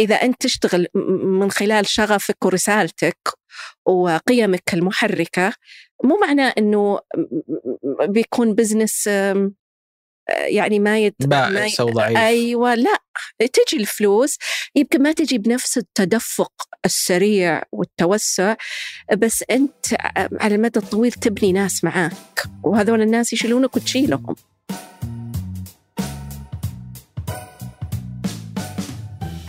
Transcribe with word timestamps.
إذا 0.00 0.14
أنت 0.14 0.42
تشتغل 0.42 0.86
من 1.24 1.50
خلال 1.50 1.86
شغفك 1.86 2.44
ورسالتك 2.44 3.18
وقيمك 3.86 4.74
المحركة 4.74 5.52
مو 6.04 6.18
معناه 6.22 6.54
أنه 6.58 7.00
بيكون 8.00 8.54
بزنس 8.54 9.08
يعني 10.28 10.78
ما 10.78 10.98
يت... 10.98 11.14
بائس 11.20 11.80
أو 11.80 11.90
ضعيف. 11.90 12.16
أيوه 12.16 12.74
لا 12.74 12.98
تجي 13.38 13.76
الفلوس 13.76 14.36
يمكن 14.74 15.02
ما 15.02 15.12
تجي 15.12 15.38
بنفس 15.38 15.78
التدفق 15.78 16.52
السريع 16.84 17.62
والتوسع 17.72 18.54
بس 19.16 19.44
أنت 19.50 19.86
على 20.40 20.54
المدى 20.54 20.78
الطويل 20.78 21.12
تبني 21.12 21.52
ناس 21.52 21.84
معاك 21.84 22.42
وهذول 22.62 23.02
الناس 23.02 23.32
يشيلونك 23.32 23.76
وتشيلهم. 23.76 24.36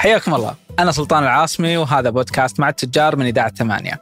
حياكم 0.02 0.34
الله. 0.34 0.56
أنا 0.80 0.92
سلطان 0.92 1.24
العاصمي 1.24 1.78
وهذا 1.78 2.10
بودكاست 2.10 2.60
مع 2.60 2.70
التجار 2.70 3.16
من 3.16 3.26
إذاعة 3.26 3.54
ثمانية. 3.56 4.02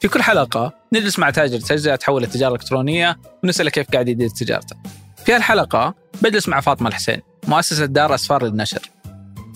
في 0.00 0.08
كل 0.08 0.22
حلقة 0.22 0.72
نجلس 0.92 1.18
مع 1.18 1.30
تاجر 1.30 1.60
تجزئة 1.60 1.96
تحول 1.96 2.24
التجارة 2.24 2.48
الإلكترونية 2.48 3.18
ونسأله 3.44 3.70
كيف 3.70 3.90
قاعد 3.90 4.08
يدير 4.08 4.28
تجارته. 4.28 4.76
في 5.24 5.32
هالحلقة 5.34 5.94
بجلس 6.22 6.48
مع 6.48 6.60
فاطمة 6.60 6.88
الحسين 6.88 7.20
مؤسسة 7.48 7.84
دار 7.84 8.14
أسفار 8.14 8.44
للنشر. 8.44 8.90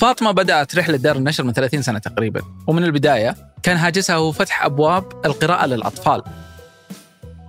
فاطمة 0.01 0.31
بدأت 0.31 0.77
رحلة 0.77 0.97
دار 0.97 1.17
النشر 1.17 1.45
من 1.45 1.53
30 1.53 1.83
سنة 1.83 1.99
تقريبا 1.99 2.43
ومن 2.67 2.85
البداية 2.85 3.37
كان 3.63 3.77
هاجسها 3.77 4.17
هو 4.17 4.33
فتح 4.33 4.65
أبواب 4.65 5.27
القراءة 5.27 5.67
للأطفال. 5.67 6.23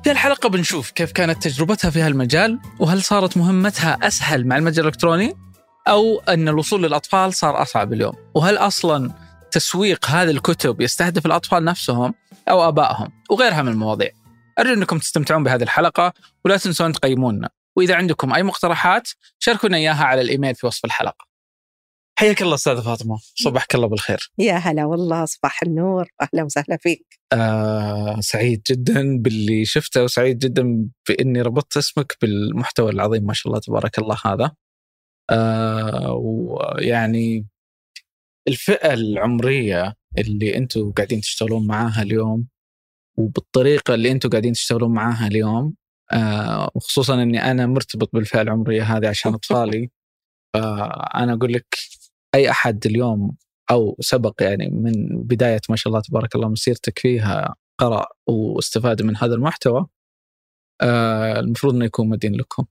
في 0.04 0.12
الحلقة 0.12 0.50
بنشوف 0.50 0.92
كيف 0.92 1.12
كانت 1.12 1.44
تجربتها 1.44 1.90
في 1.90 2.02
هالمجال 2.02 2.60
وهل 2.80 3.04
صارت 3.04 3.38
مهمتها 3.38 3.98
أسهل 4.02 4.48
مع 4.48 4.58
المتجر 4.58 4.82
الإلكتروني؟ 4.82 5.36
أو 5.88 6.20
أن 6.20 6.48
الوصول 6.48 6.84
للأطفال 6.84 7.34
صار 7.34 7.62
أصعب 7.62 7.94
اليوم 7.94 8.14
وهل 8.36 8.58
أصلا 8.58 9.12
تسويق 9.52 10.06
هذه 10.06 10.32
الكتب 10.32 10.82
يستهدف 10.82 11.26
الأطفال 11.26 11.66
نفسهم 11.66 12.14
أو 12.50 12.68
آبائهم 12.68 13.12
وغيرها 13.30 13.62
من 13.62 13.72
المواضيع 13.72 14.10
أرجو 14.60 14.74
أنكم 14.74 15.00
تستمتعون 15.00 15.44
بهذه 15.44 15.64
الحلقة 15.64 16.14
ولا 16.46 16.58
تنسون 16.58 16.94
تقيمونا 16.94 17.50
وإذا 17.76 17.96
عندكم 17.96 18.34
أي 18.34 18.44
مقترحات 18.44 19.10
شاركونا 19.40 19.78
إياها 19.78 20.04
على 20.04 20.22
الإيميل 20.22 20.56
في 20.56 20.68
وصف 20.68 20.86
الحلقة. 20.86 21.26
حياك 22.20 22.42
الله 22.42 22.56
أستاذة 22.56 22.82
فاطمة، 22.82 23.20
صبحك 23.36 23.76
الله 23.76 23.88
بالخير. 23.88 24.32
يا 24.38 24.54
هلا 24.54 24.86
والله 24.86 25.26
صباح 25.26 25.64
النور، 25.64 26.08
أهلا 26.22 26.44
وسهلا 26.44 26.78
فيك. 26.78 27.20
آه 27.34 28.20
سعيد 28.20 28.62
جدا 28.70 29.18
باللي 29.18 29.66
شفته 29.66 30.04
وسعيد 30.04 30.40
جدا 30.40 30.90
بإني 31.10 31.42
ربطت 31.42 31.78
اسمك 31.78 32.18
بالمحتوى 32.22 32.92
العظيم 32.92 33.24
ما 33.24 33.34
شاء 33.34 33.48
الله 33.48 33.60
تبارك 33.60 34.00
الله 34.00 34.18
هذا. 34.26 34.52
آه 35.32 36.14
ويعني 36.14 37.48
الفئة 38.48 38.94
العمرية 38.94 39.96
اللي 40.18 40.58
أنتم 40.58 40.92
قاعدين 40.92 41.22
تشتغلون 41.22 41.68
معاها 41.68 42.02
اليوم 42.02 42.48
وبالطريقة 43.18 43.94
اللي 43.96 44.12
أنتم 44.12 44.30
قاعدين 44.30 44.54
تشتغلون 44.54 44.94
معاها 44.94 45.28
اليوم 45.28 45.76
آه 46.14 46.72
وخصوصا 46.76 47.24
إني 47.24 47.52
أنا 47.52 47.66
مرتبط 47.66 48.10
بالفئة 48.14 48.42
العمرية 48.42 48.84
هذه 48.84 49.08
عشان 49.10 49.34
أطفالي 49.34 49.90
فأنا 50.54 51.34
أقول 51.34 51.54
لك 51.54 51.76
أي 52.36 52.50
أحد 52.52 52.86
اليوم 52.86 53.38
أو 53.72 53.98
سبق 54.00 54.44
يعني 54.44 54.70
من 54.70 54.94
بداية 55.24 55.62
ما 55.70 55.76
شاء 55.76 55.92
الله 55.94 56.02
تبارك 56.02 56.36
الله 56.36 56.50
مسيرتك 56.50 57.00
فيها 57.00 57.56
قرأ 57.80 58.08
واستفاد 58.28 59.02
من 59.02 59.18
هذا 59.18 59.36
المحتوى 59.36 59.88
آه 60.82 61.40
المفروض 61.40 61.76
إنه 61.76 61.86
يكون 61.86 62.10
مدين 62.10 62.36
لكم. 62.36 62.66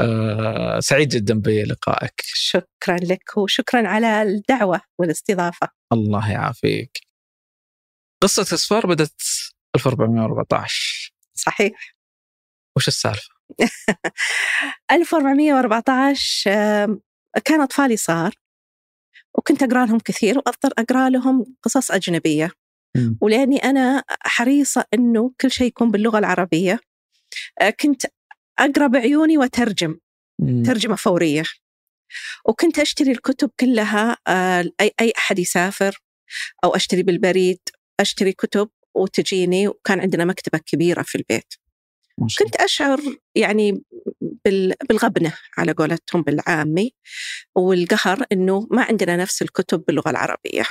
آه 0.00 0.80
سعيد 0.80 1.08
جدا 1.08 1.40
بلقائك. 1.40 2.22
شكرا 2.24 2.96
لك 2.96 3.36
وشكرا 3.36 3.88
على 3.88 4.22
الدعوة 4.22 4.80
والاستضافة. 4.98 5.68
الله 5.92 6.32
يعافيك. 6.32 7.00
قصة 8.22 8.54
إصفار 8.54 8.86
بدأت 8.86 9.22
1414 9.76 11.12
صحيح 11.34 11.96
وش 12.76 12.88
السالفة؟ 12.88 13.28
1414 14.90 17.00
كان 17.44 17.60
اطفالي 17.60 17.96
صار 17.96 18.34
وكنت 19.34 19.62
أقرأ 19.62 19.86
لهم 19.86 19.98
كثير 19.98 20.38
واضطر 20.38 20.70
أقرأ 20.78 21.08
لهم 21.08 21.56
قصص 21.62 21.90
أجنبية 21.90 22.52
ولأني 23.20 23.56
أنا 23.56 24.04
حريصة 24.08 24.84
إنه 24.94 25.32
كل 25.40 25.50
شيء 25.50 25.66
يكون 25.66 25.90
باللغة 25.90 26.18
العربية 26.18 26.80
آه، 27.60 27.70
كنت 27.70 28.06
اقرا 28.58 28.86
بعيوني 28.86 29.38
وترجم 29.38 29.98
ترجمة 30.66 30.96
فورية. 30.96 31.42
وكنت 32.44 32.78
أشتري 32.78 33.10
الكتب 33.12 33.50
كلها 33.60 34.16
آه، 34.28 34.64
أي 34.80 34.92
أي 35.00 35.12
أحد 35.18 35.38
يسافر 35.38 36.02
أو 36.64 36.76
أشتري 36.76 37.02
بالبريد 37.02 37.58
أشتري 38.00 38.32
كتب 38.32 38.68
وتجيني 38.94 39.68
وكان 39.68 40.00
عندنا 40.00 40.24
مكتبة 40.24 40.58
كبيرة 40.58 41.02
في 41.02 41.18
البيت. 41.18 41.54
كنت 42.38 42.56
أشعر 42.56 43.00
يعني 43.34 43.82
بالغبنة 44.88 45.32
على 45.58 45.72
قولتهم 45.72 46.22
بالعامي 46.22 46.94
والقهر 47.54 48.26
أنه 48.32 48.68
ما 48.70 48.82
عندنا 48.82 49.16
نفس 49.16 49.42
الكتب 49.42 49.84
باللغة 49.86 50.10
العربية. 50.10 50.64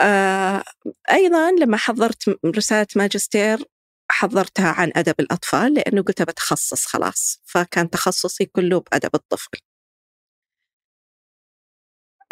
آه 0.00 0.64
أيضا 1.10 1.50
لما 1.50 1.76
حضرت 1.76 2.38
رسالة 2.46 2.86
ماجستير 2.96 3.64
حضرتها 4.10 4.68
عن 4.68 4.92
أدب 4.96 5.14
الأطفال 5.20 5.74
لأنه 5.74 6.02
قلت 6.02 6.22
بتخصص 6.22 6.86
خلاص 6.86 7.42
فكان 7.44 7.90
تخصصي 7.90 8.44
كله 8.46 8.80
بأدب 8.80 9.10
الطفل. 9.14 9.58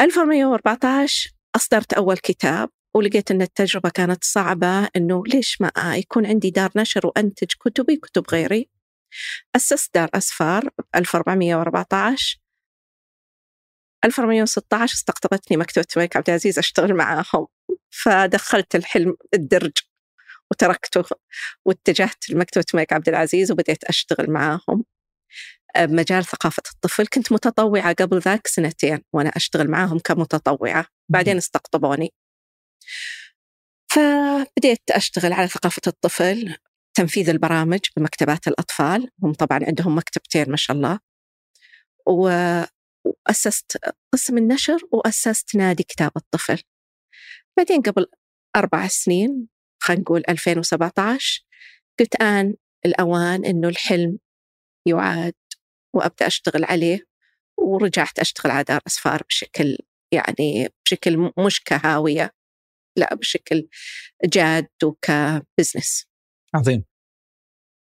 1414 0.01 1.31
أصدرت 1.57 1.93
أول 1.93 2.17
كتاب 2.17 2.71
ولقيت 2.95 3.31
أن 3.31 3.43
التجربة 3.43 3.91
كانت 3.91 4.25
صعبة 4.25 4.89
أنه 4.97 5.23
ليش 5.27 5.61
ما 5.61 5.97
يكون 5.97 6.27
عندي 6.27 6.51
دار 6.51 6.71
نشر 6.77 7.07
وأنتج 7.07 7.47
كتبي 7.61 7.97
كتب 7.97 8.25
غيري. 8.33 8.71
أسست 9.57 9.95
دار 9.95 10.09
أسفار 10.15 10.71
1414 10.97 12.41
1416 14.05 14.95
استقطبتني 14.95 15.57
مكتبة 15.57 15.87
الملك 15.97 16.17
عبد 16.17 16.29
العزيز 16.31 16.59
أشتغل 16.59 16.95
معاهم. 16.95 17.47
فدخلت 17.91 18.75
الحلم 18.75 19.17
الدرج. 19.35 19.73
وتركته 20.51 21.05
واتجهت 21.65 22.31
لمكتبة 22.31 22.65
الملك 22.75 22.93
عبد 22.93 23.09
العزيز 23.09 23.53
وبديت 23.53 23.85
أشتغل 23.85 24.31
معاهم. 24.31 24.85
بمجال 25.79 26.25
ثقافة 26.25 26.63
الطفل. 26.75 27.07
كنت 27.07 27.33
متطوعة 27.33 27.93
قبل 27.93 28.19
ذاك 28.19 28.47
سنتين 28.47 29.03
وأنا 29.13 29.31
أشتغل 29.31 29.71
معاهم 29.71 29.99
كمتطوعة. 29.99 30.87
بعدين 31.09 31.37
استقطبوني. 31.37 32.13
فبديت 33.91 34.91
أشتغل 34.91 35.33
على 35.33 35.49
ثقافة 35.49 35.83
الطفل 35.87 36.57
تنفيذ 36.95 37.29
البرامج 37.29 37.81
بمكتبات 37.97 38.49
الأطفال. 38.49 39.11
هم 39.23 39.33
طبعا 39.33 39.61
عندهم 39.67 39.99
مكتبتين 39.99 40.51
ما 40.51 40.57
شاء 40.57 40.77
الله. 40.77 40.99
وأسست 42.07 43.79
قسم 44.13 44.39
النشر 44.39 44.79
وأسست 44.93 45.57
نادي 45.57 45.83
كتاب 45.83 46.11
الطفل. 46.17 46.63
بعدين 47.57 47.83
قبل 47.83 48.07
أربع 48.57 48.87
سنين 48.89 49.49
خلينا 49.83 50.03
نقول 50.03 50.23
2017 50.29 51.45
قلت 52.01 52.23
آن 52.23 52.55
الأوان 52.87 53.45
إنه 53.45 53.69
الحلم 53.69 54.19
يعاد 54.87 55.35
وأبدأ 55.95 56.27
أشتغل 56.27 56.65
عليه 56.65 57.07
ورجعت 57.59 58.19
أشتغل 58.19 58.53
على 58.53 58.65
دار 58.65 58.81
أسفار 58.87 59.23
بشكل 59.29 59.79
يعني 60.13 60.69
بشكل 60.85 61.33
مش 61.39 61.63
كهاوية 61.65 62.33
لا 62.97 63.15
بشكل 63.15 63.69
جاد 64.25 64.69
وكبزنس. 64.85 66.07
عظيم. 66.55 66.85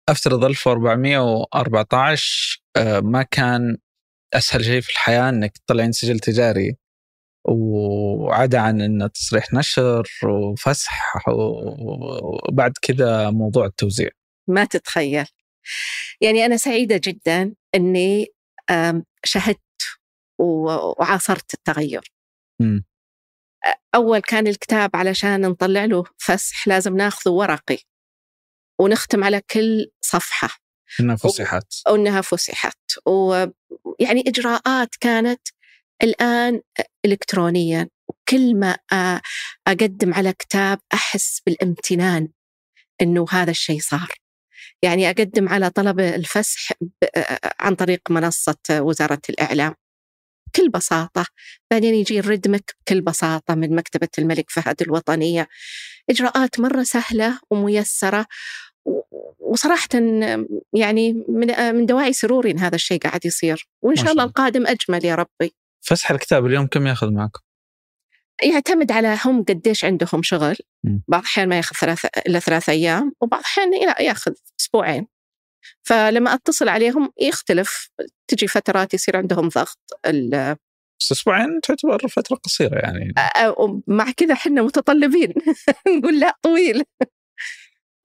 أفترض 0.08 0.44
1414 0.44 2.62
آه، 2.76 3.00
ما 3.00 3.22
كان 3.22 3.76
أسهل 4.34 4.64
شيء 4.64 4.80
في 4.80 4.90
الحياة 4.90 5.28
إنك 5.28 5.58
تطلعين 5.58 5.92
سجل 5.92 6.18
تجاري. 6.18 6.76
وعدا 7.44 8.60
عن 8.60 8.80
انه 8.80 9.06
تصريح 9.06 9.52
نشر 9.52 10.08
وفسح 10.24 11.14
وبعد 12.48 12.72
كذا 12.82 13.30
موضوع 13.30 13.66
التوزيع. 13.66 14.10
ما 14.48 14.64
تتخيل. 14.64 15.26
يعني 16.20 16.46
أنا 16.46 16.56
سعيدة 16.56 17.00
جدا 17.04 17.54
إني 17.74 18.26
شهدت 19.24 19.60
وعاصرت 20.38 21.54
التغير. 21.54 22.12
م. 22.60 22.80
أول 23.94 24.18
كان 24.18 24.46
الكتاب 24.46 24.96
علشان 24.96 25.40
نطلع 25.40 25.84
له 25.84 26.04
فسح 26.18 26.68
لازم 26.68 26.96
ناخذه 26.96 27.32
ورقي 27.32 27.78
ونختم 28.80 29.24
على 29.24 29.40
كل 29.40 29.90
صفحة. 30.00 30.48
إنها 31.00 31.16
فسحت. 31.16 31.66
وإنها 31.88 32.20
فسحت. 32.20 32.78
ويعني 33.06 34.24
إجراءات 34.26 34.94
كانت 35.00 35.48
الآن 36.02 36.60
إلكترونيا 37.04 37.88
وكل 38.08 38.54
ما 38.54 38.76
أقدم 39.66 40.14
على 40.14 40.32
كتاب 40.32 40.78
أحس 40.94 41.40
بالامتنان 41.46 42.28
إنه 43.02 43.26
هذا 43.30 43.50
الشيء 43.50 43.80
صار. 43.80 44.08
يعني 44.82 45.10
أقدم 45.10 45.48
على 45.48 45.70
طلب 45.70 46.00
الفسح 46.00 46.72
عن 47.60 47.74
طريق 47.74 48.10
منصة 48.10 48.56
وزارة 48.70 49.20
الإعلام. 49.30 49.74
بكل 50.48 50.68
بساطة 50.68 51.26
بعدين 51.70 51.94
يجي 51.94 52.18
الردمك 52.18 52.74
بكل 52.80 53.00
بساطة 53.00 53.54
من 53.54 53.74
مكتبة 53.74 54.08
الملك 54.18 54.50
فهد 54.50 54.82
الوطنية. 54.82 55.48
إجراءات 56.10 56.60
مرة 56.60 56.82
سهلة 56.82 57.40
وميسرة 57.50 58.26
وصراحة 59.38 59.88
يعني 60.72 61.12
من 61.28 61.74
من 61.74 61.86
دواعي 61.86 62.12
سروري 62.12 62.50
إن 62.50 62.58
هذا 62.58 62.74
الشيء 62.74 62.98
قاعد 62.98 63.26
يصير. 63.26 63.68
وإن 63.82 63.96
شاء 63.96 64.12
الله. 64.12 64.24
القادم 64.24 64.66
أجمل 64.66 65.04
يا 65.04 65.14
ربي. 65.14 65.54
فسح 65.80 66.10
الكتاب 66.10 66.46
اليوم 66.46 66.66
كم 66.66 66.86
ياخذ 66.86 67.10
معكم؟ 67.10 67.40
يعتمد 68.42 68.92
على 68.92 69.18
هم 69.24 69.44
قديش 69.44 69.84
عندهم 69.84 70.22
شغل. 70.22 70.56
بعض 70.84 71.20
الأحيان 71.20 71.48
ما 71.48 71.56
ياخذ 71.56 71.76
ثلاثة 71.76 72.08
إلا 72.26 72.38
ثلاث 72.38 72.68
أيام 72.68 73.12
وبعض 73.20 73.40
الأحيان 73.40 73.72
ياخذ 74.00 74.32
أسبوعين. 74.60 75.06
فلما 75.82 76.34
أتصل 76.34 76.68
عليهم 76.68 77.12
يختلف. 77.20 77.90
تجي 78.28 78.46
فترات 78.46 78.94
يصير 78.94 79.16
عندهم 79.16 79.48
ضغط 79.48 79.78
بس 81.00 81.12
أسبوعين 81.12 81.60
تعتبر 81.60 82.08
فترة 82.08 82.36
قصيرة 82.36 82.78
يعني. 82.78 83.14
مع 83.86 84.10
كذا 84.10 84.32
إحنا 84.32 84.62
متطلبين. 84.62 85.34
نقول 85.98 86.20
لا 86.20 86.38
طويل. 86.42 86.84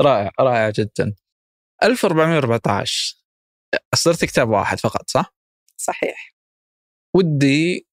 رائع 0.01 0.31
رائع 0.39 0.69
جدا. 0.69 1.15
1414 1.83 3.15
أصدرت 3.93 4.25
كتاب 4.25 4.49
واحد 4.49 4.79
فقط 4.79 5.09
صح؟ 5.09 5.33
صحيح. 5.77 6.34
ودي 7.15 7.87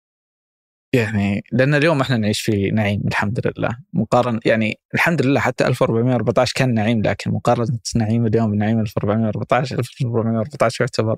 يعني 0.95 1.43
لأن 1.51 1.73
اليوم 1.73 2.01
إحنا 2.01 2.17
نعيش 2.17 2.41
في 2.41 2.71
نعيم 2.71 3.01
الحمد 3.07 3.47
لله 3.47 3.77
مقارنه 3.93 4.39
يعني 4.45 4.79
الحمد 4.93 5.25
لله 5.25 5.39
حتى 5.39 5.67
1414 5.67 6.53
كان 6.55 6.73
نعيم 6.73 7.01
لكن 7.01 7.31
مقارنة 7.31 7.79
نعيم 7.95 8.25
اليوم 8.25 8.51
بنعيم 8.51 8.79
1414 8.79 9.79
1414 9.79 10.83
يعتبر 10.83 11.15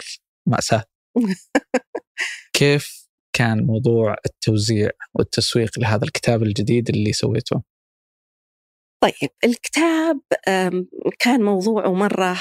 مأساة 0.48 0.84
كيف 2.58 3.08
كان 3.36 3.66
موضوع 3.66 4.16
التوزيع 4.26 4.90
والتسويق 5.14 5.80
لهذا 5.80 6.04
الكتاب 6.04 6.44
الجديد 6.44 6.90
اللي 6.90 7.14
سويته؟ 7.14 7.64
طيب 9.04 9.30
الكتاب 9.44 10.22
كان 11.20 11.42
موضوعه 11.42 11.94
مرة 11.94 12.38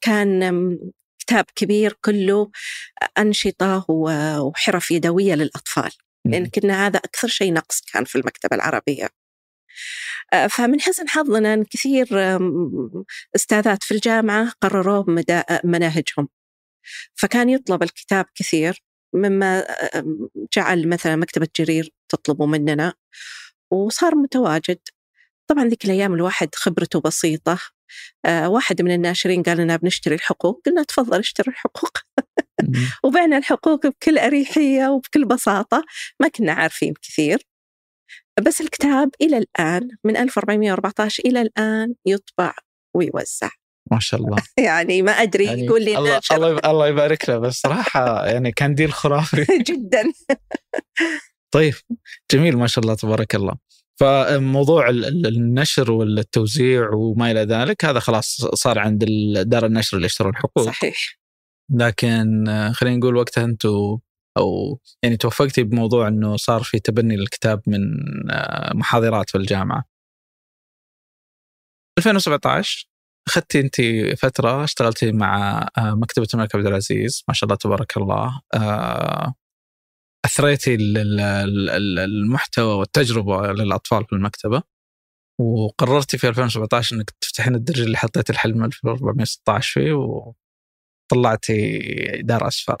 كان 0.00 0.78
كتاب 1.26 1.44
كبير 1.54 1.98
كله 2.04 2.50
أنشطة 3.18 3.86
وحرف 3.90 4.90
يدوية 4.90 5.34
للأطفال. 5.34 5.90
لأن 6.24 6.46
كنا 6.46 6.86
هذا 6.86 6.98
أكثر 6.98 7.28
شيء 7.28 7.52
نقص 7.52 7.80
كان 7.92 8.04
في 8.04 8.18
المكتبة 8.18 8.56
العربية. 8.56 9.08
آه، 10.32 10.46
فمن 10.46 10.80
حسن 10.80 11.08
حظنا 11.08 11.54
أن 11.54 11.64
كثير 11.64 12.08
أستاذات 13.36 13.82
في 13.82 13.94
الجامعة 13.94 14.52
قرروا 14.60 15.04
مناهجهم. 15.64 16.28
فكان 17.14 17.48
يطلب 17.50 17.82
الكتاب 17.82 18.24
كثير 18.34 18.82
مما 19.14 19.66
جعل 20.56 20.88
مثلا 20.88 21.16
مكتبة 21.16 21.48
جرير 21.58 21.90
تطلبه 22.08 22.46
مننا 22.46 22.94
وصار 23.70 24.14
متواجد. 24.14 24.78
طبعا 25.46 25.64
ذيك 25.64 25.84
الأيام 25.84 26.14
الواحد 26.14 26.54
خبرته 26.54 27.00
بسيطة 27.00 27.58
واحد 28.26 28.82
من 28.82 28.90
الناشرين 28.90 29.42
قال 29.42 29.58
لنا 29.58 29.76
بنشتري 29.76 30.14
الحقوق 30.14 30.60
قلنا 30.66 30.82
تفضل 30.82 31.18
اشتري 31.18 31.52
الحقوق. 31.52 31.98
وبعنا 33.04 33.38
الحقوق 33.38 33.86
بكل 33.86 34.18
أريحية 34.18 34.88
وبكل 34.88 35.24
بساطة 35.24 35.84
ما 36.20 36.28
كنا 36.28 36.52
عارفين 36.52 36.94
كثير. 37.02 37.38
بس 38.42 38.60
الكتاب 38.60 39.10
إلى 39.20 39.38
الآن 39.38 39.88
من 40.04 40.16
1414 40.16 41.22
إلى 41.26 41.40
الآن 41.40 41.94
يطبع 42.06 42.54
ويوزع. 42.96 43.50
ما 43.92 44.00
شاء 44.00 44.20
الله. 44.20 44.36
يعني 44.58 45.02
ما 45.02 45.12
أدري 45.12 45.44
يعني 45.44 45.64
يقول 45.64 45.84
لي 45.84 45.98
الله 45.98 46.20
الله 46.32 46.58
الله 46.58 46.88
يبارك 46.88 47.28
له 47.28 47.38
بس 47.38 47.60
صراحة 47.60 48.26
يعني 48.26 48.52
كان 48.52 48.74
ديل 48.74 48.92
خرافي. 48.92 49.46
جدا. 49.68 50.12
طيب 51.54 51.74
جميل 52.32 52.56
ما 52.56 52.66
شاء 52.66 52.84
الله 52.84 52.94
تبارك 52.94 53.34
الله. 53.34 53.54
فموضوع 54.00 54.88
النشر 54.90 55.92
والتوزيع 55.92 56.90
وما 56.94 57.30
إلى 57.30 57.40
ذلك 57.40 57.84
هذا 57.84 57.98
خلاص 57.98 58.40
صار 58.54 58.78
عند 58.78 59.04
دار 59.46 59.66
النشر 59.66 59.96
اللي 59.96 60.06
اشتروا 60.06 60.30
الحقوق 60.30 60.66
صحيح. 60.66 61.18
لكن 61.70 62.44
خلينا 62.74 62.96
نقول 62.96 63.16
وقتها 63.16 63.44
أنتم 63.44 63.98
أو 64.38 64.80
يعني 65.02 65.16
توفقتي 65.16 65.62
بموضوع 65.62 66.08
إنه 66.08 66.36
صار 66.36 66.62
في 66.62 66.78
تبني 66.78 67.16
للكتاب 67.16 67.62
من 67.66 67.80
محاضرات 68.74 69.30
في 69.30 69.38
الجامعة. 69.38 69.84
2017 71.98 72.88
أخذتي 73.28 73.60
انت 73.60 73.76
فترة 74.18 74.64
اشتغلتي 74.64 75.12
مع 75.12 75.60
مكتبة 75.78 76.26
الملك 76.34 76.54
عبد 76.54 76.66
العزيز 76.66 77.24
ما 77.28 77.34
شاء 77.34 77.44
الله 77.44 77.56
تبارك 77.56 77.96
الله 77.96 78.40
أثريتي 80.24 80.76
المحتوى 82.04 82.74
والتجربة 82.74 83.52
للأطفال 83.52 84.04
في 84.04 84.12
المكتبة 84.12 84.62
وقررتي 85.40 86.18
في 86.18 86.28
2017 86.28 86.96
إنك 86.96 87.10
تفتحين 87.10 87.54
الدرج 87.54 87.80
اللي 87.80 87.96
حطيت 87.96 88.30
الحلم 88.30 88.64
1416 88.64 89.80
فيه 89.80 89.92
وطلعتي 91.12 91.78
دار 92.22 92.48
أسفار. 92.48 92.78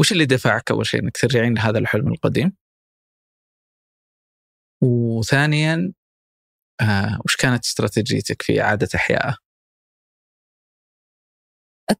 وش 0.00 0.12
اللي 0.12 0.26
دفعك 0.26 0.70
أول 0.70 0.86
شيء 0.86 1.00
إنك 1.02 1.16
ترجعين 1.16 1.54
لهذا 1.54 1.78
الحلم 1.78 2.08
القديم؟ 2.08 2.56
وثانيا 4.82 5.92
آه 6.80 7.20
وش 7.24 7.36
كانت 7.36 7.64
استراتيجيتك 7.64 8.42
في 8.42 8.60
إعادة 8.62 8.88
إحيائه؟ 8.94 9.45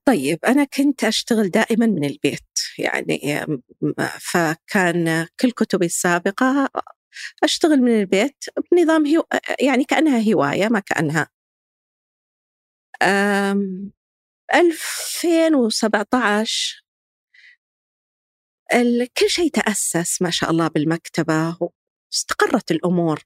طيب 0.04 0.38
أنا 0.44 0.64
كنت 0.64 1.04
أشتغل 1.04 1.50
دائما 1.50 1.86
من 1.86 2.04
البيت 2.04 2.58
يعني 2.78 3.46
فكان 4.20 5.26
كل 5.40 5.50
كتبي 5.50 5.86
السابقة 5.86 6.70
أشتغل 7.44 7.80
من 7.82 8.00
البيت 8.00 8.44
بنظام 8.72 9.06
هو 9.06 9.26
يعني 9.60 9.84
كأنها 9.84 10.34
هواية 10.34 10.68
ما 10.68 10.80
كأنها. 10.80 11.28
2017 14.54 16.82
كل 19.18 19.30
شيء 19.30 19.50
تأسس 19.50 20.22
ما 20.22 20.30
شاء 20.30 20.50
الله 20.50 20.68
بالمكتبة 20.68 21.58
واستقرت 22.12 22.70
الأمور. 22.70 23.22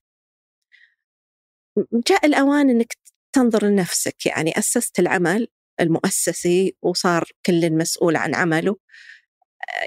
جاء 2.09 2.27
الأوان 2.27 2.71
أنك 2.71 2.97
تنظر 3.33 3.65
لنفسك 3.67 4.27
يعني 4.27 4.59
أسست 4.59 4.99
العمل. 4.99 5.49
المؤسسي 5.81 6.77
وصار 6.83 7.25
كل 7.47 7.73
مسؤول 7.73 8.17
عن 8.17 8.35
عمله. 8.35 8.77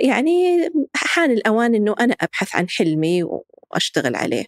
يعني 0.01 0.69
حان 0.95 1.31
الأوان 1.31 1.75
أنه 1.75 1.95
أنا 1.99 2.15
أبحث 2.21 2.55
عن 2.55 2.69
حلمي 2.69 3.23
وأشتغل 3.23 4.15
عليه. 4.15 4.45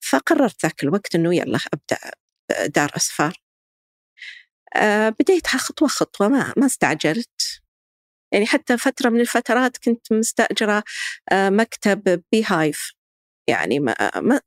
فقررت 0.00 0.62
ذاك 0.64 0.84
الوقت 0.84 1.14
أنه 1.14 1.34
يلا 1.36 1.58
أبدأ 1.74 1.98
دار 2.68 2.90
أسفار. 2.96 3.34
آه، 4.76 5.08
بديتها 5.08 5.58
خطوة 5.58 5.88
خطوة 5.88 6.28
ما 6.28 6.54
ما 6.56 6.66
استعجلت. 6.66 7.62
يعني 8.32 8.46
حتى 8.46 8.78
فترة 8.78 9.10
من 9.10 9.20
الفترات 9.20 9.76
كنت 9.78 10.12
مستأجرة 10.12 10.84
آه، 11.32 11.50
مكتب 11.50 12.22
بي 12.32 12.44
هايف 12.46 12.92
يعني 13.48 13.80
ما, 13.80 13.94
ما 14.16 14.40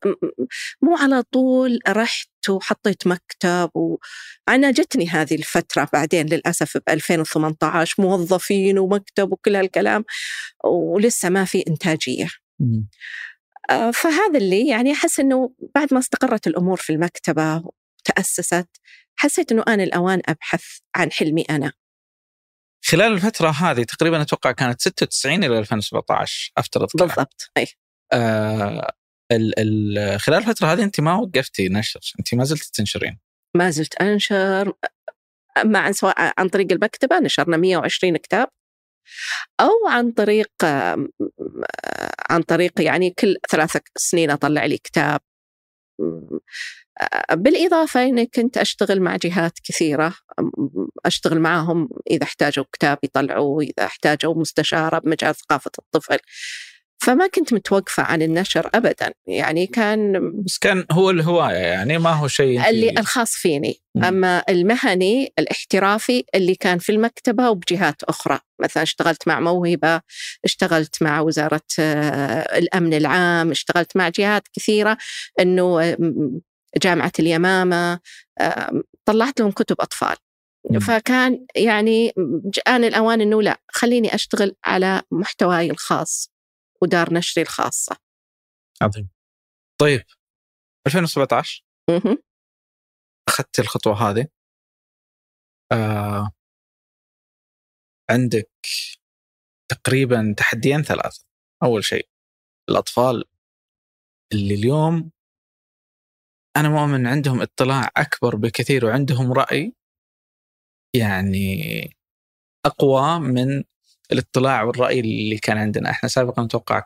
مو 0.81 0.97
على 0.97 1.23
طول 1.23 1.79
رحت 1.87 2.49
وحطيت 2.49 3.07
مكتب 3.07 3.69
وأنا 3.75 4.71
جتني 4.71 5.07
هذه 5.07 5.35
الفترة 5.35 5.89
بعدين 5.93 6.25
للأسف 6.25 6.77
ب 6.77 6.89
2018 6.89 8.03
موظفين 8.03 8.79
ومكتب 8.79 9.31
وكل 9.31 9.55
هالكلام 9.55 10.05
ولسه 10.65 11.29
ما 11.29 11.45
في 11.45 11.63
إنتاجية. 11.67 12.29
آه، 13.69 13.91
فهذا 13.91 14.37
اللي 14.37 14.67
يعني 14.67 14.91
أحس 14.91 15.19
أنه 15.19 15.53
بعد 15.75 15.93
ما 15.93 15.99
استقرت 15.99 16.47
الأمور 16.47 16.77
في 16.77 16.93
المكتبة 16.93 17.63
وتأسست 17.65 18.69
حسيت 19.15 19.51
أنه 19.51 19.63
آن 19.67 19.81
الأوان 19.81 20.21
أبحث 20.25 20.63
عن 20.95 21.11
حلمي 21.11 21.41
أنا. 21.41 21.71
خلال 22.85 23.13
الفترة 23.13 23.49
هذه 23.49 23.83
تقريبا 23.83 24.21
أتوقع 24.21 24.51
كانت 24.51 24.81
96 24.81 25.43
إلى 25.43 25.59
2017 25.59 26.51
أفترض 26.57 26.87
بالضبط 26.95 27.51
أي. 27.57 27.67
آه 28.15 28.93
ال 29.31 29.59
ال 29.59 30.19
خلال 30.19 30.37
الفترة 30.37 30.67
هذه 30.67 30.83
أنت 30.83 30.99
ما 30.99 31.13
وقفتي 31.15 31.69
نشر 31.69 31.99
أنت 32.19 32.33
ما 32.35 32.43
زلت 32.43 32.63
تنشرين. 32.63 33.19
ما 33.55 33.69
زلت 33.69 33.95
أنشر 33.95 34.73
مع 35.65 35.91
سواء 35.91 36.33
عن 36.37 36.49
طريق 36.49 36.71
المكتبة 36.71 37.19
نشرنا 37.19 37.57
120 37.57 38.17
كتاب 38.17 38.47
أو 39.59 39.87
عن 39.89 40.11
طريق 40.11 40.51
عن 42.29 42.41
طريق 42.47 42.81
يعني 42.81 43.09
كل 43.09 43.35
ثلاث 43.51 43.77
سنين 43.97 44.31
أطلع 44.31 44.65
لي 44.65 44.77
كتاب. 44.77 45.19
بالإضافة 47.31 48.03
أني 48.03 48.25
كنت 48.25 48.57
أشتغل 48.57 49.01
مع 49.01 49.15
جهات 49.15 49.59
كثيرة 49.63 50.13
أشتغل 51.05 51.39
معهم 51.39 51.89
إذا 52.11 52.23
احتاجوا 52.23 52.65
كتاب 52.73 52.97
يطلعوه 53.03 53.63
إذا 53.63 53.85
احتاجوا 53.85 54.35
مستشارة 54.35 54.99
بمجال 54.99 55.35
ثقافة 55.35 55.71
الطفل. 55.79 56.17
فما 57.05 57.27
كنت 57.27 57.53
متوقفة 57.53 58.03
عن 58.03 58.21
النشر 58.21 58.69
أبدا. 58.75 59.13
يعني 59.27 59.67
كان 59.67 60.31
بس 60.45 60.57
كان 60.57 60.85
هو 60.91 61.09
الهواية 61.09 61.55
يعني 61.55 61.97
ما 61.97 62.09
هو 62.09 62.27
شيء 62.27 62.69
اللي 62.69 62.89
الخاص 62.89 63.31
فيني. 63.31 63.81
أما 63.97 64.43
المهني 64.49 65.33
الاحترافي 65.39 66.23
اللي 66.35 66.55
كان 66.55 66.77
في 66.77 66.91
المكتبة 66.91 67.49
وبجهات 67.49 68.03
أخرى. 68.03 68.39
مثلا 68.61 68.83
اشتغلت 68.83 69.27
مع 69.27 69.39
موهبة 69.39 70.01
اشتغلت 70.45 71.03
مع 71.03 71.21
وزارة 71.21 71.61
آه، 71.79 72.57
الأمن 72.57 72.93
العام 72.93 73.51
اشتغلت 73.51 73.97
مع 73.97 74.09
جهات 74.09 74.43
كثيرة. 74.53 74.97
أنه 75.39 75.97
جامعة 76.83 77.11
اليمامة 77.19 77.99
طلعت 79.05 79.39
لهم 79.39 79.51
كتب 79.51 79.75
أطفال. 79.79 80.15
فكان 80.81 81.45
يعني 81.55 82.13
آن 82.67 82.83
الأوان 82.83 83.21
أنه 83.21 83.41
لا 83.41 83.61
خليني 83.71 84.15
أشتغل 84.15 84.55
على 84.65 85.01
محتواي 85.11 85.71
الخاص. 85.71 86.34
ودار 86.81 87.13
نشري 87.13 87.41
الخاصة. 87.41 87.97
عظيم. 88.81 89.09
طيب 89.81 90.01
2017 90.87 91.65
أخذت 93.29 93.59
الخطوة 93.59 93.93
هذه. 93.93 94.27
آه 95.71 96.31
عندك 98.11 98.51
تقريبا 99.71 100.35
تحديين 100.37 100.81
ثلاثة. 100.81 101.25
أول 101.63 101.83
شيء 101.83 102.09
الأطفال 102.69 103.23
اللي 104.33 104.53
اليوم 104.53 105.11
أنا 106.57 106.69
مؤمن 106.69 107.07
عندهم 107.07 107.41
اطلاع 107.41 107.91
أكبر 107.97 108.35
بكثير 108.35 108.85
وعندهم 108.85 109.31
رأي 109.33 109.73
يعني 110.95 111.63
أقوى 112.65 113.19
من 113.19 113.63
الاطلاع 114.11 114.63
والرأي 114.63 114.99
اللي 114.99 115.37
كان 115.37 115.57
عندنا. 115.57 115.89
إحنا 115.89 116.09
سابقا 116.09 116.43
نتوقع 116.43 116.83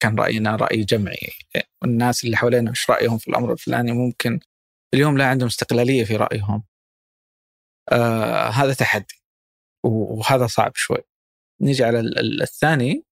كان 0.00 0.18
رأينا 0.18 0.56
رأي 0.56 0.84
جمعي. 0.84 1.30
والناس 1.82 2.24
اللي 2.24 2.36
حوالينا 2.36 2.70
إيش 2.70 2.90
رأيهم 2.90 3.18
في 3.18 3.28
الأمر 3.28 3.52
الفلاني 3.52 3.92
ممكن 3.92 4.40
اليوم 4.94 5.18
لا 5.18 5.26
عندهم 5.26 5.46
استقلالية 5.46 6.04
في 6.04 6.16
رأيهم. 6.16 6.64
آه 7.92 8.48
هذا 8.48 8.74
تحدي. 8.74 9.22
وهذا 9.84 10.46
صعب 10.46 10.72
شوي. 10.74 10.98
نيجي 11.60 11.84
على 11.84 12.00
الثاني. 12.42 13.04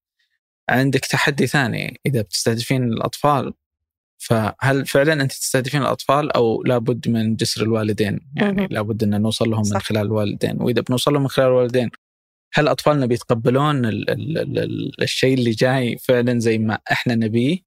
عندك 0.69 1.01
تحدي 1.01 1.47
ثاني. 1.47 2.01
إذا 2.07 2.23
بتستهدفين 2.23 2.85
الأطفال 2.85 3.55
فهل 4.19 4.87
فعلا 4.87 5.13
أنت 5.13 5.33
تستهدفين 5.33 5.83
الأطفال 5.83 6.33
أو 6.33 6.63
لابد 6.63 7.09
من 7.09 7.37
جسر 7.37 7.63
الوالدين؟ 7.63 8.21
يعني 8.37 8.67
لابد 8.71 9.03
أن 9.03 9.23
نوصل 9.23 9.51
لهم 9.51 9.63
صح. 9.63 9.75
من 9.75 9.81
خلال 9.81 10.07
الوالدين، 10.07 10.63
وإذا 10.63 10.81
بنوصل 10.81 11.13
لهم 11.13 11.23
من 11.23 11.29
خلال 11.29 11.47
الوالدين 11.47 11.91
هل 12.55 12.69
أطفالنا 12.69 13.07
بيتقبلون 13.07 13.85
ال 13.85 14.11
ال 14.11 14.39
ال 14.39 14.59
ال 14.59 15.03
الشيء 15.03 15.35
اللي 15.35 15.51
جاي 15.51 15.99
فعلا 15.99 16.39
زي 16.39 16.59
ما 16.59 16.79
إحنا 16.93 17.15
نبيه؟ 17.15 17.59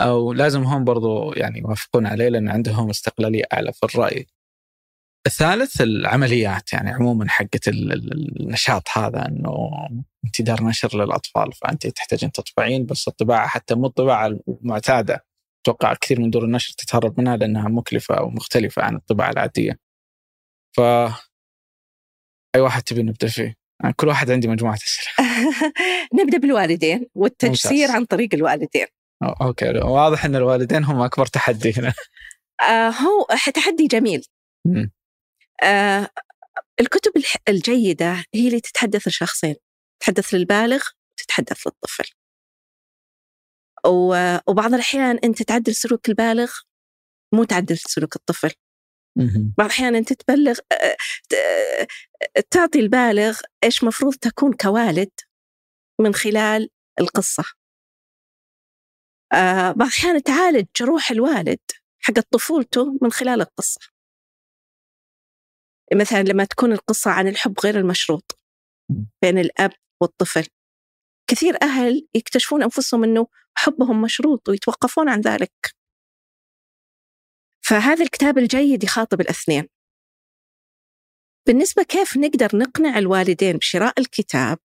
أو 0.00 0.32
لازم 0.32 0.62
هم 0.62 0.84
برضو 0.84 1.32
يعني 1.32 1.58
يوافقون 1.58 2.06
عليه 2.06 2.28
لأن 2.28 2.48
عندهم 2.48 2.90
استقلالية 2.90 3.44
أعلى 3.52 3.72
في 3.72 3.86
الرأي. 3.86 4.26
الثالث 5.26 5.80
العمليات 5.80 6.72
يعني 6.72 6.90
عموما 6.90 7.28
حقت 7.28 7.68
النشاط 7.68 8.88
هذا 8.96 9.28
إنه 9.28 9.70
انت 10.24 10.42
دار 10.42 10.62
نشر 10.64 11.04
للأطفال 11.04 11.52
فأنت 11.52 11.86
تحتاجين 11.86 12.32
تطبعين 12.32 12.86
بس 12.86 13.08
الطباعة 13.08 13.46
حتى 13.48 13.74
مو 13.74 13.86
الطباعة 13.86 14.38
المعتادة 14.48 15.26
أتوقع 15.62 15.94
كثير 15.94 16.20
من 16.20 16.30
دور 16.30 16.44
النشر 16.44 16.74
تتهرب 16.78 17.20
منها 17.20 17.36
لأنها 17.36 17.68
مكلفة 17.68 18.22
ومختلفه 18.22 18.82
عن 18.82 18.96
الطباعة 18.96 19.30
العادية. 19.30 19.78
ف 20.76 20.80
أي 22.54 22.60
واحد 22.60 22.82
تبي 22.82 23.02
نبدأ 23.02 23.28
فيه؟ 23.28 23.61
يعني 23.82 23.94
كل 23.94 24.08
واحد 24.08 24.30
عندي 24.30 24.48
مجموعة 24.48 24.74
أسئلة. 24.74 25.26
نبدأ 26.20 26.38
بالوالدين 26.38 27.06
والتجسير 27.14 27.90
عن 27.90 28.04
طريق 28.04 28.34
الوالدين. 28.34 28.86
أوكي 29.40 29.78
واضح 29.78 30.24
إن 30.24 30.36
الوالدين 30.36 30.84
هم 30.84 31.00
أكبر 31.00 31.26
تحدي 31.26 31.72
هنا. 31.76 31.94
آه 32.70 32.88
هو 32.88 33.26
تحدي 33.54 33.86
جميل. 33.86 34.24
آه 35.62 36.08
الكتب 36.80 37.12
الجيدة 37.48 38.24
هي 38.34 38.46
اللي 38.46 38.60
تتحدث 38.60 39.08
لشخصين، 39.08 39.54
تتحدث 40.00 40.34
للبالغ 40.34 40.82
وتتحدث 41.12 41.66
للطفل. 41.66 42.10
وبعض 44.48 44.74
الأحيان 44.74 45.18
أنت 45.24 45.42
تعدل 45.42 45.74
سلوك 45.74 46.08
البالغ 46.08 46.52
مو 47.34 47.44
تعدل 47.44 47.78
سلوك 47.78 48.16
الطفل 48.16 48.52
بعض 49.58 49.66
الأحيان 49.66 49.94
أنت 49.94 50.12
تبلغ 50.12 50.58
تعطي 52.50 52.78
البالغ 52.80 53.40
إيش 53.64 53.84
مفروض 53.84 54.14
تكون 54.14 54.52
كوالد 54.52 55.10
من 56.00 56.14
خلال 56.14 56.68
القصة. 57.00 57.44
بعض 59.76 59.82
الأحيان 59.82 60.22
تعالج 60.22 60.66
جروح 60.76 61.10
الوالد 61.10 61.60
حق 62.00 62.20
طفولته 62.30 62.98
من 63.02 63.12
خلال 63.12 63.40
القصة. 63.40 63.80
مثلا 65.94 66.22
لما 66.22 66.44
تكون 66.44 66.72
القصة 66.72 67.10
عن 67.10 67.28
الحب 67.28 67.54
غير 67.64 67.78
المشروط 67.78 68.38
بين 69.22 69.38
الأب 69.38 69.72
والطفل. 70.00 70.46
كثير 71.30 71.62
أهل 71.62 72.08
يكتشفون 72.14 72.62
أنفسهم 72.62 73.04
أنه 73.04 73.26
حبهم 73.54 74.02
مشروط 74.02 74.48
ويتوقفون 74.48 75.08
عن 75.08 75.20
ذلك. 75.20 75.74
فهذا 77.72 78.04
الكتاب 78.04 78.38
الجيد 78.38 78.84
يخاطب 78.84 79.20
الاثنين. 79.20 79.68
بالنسبة 81.46 81.82
كيف 81.82 82.16
نقدر 82.16 82.56
نقنع 82.56 82.98
الوالدين 82.98 83.56
بشراء 83.56 84.00
الكتاب 84.00 84.58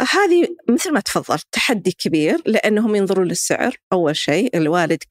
هذه 0.00 0.56
مثل 0.70 0.92
ما 0.92 1.00
تفضلت 1.00 1.46
تحدي 1.52 1.92
كبير 1.92 2.42
لأنهم 2.46 2.94
ينظروا 2.94 3.24
للسعر. 3.24 3.76
أول 3.92 4.16
شيء 4.16 4.56
الوالد 4.56 5.02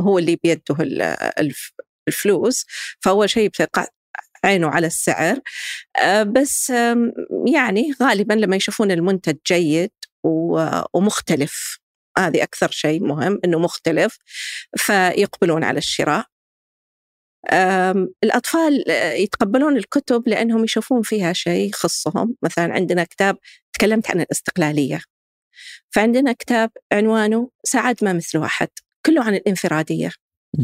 هو 0.00 0.18
اللي 0.18 0.36
بيده 0.36 0.76
الفلوس 2.08 2.66
فأول 3.00 3.30
شيء 3.30 3.48
بتقع 3.48 3.86
عينه 4.44 4.68
على 4.68 4.86
السعر. 4.86 5.40
بس 6.26 6.70
يعني 7.46 7.92
غالبا 8.02 8.34
لما 8.34 8.56
يشوفون 8.56 8.90
المنتج 8.90 9.36
جيد 9.46 9.90
ومختلف 10.94 11.80
هذه 12.18 12.42
أكثر 12.42 12.70
شيء 12.70 13.02
مهم 13.02 13.40
أنه 13.44 13.58
مختلف 13.58 14.18
فيقبلون 14.76 15.64
على 15.64 15.78
الشراء. 15.78 16.29
الأطفال 18.24 18.84
يتقبلون 18.90 19.76
الكتب 19.76 20.28
لأنهم 20.28 20.64
يشوفون 20.64 21.02
فيها 21.02 21.32
شيء 21.32 21.68
يخصهم 21.68 22.36
مثلا 22.42 22.72
عندنا 22.72 23.04
كتاب 23.04 23.38
تكلمت 23.72 24.10
عن 24.10 24.20
الاستقلالية. 24.20 25.00
فعندنا 25.90 26.32
كتاب 26.32 26.70
عنوانه 26.92 27.50
سعد 27.64 28.04
ما 28.04 28.12
مثل 28.12 28.42
أحد 28.42 28.68
كله 29.06 29.24
عن 29.24 29.34
الانفرادية. 29.34 30.10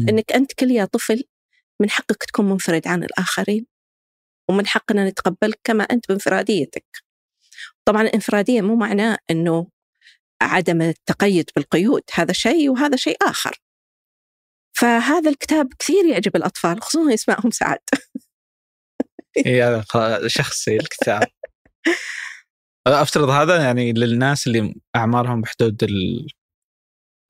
أنك 0.09 0.31
أنت 0.31 0.53
كل 0.53 0.71
يا 0.71 0.85
طفل 0.85 1.23
من 1.79 1.89
حقك 1.89 2.23
تكون 2.23 2.49
منفرد 2.49 2.87
عن 2.87 3.03
الآخرين 3.03 3.65
ومن 4.49 4.67
حقنا 4.67 5.09
نتقبلك 5.09 5.59
كما 5.63 5.83
أنت 5.83 6.07
بانفراديتك. 6.09 6.85
طبعا 7.85 8.01
الانفرادية 8.01 8.61
مو 8.61 8.75
معناه 8.75 9.17
أنه 9.31 9.67
عدم 10.41 10.81
التقيد 10.81 11.49
بالقيود. 11.55 12.03
هذا 12.13 12.33
شيء 12.33 12.69
وهذا 12.69 12.95
شيء 12.95 13.17
آخر. 13.21 13.61
فهذا 14.79 15.29
الكتاب 15.29 15.73
كثير 15.79 16.05
يعجب 16.05 16.35
الأطفال 16.35 16.81
خصوصا 16.81 17.11
يسمعهم 17.11 17.51
سعد. 17.51 17.79
اي 19.45 19.63
هذا 19.63 20.27
شخصي 20.27 20.77
الكتاب. 20.77 21.23
أفترض 22.87 23.29
هذا 23.29 23.63
يعني 23.63 23.93
للناس 23.93 24.47
اللي 24.47 24.75
أعمارهم 24.95 25.41
بحدود 25.41 25.83
ال... 25.83 26.27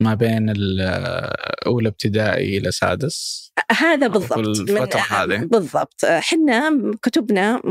ما 0.03 0.13
بين 0.13 0.49
الاولى 0.49 1.89
ابتدائي 1.89 2.57
إلى 2.57 2.71
سادس. 2.71 3.51
هذا 3.71 4.07
بالضبط. 4.07 4.37
الفترة 4.37 4.99
هذه. 4.99 5.37
بالضبط. 5.37 6.05
إحنا 6.05 6.71
كتبنا 7.01 7.61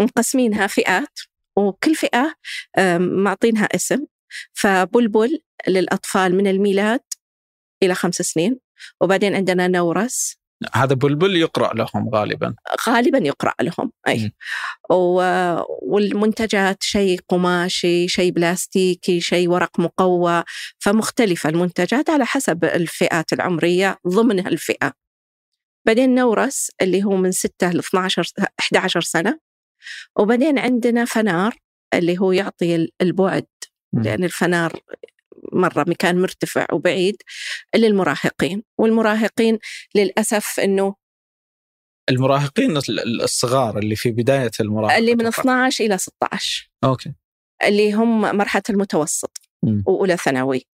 مقسمينها 0.00 0.66
فئات 0.66 1.18
وكل 1.56 1.94
فئة 1.94 2.34
معطينها 2.98 3.64
اسم. 3.64 4.06
فبلبل 4.52 5.40
للأطفال 5.68 6.34
من 6.36 6.46
الميلاد 6.46 7.00
إلى 7.82 7.94
خمس 7.94 8.14
سنين. 8.14 8.60
وبعدين 9.00 9.34
عندنا 9.34 9.68
نورس. 9.68 10.42
هذا 10.74 10.94
بلبل 10.94 11.36
يقرأ 11.36 11.74
لهم 11.74 12.08
غالبا. 12.14 12.54
غالبا 12.88 13.18
يقرأ 13.18 13.54
لهم 13.60 13.92
أي. 14.08 14.32
و... 14.90 15.22
والمنتجات 15.82 16.82
شيء 16.82 17.20
قماشي 17.28 18.08
شيء 18.08 18.32
بلاستيكي 18.32 19.20
شيء 19.20 19.48
ورق 19.48 19.80
مقوى 19.80 20.44
فمختلفة 20.78 21.48
المنتجات 21.50 22.10
على 22.10 22.26
حسب 22.26 22.64
الفئات 22.64 23.32
العمرية 23.32 23.98
ضمن 24.08 24.46
الفئة 24.46 24.92
بعدين 25.86 26.14
نورس 26.14 26.70
اللي 26.82 27.04
هو 27.04 27.16
من 27.16 27.32
6 27.32 27.70
ل 27.70 27.78
12 27.78 28.32
11 28.60 29.00
سنة. 29.00 29.38
وبعدين 30.18 30.58
عندنا 30.58 31.04
فنار 31.04 31.56
اللي 31.94 32.18
هو 32.18 32.32
يعطي 32.32 32.88
البعد. 33.00 33.46
لأن 33.92 34.24
الفنار 34.24 34.72
مرة 35.52 35.84
مكان 35.88 36.22
مرتفع 36.22 36.66
وبعيد 36.72 37.16
للمراهقين 37.76 38.62
والمراهقين 38.78 39.58
للأسف 39.94 40.60
أنه 40.60 40.94
المراهقين 42.10 42.76
الصغار 43.22 43.78
اللي 43.78 43.96
في 43.96 44.10
بداية 44.10 44.50
المراهقة 44.60 44.98
اللي 44.98 45.14
من 45.14 45.26
12 45.26 45.84
إلى 45.84 45.98
16 45.98 46.70
أوكي. 46.84 47.12
اللي 47.64 47.92
هم 47.92 48.20
مرحلة 48.20 48.62
المتوسط 48.70 49.38
وأولى 49.86 50.16
ثانوي. 50.16 50.66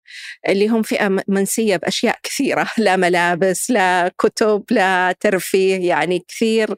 اللي 0.50 0.68
هم 0.68 0.82
فئة 0.82 1.24
منسية 1.28 1.78
بأشياء 1.78 2.20
كثيرة 2.24 2.68
لا 2.78 2.96
ملابس 2.96 3.72
لا 3.72 4.12
كتب 4.18 4.64
لا 4.72 5.16
ترفيه 5.20 5.90
يعني 5.90 6.20
كثير 6.28 6.76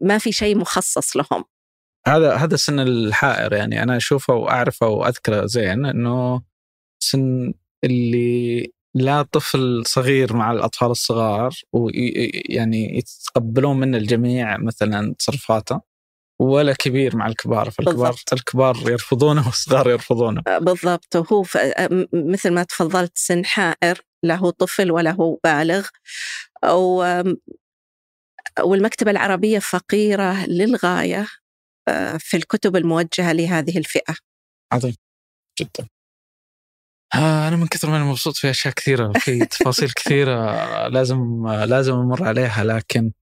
ما 0.00 0.18
في 0.18 0.32
شيء 0.32 0.56
مخصص 0.56 1.16
لهم. 1.16 1.44
هذا 2.06 2.34
هذا 2.34 2.54
السن 2.54 2.80
الحائر 2.80 3.52
يعني 3.52 3.82
أنا 3.82 3.96
أشوفه 3.96 4.34
وأعرفه 4.34 4.88
وأذكره 4.88 5.46
زين 5.46 5.86
أنه 5.86 6.42
سن 7.02 7.52
اللي 7.84 8.72
لا 8.94 9.22
طفل 9.22 9.82
صغير 9.86 10.36
مع 10.36 10.52
الأطفال 10.52 10.90
الصغار 10.90 11.50
ويعني 11.72 12.98
يتقبلون 12.98 13.80
منه 13.80 13.96
الجميع 13.98 14.56
مثلا 14.56 15.14
تصرفاته 15.18 15.80
ولا 16.40 16.72
كبير 16.72 17.16
مع 17.16 17.26
الكبار 17.26 17.70
فالكبار 17.70 18.10
بالضبط. 18.10 18.32
الكبار 18.32 18.76
يرفضونه 18.90 19.46
والصغار 19.46 19.90
يرفضونه. 19.90 20.42
آه، 20.46 20.58
بالضبط. 20.58 21.16
وهو 21.16 21.44
آه، 21.56 22.06
مثل 22.12 22.50
ما 22.50 22.62
تفضلت 22.62 23.12
سن 23.14 23.44
حائر 23.44 24.00
لا 24.22 24.34
هو 24.34 24.50
طفل 24.50 24.90
ولا 24.90 25.10
هو 25.10 25.38
بالغ. 25.44 25.88
أو 26.64 27.04
والمكتبة 28.60 29.10
العربية 29.10 29.58
فقيرة 29.58 30.46
للغاية 30.46 31.26
آه، 31.88 32.16
في 32.16 32.36
الكتب 32.36 32.76
الموجهة 32.76 33.32
لهذه 33.32 33.78
الفئة. 33.78 34.14
عظيم 34.72 34.94
جدا. 35.60 35.88
أنا 37.14 37.56
من 37.56 37.66
كثر 37.66 37.90
ما 37.90 37.96
أنا 37.96 38.04
مبسوط 38.04 38.36
في 38.36 38.50
أشياء 38.50 38.74
كثيرة 38.74 39.12
في 39.18 39.44
تفاصيل 39.44 39.92
كثيرة 40.04 40.56
لازم 40.88 41.48
لازم 41.48 41.94
أمر 41.94 42.24
عليها 42.24 42.64
لكن 42.64 43.12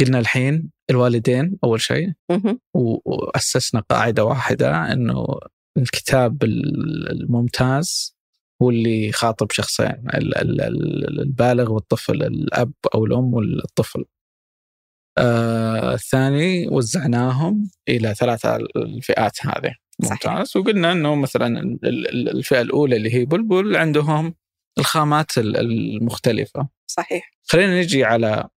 قلنا 0.00 0.18
الحين 0.18 0.70
الوالدين 0.90 1.58
أول 1.64 1.80
شيء 1.80 2.12
وأسسنا 2.74 3.80
قاعدة 3.80 4.24
واحدة 4.24 4.92
إنه 4.92 5.26
الكتاب 5.76 6.44
الممتاز 6.44 8.18
هو 8.62 8.70
اللي 8.70 9.06
يخاطب 9.08 9.52
شخصين 9.52 10.02
البالغ 10.14 11.72
والطفل 11.72 12.22
الأب 12.22 12.72
أو 12.94 13.04
الأم 13.04 13.34
والطفل. 13.34 14.04
آه 15.18 15.94
الثاني 15.94 16.68
وزعناهم 16.68 17.70
إلى 17.88 18.14
ثلاثة 18.14 18.56
الفئات 18.56 19.46
هذه. 19.46 19.74
ممتاز. 20.02 20.56
وقلنا 20.56 20.92
إنه 20.92 21.14
مثلا 21.14 21.78
الفئة 22.12 22.60
الأولى 22.60 22.96
اللي 22.96 23.14
هي 23.14 23.24
بلبل 23.24 23.76
عندهم 23.76 24.34
الخامات 24.78 25.38
المختلفة. 25.38 26.68
صحيح. 26.90 27.30
خلينا 27.44 27.80
نجي 27.80 28.04
على 28.04 28.48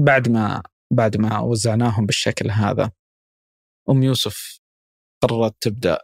بعد 0.00 0.28
ما 0.28 0.62
بعد 0.92 1.16
ما 1.16 1.38
وزعناهم 1.40 2.06
بالشكل 2.06 2.50
هذا. 2.50 2.90
أم 3.90 4.02
يوسف 4.02 4.60
قررت 5.22 5.54
تبدأ 5.60 5.98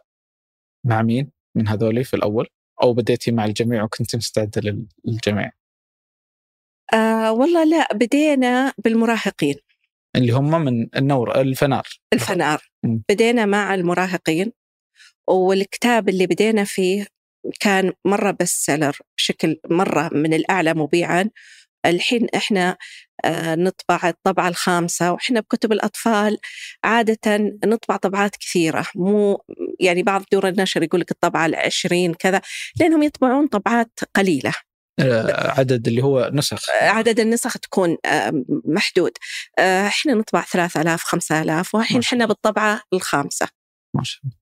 مع 0.85 1.01
مين؟ 1.01 1.31
من 1.55 1.67
هذولي 1.67 2.03
في 2.03 2.15
الأول؟ 2.15 2.47
أو 2.83 2.93
بديتي 2.93 3.31
مع 3.31 3.45
الجميع 3.45 3.83
وكنت 3.83 4.15
مستعدة 4.15 4.61
للجميع؟ 5.05 5.51
آه 6.93 7.31
والله 7.31 7.63
لا 7.63 7.93
بدينا 7.93 8.73
بالمراهقين. 8.77 9.55
اللي 10.15 10.31
هم 10.31 10.61
من 10.61 10.87
النور 10.95 11.41
الفنار. 11.41 11.87
الفنار. 12.13 12.61
م. 12.83 12.97
بدينا 13.09 13.45
مع 13.45 13.73
المراهقين 13.75 14.51
والكتاب 15.27 16.09
اللي 16.09 16.27
بدينا 16.27 16.63
فيه 16.63 17.07
كان 17.59 17.93
مرة 18.05 18.37
بس 18.39 18.65
سيلر 18.65 18.97
بشكل 19.17 19.59
مرة 19.69 20.09
من 20.13 20.33
الأعلى 20.33 20.73
مبيعا. 20.73 21.29
الحين 21.85 22.27
إحنا 22.35 22.77
آه، 23.25 23.55
نطبع 23.55 23.99
الطبعة 24.09 24.47
الخامسة 24.47 25.11
وإحنا 25.11 25.39
بكتب 25.39 25.71
الأطفال 25.71 26.37
عادة 26.83 27.37
نطبع 27.65 27.95
طبعات 27.95 28.35
كثيرة. 28.35 28.85
مو 28.95 29.43
يعني 29.79 30.03
بعض 30.03 30.23
دور 30.31 30.47
النشر 30.47 30.83
يقول 30.83 31.01
لك 31.01 31.11
الطبعة 31.11 31.45
العشرين 31.45 32.13
كذا 32.13 32.41
لأنهم 32.79 33.03
يطبعون 33.03 33.47
طبعات 33.47 33.99
قليلة. 34.15 34.49
آه، 34.49 34.74
عدد 34.99 35.87
اللي 35.87 36.03
هو 36.03 36.31
نسخ. 36.33 36.69
آه، 36.69 36.89
عدد 36.89 37.19
النسخ 37.19 37.57
تكون 37.57 37.97
محدود. 38.65 39.11
إحنا 39.59 40.13
نطبع 40.13 40.41
3000 40.41 41.03
5000 41.03 41.75
والحين 41.75 41.99
إحنا 41.99 42.25
بالطبعة 42.25 42.81
الخامسة. 42.93 43.47
ما 43.95 44.03
شاء 44.03 44.21
الله. 44.23 44.35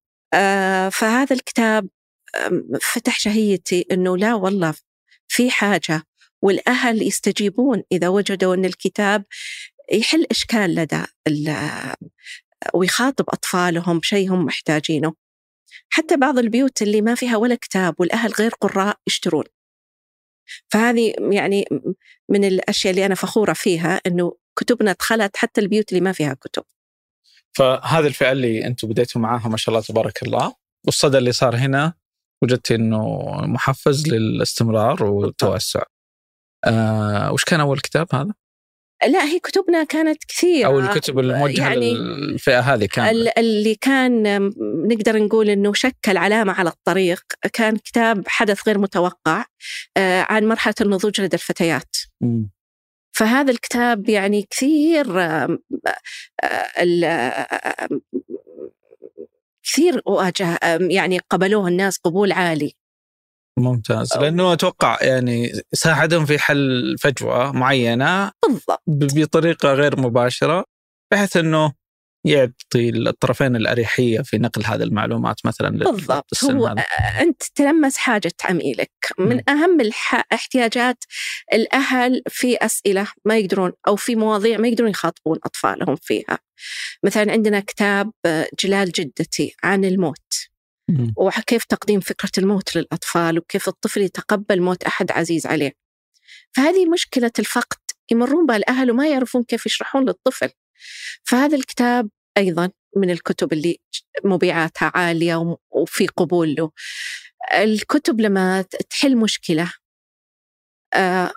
فهذا 0.89 1.35
الكتاب 1.35 1.89
فتح 2.81 3.19
شهيتي 3.19 3.85
إنه 3.91 4.17
لا 4.17 4.33
والله 4.33 4.73
في 5.27 5.51
حاجة 5.51 6.03
والأهل 6.41 7.01
يستجيبون 7.01 7.83
إذا 7.91 8.07
وجدوا 8.07 8.55
أن 8.55 8.65
الكتاب 8.65 9.25
يحل 9.91 10.25
إشكال 10.31 10.75
لدى 10.75 11.03
ويخاطب 12.73 13.25
أطفالهم 13.29 13.99
بشيء 13.99 14.29
هم 14.31 14.45
محتاجينه. 14.45 15.13
حتى 15.89 16.17
بعض 16.17 16.37
البيوت 16.37 16.81
اللي 16.81 17.01
ما 17.01 17.15
فيها 17.15 17.37
ولا 17.37 17.55
كتاب 17.55 17.95
والأهل 17.99 18.31
غير 18.31 18.51
قراء 18.51 18.97
يشترون. 19.07 19.43
فهذه 20.71 21.13
يعني 21.31 21.65
من 22.29 22.45
الأشياء 22.45 22.91
اللي 22.91 23.05
أنا 23.05 23.15
فخورة 23.15 23.53
فيها 23.53 24.01
أنه 24.07 24.37
كتبنا 24.59 24.91
دخلت 24.93 25.37
حتى 25.37 25.61
البيوت 25.61 25.89
اللي 25.91 26.01
ما 26.01 26.11
فيها 26.11 26.33
كتب. 26.33 26.63
فهذه 27.53 28.07
الفئة 28.07 28.31
اللي 28.31 28.65
أنتم 28.67 28.87
بديتوا 28.87 29.21
معاها 29.21 29.47
ما 29.47 29.57
شاء 29.57 29.75
الله 29.75 29.85
تبارك 29.85 30.23
الله. 30.23 30.53
والصدى 30.85 31.17
اللي 31.17 31.31
صار 31.31 31.55
هنا 31.55 31.93
وجدت 32.41 32.71
أنه 32.71 33.31
محفز 33.41 34.07
للاستمرار 34.07 35.03
والتوسع. 35.03 35.83
آه 36.65 37.31
وش 37.33 37.43
كان 37.43 37.59
أول 37.59 37.79
كتاب 37.79 38.07
هذا؟ 38.15 38.33
لا 39.07 39.23
هي 39.23 39.39
كتبنا 39.39 39.83
كانت 39.83 40.23
كثير 40.27 40.65
أو 40.65 40.79
الكتب 40.79 41.19
الموجهة 41.19 41.63
يعني 41.63 41.93
للفئة 41.93 42.59
هذه 42.59 42.85
كان 42.85 43.29
اللي 43.37 43.75
كان 43.75 44.23
نقدر 44.87 45.17
نقول 45.23 45.49
إنه 45.49 45.73
شكل 45.73 46.17
علامة 46.17 46.53
على 46.53 46.69
الطريق 46.69 47.23
كان 47.53 47.77
كتاب 47.77 48.23
حدث 48.27 48.67
غير 48.67 48.77
متوقع 48.77 49.45
آه 49.97 50.25
عن 50.29 50.47
مرحلة 50.47 50.75
النضوج 50.81 51.21
لدى 51.21 51.35
الفتيات. 51.35 51.95
م. 52.21 52.43
فهذا 53.11 53.51
الكتاب 53.51 54.09
يعني 54.09 54.47
كثير 54.49 55.21
آه 55.21 55.57
كثير 59.63 60.01
واجه 60.05 60.59
يعني 60.89 61.19
قبلوه 61.29 61.67
الناس 61.67 61.97
قبول 61.97 62.31
عالي 62.31 62.82
ممتاز. 63.59 64.17
لأنه 64.17 64.53
أتوقع 64.53 64.97
يعني 65.01 65.51
ساعدهم 65.73 66.25
في 66.25 66.39
حل 66.39 66.95
فجوة 66.99 67.51
معينة 67.51 68.31
بالضبط. 68.47 68.81
بطريقة 68.87 69.73
غير 69.73 69.99
مباشرة 69.99 70.65
بحيث 71.11 71.37
إنه 71.37 71.73
يعطي 72.25 72.89
الطرفين 72.89 73.55
الأريحية 73.55 74.21
في 74.21 74.37
نقل 74.37 74.65
هذه 74.65 74.83
المعلومات 74.83 75.35
مثلا 75.45 75.69
بالضبط. 75.69 76.43
هو 76.43 76.67
هذا. 76.67 76.81
أنت 77.21 77.43
تلمس 77.55 77.97
حاجة 77.97 78.31
عميلك. 78.43 78.91
من 79.19 79.35
م. 79.35 79.49
أهم 79.49 79.77
احتياجات 80.33 80.97
الأهل 81.53 82.21
في 82.29 82.57
أسئلة 82.57 83.07
ما 83.25 83.37
يقدرون 83.37 83.71
أو 83.87 83.95
في 83.95 84.15
مواضيع 84.15 84.57
ما 84.57 84.67
يقدرون 84.67 84.89
يخاطبون 84.89 85.39
أطفالهم 85.45 85.95
فيها. 85.95 86.39
مثلا 87.03 87.31
عندنا 87.31 87.59
كتاب 87.59 88.11
جلال 88.59 88.91
جدتي 88.91 89.55
عن 89.63 89.85
الموت. 89.85 90.52
وكيف 91.17 91.63
تقديم 91.63 91.99
فكرة 91.99 92.31
الموت 92.37 92.75
للأطفال 92.75 93.37
وكيف 93.37 93.67
الطفل 93.67 94.01
يتقبل 94.01 94.61
موت 94.61 94.83
أحد 94.83 95.11
عزيز 95.11 95.45
عليه. 95.47 95.73
فهذه 96.55 96.89
مشكلة 96.89 97.31
الفقد 97.39 97.77
يمرون 98.11 98.45
بها 98.45 98.57
الأهل 98.57 98.91
وما 98.91 99.07
يعرفون 99.07 99.43
كيف 99.43 99.65
يشرحون 99.65 100.05
للطفل. 100.05 100.49
فهذا 101.23 101.55
الكتاب 101.57 102.09
أيضا 102.37 102.71
من 102.97 103.09
الكتب 103.09 103.53
اللي 103.53 103.79
مبيعاتها 104.23 104.91
عالية 104.95 105.57
وفي 105.71 106.07
قبول 106.07 106.55
له. 106.55 106.71
الكتب 107.53 108.21
لما 108.21 108.61
تحل 108.89 109.17
مشكلة 109.17 109.73
آه 110.93 111.31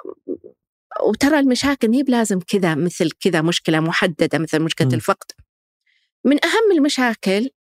وترى 1.03 1.39
المشاكل 1.39 1.93
هي 1.93 2.03
بلازم 2.03 2.41
كذا 2.41 2.75
مثل 2.75 3.11
كذا 3.11 3.43
مشكلة 3.43 3.81
محددة 3.81 4.39
مثل 4.39 4.61
مشكلة 4.61 4.89
م. 4.89 4.95
الفقد. 4.95 5.33
من 6.25 6.45
أهم 6.45 6.73
المشاكل 6.73 7.51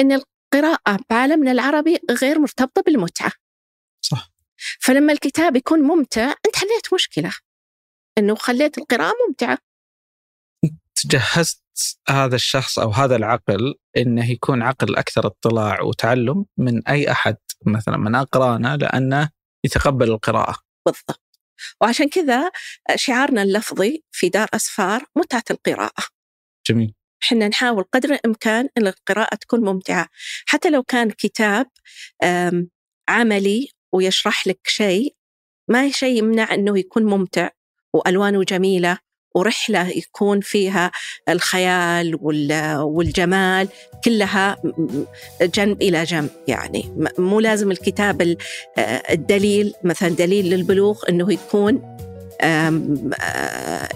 أن 0.00 0.20
القراءة 0.54 0.98
بعالمنا 1.10 1.52
العربي 1.52 1.98
غير 2.10 2.38
مرتبطة 2.38 2.82
بالمتعة. 2.82 3.32
صح. 4.04 4.30
فلما 4.80 5.12
الكتاب 5.12 5.56
يكون 5.56 5.80
ممتع 5.80 6.34
أنت 6.46 6.56
حليت 6.56 6.94
مشكلة. 6.94 7.32
أنه 8.18 8.34
خليت 8.34 8.78
القراءة 8.78 9.14
ممتعة. 9.28 9.58
جهزت 11.06 11.62
هذا 12.08 12.34
الشخص 12.34 12.78
أو 12.78 12.90
هذا 12.90 13.16
العقل 13.16 13.74
أنه 13.96 14.30
يكون 14.30 14.62
عقل 14.62 14.96
أكثر 14.96 15.26
اطلاع 15.26 15.82
وتعلم 15.82 16.46
من 16.58 16.88
أي 16.88 17.10
أحد 17.10 17.36
مثلا 17.66 17.96
من 17.96 18.14
أقرانا 18.14 18.76
لأنه 18.76 19.30
يتقبل 19.64 20.10
القراءة. 20.10 20.58
بالضبط. 20.86 21.22
وعشان 21.80 22.08
كذا 22.08 22.50
شعارنا 22.94 23.42
اللفظي 23.42 24.04
في 24.10 24.28
دار 24.28 24.48
أسفار 24.54 25.04
متعة 25.16 25.44
القراءة. 25.50 26.02
جميل. 26.66 26.94
إحنا 27.22 27.48
نحاول 27.48 27.84
قدر 27.92 28.12
الإمكان 28.12 28.68
إن 28.78 28.86
القراءة 28.86 29.34
تكون 29.34 29.60
ممتعة. 29.60 30.08
حتى 30.46 30.70
لو 30.70 30.82
كان 30.82 31.10
كتاب 31.10 31.66
عملي 33.08 33.68
ويشرح 33.92 34.46
لك 34.46 34.60
شيء 34.66 35.14
ما 35.68 35.90
شيء 35.90 36.18
يمنع 36.18 36.54
إنه 36.54 36.78
يكون 36.78 37.04
ممتع 37.04 37.48
وألوانه 37.94 38.42
جميلة 38.44 38.98
ورحلة 39.34 39.88
يكون 39.88 40.40
فيها 40.40 40.90
الخيال 41.28 42.18
والجمال 42.82 43.68
كلها 44.04 44.62
جنب 45.42 45.82
إلى 45.82 46.04
جنب 46.04 46.30
يعني. 46.48 47.10
مو 47.18 47.40
لازم 47.40 47.70
الكتاب 47.70 48.36
الدليل 49.10 49.74
مثلا 49.84 50.08
دليل 50.08 50.50
للبلوغ 50.50 51.02
أنه 51.08 51.32
يكون 51.32 51.96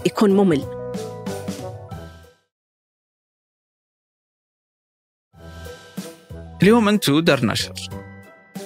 يكون 0.05 0.31
ممل. 0.31 0.84
اليوم 6.65 6.89
أنتم 6.89 7.19
دار 7.19 7.45
نشر. 7.45 7.73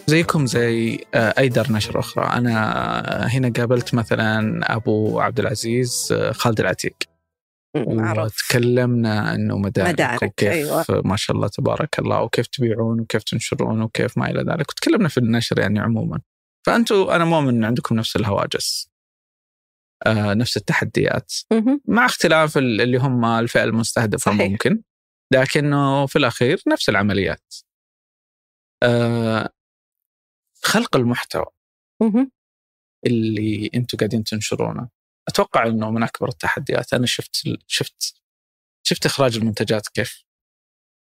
زيكم 0.08 0.46
زي 0.46 1.00
آه، 1.14 1.34
أي 1.38 1.50
دار 1.50 1.72
نشر 1.72 2.00
أخرى. 2.00 2.26
أنا 2.26 3.28
هنا 3.28 3.54
قابلت 3.58 3.94
مثلا 3.96 4.60
أبو 4.76 5.20
عبد 5.20 5.40
العزيز 5.40 6.10
آه، 6.12 6.32
خالد 6.32 6.60
العتيق. 6.60 6.96
وتكلمنا 7.78 9.36
إنه 9.36 9.58
مدارك, 9.58 9.90
مدارك 9.90 10.24
وكيف 10.24 10.50
أيوة. 10.50 10.86
ما 10.90 11.16
شاء 11.16 11.36
الله 11.36 11.48
تبارك 11.48 12.00
الله 12.00 12.22
وكيف 12.22 12.48
تبيعون 12.48 13.00
وكيف 13.00 13.24
تنشرون 13.24 13.82
وكيف 13.82 14.18
ما 14.18 14.30
إلى 14.30 14.40
ذلك. 14.40 14.70
وتكلمنا 14.70 15.08
في 15.08 15.18
النشر 15.18 15.60
يعني 15.60 15.80
عموما. 15.80 16.20
فانتم 16.68 17.10
أنا 17.10 17.26
مؤمن 17.26 17.50
إن 17.50 17.64
عندكم 17.64 17.96
نفس 17.96 18.16
الهواجس 18.16 18.90
آه 20.08 20.34
نفس 20.34 20.58
التحديات. 20.58 21.34
مع 21.86 22.06
اختلاف 22.06 22.58
اللي 22.58 22.98
هم 22.98 23.26
الفئة 23.26 23.64
المستهدفة 23.64 24.32
صحيح. 24.32 24.50
ممكن. 24.50 24.82
لكنه 25.34 26.06
في 26.06 26.16
الأخير 26.16 26.62
نفس 26.68 26.90
العمليات. 26.90 27.54
آه 28.84 29.50
خلق 30.64 30.96
المحتوى 30.96 31.46
اللي 33.06 33.70
أنتم 33.76 33.98
قاعدين 33.98 34.24
تنشرونه. 34.24 34.90
أتوقع 35.28 35.68
إنه 35.68 35.92
من 35.92 36.04
أكبر 36.04 36.30
التحديات. 36.30 36.94
أنا 36.94 37.06
شفت 37.06 37.36
شفت 37.68 38.22
شفت 38.88 39.06
إخراج 39.06 39.38
المنتجات 39.38 39.88
كيف؟ 39.88 40.24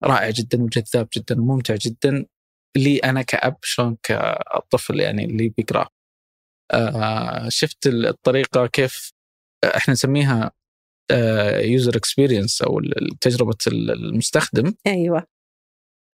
رائع 0.03 0.29
جدا 0.29 0.63
وجذاب 0.63 1.07
جدا 1.17 1.41
وممتع 1.41 1.75
جدا. 1.75 2.25
لي 2.77 2.97
أنا 2.97 3.21
كأب 3.21 3.57
شلون 3.63 3.97
كطفل 4.03 4.99
يعني 4.99 5.25
اللي 5.25 5.49
بيقراه 5.49 5.87
آه 6.71 7.49
شفت 7.49 7.87
الطريقة 7.87 8.67
كيف 8.67 9.11
إحنا 9.63 9.91
نسميها 9.91 10.51
user 11.59 11.97
experience 11.97 12.61
أو 12.61 12.81
تجربة 13.21 13.57
المستخدم. 13.67 14.73
أيوه. 14.87 15.27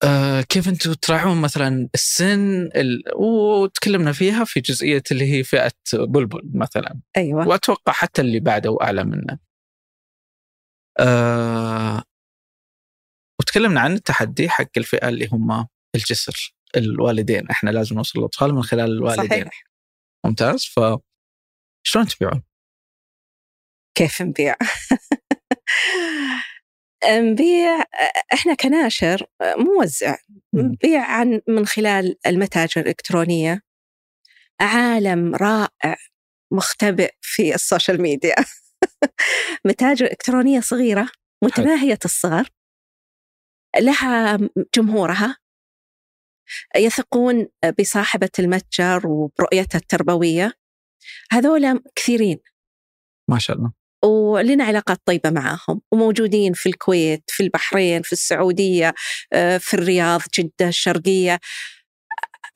آه 0.06 0.40
كيف 0.40 0.68
أنتم 0.68 0.92
تراعون 0.92 1.40
مثلا 1.40 1.88
السن 1.94 2.70
ال... 2.76 3.02
وتكلمنا 3.16 4.12
فيها 4.12 4.44
في 4.44 4.60
جزئية 4.60 5.02
اللي 5.10 5.32
هي 5.32 5.44
فئة 5.44 5.72
بلبل 5.94 6.50
مثلا 6.54 7.00
أيوه 7.16 7.48
وأتوقع 7.48 7.92
حتى 7.92 8.22
اللي 8.22 8.40
بعده 8.40 8.70
واعلى 8.70 9.04
منه. 9.04 9.38
آه 10.98 12.02
وتكلمنا 13.40 13.80
عن 13.80 13.92
التحدي 13.92 14.48
حق 14.48 14.70
الفئة 14.76 15.08
اللي 15.08 15.28
هم 15.32 15.68
الجسر 15.94 16.54
الوالدين 16.76 17.48
إحنا 17.50 17.70
لازم 17.70 17.96
نوصل 17.96 18.18
للأطفال 18.18 18.54
من 18.54 18.62
خلال 18.62 18.92
الوالدين 18.92 19.44
صحيح. 19.44 19.64
ممتاز 20.26 20.64
ف 20.64 20.80
شلون 21.86 22.06
تبيعون؟ 22.06 22.42
كيف 23.98 24.22
نبيع؟ 24.22 24.56
نبيع 27.08 27.84
إحنا 28.32 28.54
كناشر 28.54 29.26
موزع. 29.42 30.16
نبيع 30.54 31.04
عن 31.04 31.40
من 31.48 31.66
خلال 31.66 32.16
المتاجر 32.26 32.80
الإلكترونية. 32.80 33.62
عالم 34.60 35.34
رائع 35.34 35.96
مختبئ 36.52 37.14
في 37.20 37.54
السوشيال 37.54 38.02
ميديا. 38.02 38.34
متاجر 39.66 40.06
إلكترونية 40.06 40.60
صغيرة 40.60 41.08
متناهية 41.44 41.98
الصغر. 42.04 42.48
لها 43.80 44.38
جمهورها. 44.74 45.36
يثقون 46.76 47.46
بصاحبة 47.78 48.30
المتجر 48.38 49.06
وبرؤيتها 49.06 49.78
التربوية. 49.78 50.52
هذولا 51.32 51.82
كثيرين. 51.96 52.38
ما 53.30 53.38
شاء 53.38 53.56
الله. 53.56 53.75
ولنا 54.04 54.64
علاقات 54.64 55.00
طيبة 55.04 55.30
معهم 55.30 55.80
وموجودين 55.92 56.52
في 56.52 56.68
الكويت 56.68 57.22
في 57.26 57.42
البحرين 57.42 58.02
في 58.02 58.12
السعودية 58.12 58.94
آه، 59.32 59.58
في 59.58 59.74
الرياض 59.74 60.20
جدة 60.38 60.68
الشرقية. 60.68 61.40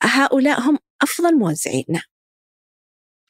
هؤلاء 0.03 0.59
هم 0.61 0.77
أفضل 1.01 1.35
موزعينا 1.35 2.03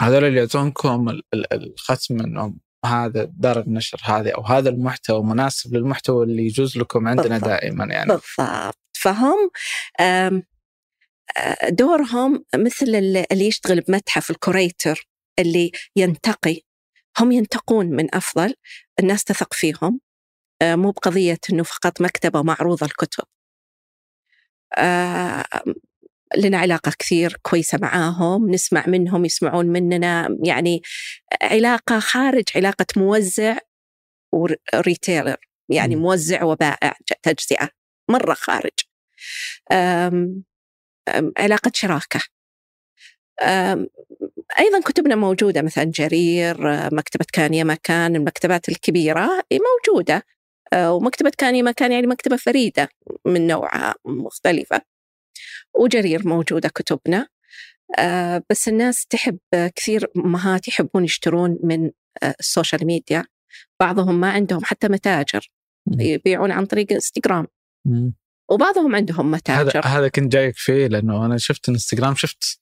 هذول 0.02 0.26
اللي 0.26 0.40
يعطونكم 0.40 1.22
الختم 1.54 2.20
إنهم 2.20 2.60
هذا 2.86 3.24
دار 3.24 3.60
النشر 3.60 4.02
هذه 4.04 4.30
أو 4.30 4.42
هذا 4.42 4.70
المحتوى 4.70 5.24
مناسب 5.24 5.76
للمحتوى 5.76 6.26
اللي 6.26 6.46
يجوز 6.46 6.78
لكم 6.78 7.08
عندنا 7.08 7.28
بالضبط. 7.28 7.50
دائما 7.50 7.86
يعني. 7.86 8.08
بالضبط. 8.08 8.78
فهم 8.94 9.52
آه، 10.00 10.42
دورهم 11.70 12.46
مثل 12.56 12.86
اللي 13.32 13.48
يشتغل 13.48 13.82
بمتحف 13.82 14.32
الكوريتر 14.32 15.08
اللي 15.40 15.72
ينتقي 15.96 16.62
هم 17.20 17.32
ينتقون 17.32 17.86
من 17.86 18.16
أفضل 18.16 18.54
الناس 19.00 19.24
تثق 19.24 19.54
فيهم 19.54 20.00
آه، 20.62 20.76
مو 20.76 20.92
بقضية 20.92 21.38
أنه 21.54 21.64
فقط 21.64 22.02
مكتبة 22.02 22.42
معروضة 22.42 22.86
الكتب. 22.86 23.24
آه، 24.78 25.44
لنا 26.38 26.58
علاقة 26.58 26.92
كثير 27.00 27.38
كويسة 27.42 27.78
معاهم 27.82 28.50
نسمع 28.52 28.88
منهم 28.88 29.26
يسمعون 29.26 29.66
مننا 29.66 30.38
يعني 30.44 30.82
علاقة 31.42 32.00
خارج 32.00 32.44
علاقة 32.56 32.86
موزع 32.98 33.58
وريتيلر 34.34 35.38
يعني 35.70 35.96
موزع 35.96 36.44
وبائع 36.44 36.94
تجزئة 37.24 37.70
مرة 38.10 38.34
خارج. 38.34 38.72
علاقة 41.38 41.72
شراكة. 41.76 42.20
أيضا 44.60 44.82
كتبنا 44.82 45.16
موجودة 45.16 45.62
مثلا 45.62 45.84
جرير 45.84 46.58
مكتبة 46.96 47.26
كان 47.34 47.54
يا 47.54 47.64
مكان 47.64 48.16
المكتبات 48.16 48.70
الكبيرة 48.70 49.44
موجودة 49.52 50.24
آه، 50.74 50.94
ومكتبة 50.94 51.32
كان 51.38 51.56
يا 51.56 51.62
مكان 51.62 51.92
يعني 51.92 52.08
مكتبة 52.08 52.36
فريدة 52.36 52.90
من 53.26 53.48
نوعها 53.48 53.96
مختلفة. 54.06 54.82
وجرير 55.76 56.28
موجودة 56.28 56.70
كتبنا 56.70 57.28
آه، 58.00 58.44
بس 58.50 58.68
الناس 58.68 59.06
تحب 59.06 59.40
كثير 59.76 60.08
أمهات 60.18 60.68
يحبون 60.68 61.04
يشترون 61.04 61.60
من 61.64 61.92
آه، 62.24 62.36
السوشيال 62.40 62.86
ميديا. 62.86 63.26
بعضهم 63.80 64.20
ما 64.20 64.32
عندهم 64.32 64.64
حتى 64.64 64.88
متاجر. 64.88 65.52
يبيعون 66.00 66.52
عن 66.52 66.66
طريق 66.66 66.92
إنستغرام. 66.92 67.48
وبعضهم 68.52 68.96
عندهم 68.96 69.32
متاجر. 69.32 69.80
هذا 69.80 69.88
هذا 69.88 70.08
كنت 70.08 70.32
جايك 70.32 70.58
فيه 70.58 70.88
لأنه 70.88 71.26
أنا 71.26 71.38
شفت 71.38 71.70
إنستغرام 71.70 72.16
شفت 72.16 72.61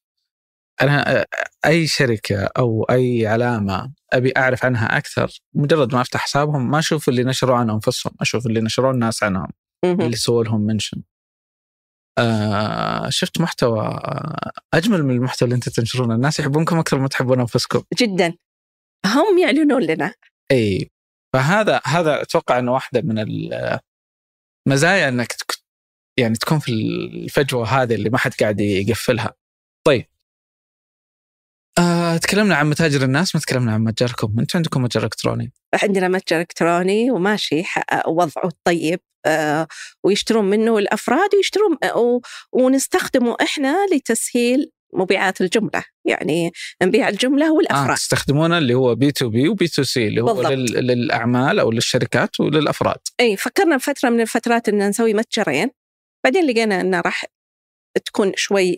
أنا 0.81 1.25
أي 1.65 1.87
شركة 1.87 2.49
أو 2.57 2.83
أي 2.83 3.27
علامة 3.27 3.93
أبي 4.13 4.33
أعرف 4.37 4.65
عنها 4.65 4.97
أكثر 4.97 5.39
مجرد 5.53 5.95
ما 5.95 6.01
أفتح 6.01 6.19
حسابهم 6.19 6.71
ما 6.71 6.79
أشوف 6.79 7.09
اللي 7.09 7.23
نشروا 7.23 7.57
عن 7.57 7.69
أنفسهم 7.69 8.13
أشوف 8.21 8.45
اللي 8.45 8.61
نشروا 8.61 8.91
الناس 8.91 9.23
عنهم 9.23 9.47
اللي 9.85 10.15
سووا 10.15 10.43
لهم 10.43 10.61
منشن. 10.61 11.01
آه 12.17 13.09
شفت 13.09 13.41
محتوى 13.41 13.79
آه، 13.79 14.51
أجمل 14.73 15.03
من 15.03 15.15
المحتوى 15.15 15.45
اللي 15.45 15.55
أنت 15.55 15.69
تنشرونه 15.69 16.15
الناس 16.15 16.39
يحبونكم 16.39 16.79
أكثر 16.79 16.99
ما 16.99 17.07
تحبون 17.07 17.39
أنفسكم. 17.39 17.83
جدا. 17.97 18.33
هم 19.05 19.37
يعلنون 19.37 19.83
لنا. 19.83 20.13
إي 20.51 20.89
فهذا 21.33 21.81
هذا 21.85 22.21
أتوقع 22.21 22.59
إنه 22.59 22.73
واحدة 22.73 23.01
من 23.01 23.19
المزايا 24.67 25.09
إنك 25.09 25.35
يعني 26.19 26.35
تكون 26.35 26.59
في 26.59 26.71
الفجوة 26.71 27.67
هذه 27.67 27.95
اللي 27.95 28.09
ما 28.09 28.17
حد 28.17 28.33
قاعد 28.33 28.59
يقفلها. 28.59 29.33
طيب. 29.87 30.05
آه، 31.79 32.17
تكلمنا 32.17 32.55
عن 32.55 32.69
متاجر 32.69 33.03
الناس 33.03 33.35
ما 33.35 33.41
تكلمنا 33.41 33.73
عن 33.73 33.83
متجركم. 33.83 34.35
أنتم 34.39 34.57
عندكم 34.57 34.83
متجر 34.83 35.03
إلكتروني. 35.03 35.51
عندنا 35.83 36.07
متجر 36.07 36.39
إلكتروني 36.39 37.11
وماشي 37.11 37.63
وضعه 38.07 38.51
طيب 38.63 38.99
آه 39.25 39.67
ويشترون 40.03 40.45
منه 40.45 40.77
الأفراد 40.77 41.35
ويشترون 41.35 41.77
آه 41.83 42.21
ونستخدمه 42.53 43.35
إحنا 43.41 43.85
لتسهيل 43.93 44.71
مبيعات 44.93 45.41
الجملة. 45.41 45.83
يعني 46.05 46.51
نبيع 46.83 47.09
الجملة 47.09 47.53
والأفراد. 47.53 47.89
آه 47.89 47.95
تستخدمونه 47.95 48.57
اللي 48.57 48.73
هو 48.73 48.95
بي 48.95 49.11
تو 49.11 49.29
بي 49.29 49.49
وبي 49.49 49.67
تو 49.67 49.83
سي 49.83 50.07
اللي 50.07 50.21
هو 50.21 50.33
بالضبط. 50.33 50.51
للأعمال 50.51 51.59
أو 51.59 51.71
للشركات 51.71 52.39
وللأفراد. 52.39 52.99
إي 53.19 53.37
فكرنا 53.37 53.77
بفترة 53.77 54.09
من 54.09 54.21
الفترات 54.21 54.69
إن 54.69 54.89
نسوي 54.89 55.13
متجرين. 55.13 55.69
بعدين 56.23 56.45
لقينا 56.45 56.81
إنه 56.81 57.01
راح 57.01 57.25
تكون 58.05 58.31
شوي 58.35 58.75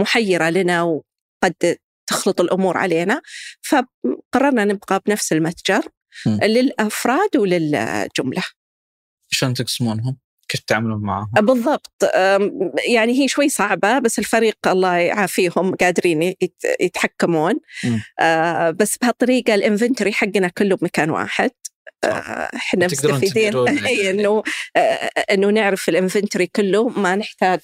محيرة 0.00 0.50
لنا 0.50 0.82
وقد 0.82 1.76
تخلط 2.10 2.40
الأمور 2.40 2.76
علينا 2.76 3.22
فقررنا 3.62 4.64
نبقى 4.64 5.02
بنفس 5.06 5.32
المتجر 5.32 5.82
م. 6.26 6.44
للأفراد 6.44 7.36
وللجملة. 7.36 8.42
شلون 9.30 9.54
تقسمونهم؟ 9.54 10.18
كيف 10.48 10.60
تعملون 10.60 11.02
معها؟ 11.02 11.30
بالضبط 11.40 11.92
يعني 12.88 13.22
هي 13.22 13.28
شوي 13.28 13.48
صعبة 13.48 13.98
بس 13.98 14.18
الفريق 14.18 14.56
الله 14.66 14.96
يعافيهم 14.96 15.74
قادرين 15.74 16.34
يتحكمون 16.80 17.54
آه، 18.20 18.70
بس 18.70 18.96
بهالطريقة 18.98 19.54
ال 19.54 19.60
inventory 19.60 20.12
حقنا 20.12 20.48
كله 20.48 20.76
بمكان 20.76 21.10
واحد 21.10 21.50
إحنا 22.04 22.86
مستفيدين. 22.86 23.52
يعني. 23.66 24.10
إنه 24.10 24.42
آه، 24.76 25.10
إنه 25.30 25.50
نعرف 25.50 25.88
ال 25.88 25.94
inventory 25.94 26.46
كله 26.46 26.88
ما 26.88 27.16
نحتاج 27.16 27.60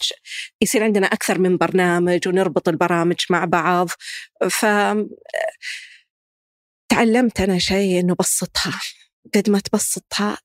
يصير 0.62 0.84
عندنا 0.84 1.06
أكثر 1.06 1.38
من 1.38 1.56
برنامج 1.56 2.28
ونربط 2.28 2.68
البرامج 2.68 3.16
مع 3.30 3.44
بعض. 3.44 3.88
ف 4.50 4.66
تعلمت 6.88 7.40
أنا 7.40 7.58
شيء 7.58 8.00
إنه 8.00 8.14
بسطها. 8.18 8.80
قد 9.34 9.50
ما 9.50 9.60
تبسطها 9.60 10.38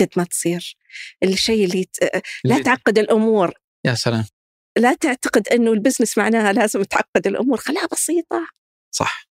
قد 0.00 0.08
ما 0.16 0.24
تصير. 0.24 0.76
الشيء 1.22 1.64
اللي 1.64 1.84
ت... 1.84 2.22
لا 2.44 2.62
تعقد 2.62 2.98
الأمور. 2.98 3.52
يا 3.84 3.94
سلام. 3.94 4.24
لا 4.78 4.94
تعتقد 4.94 5.48
إنه 5.48 5.72
البزنس 5.72 6.18
معناها 6.18 6.52
لازم 6.52 6.82
تعقد 6.82 7.26
الأمور. 7.26 7.58
خليها 7.58 7.86
بسيطة. 7.92 8.46
صح. 8.90 9.33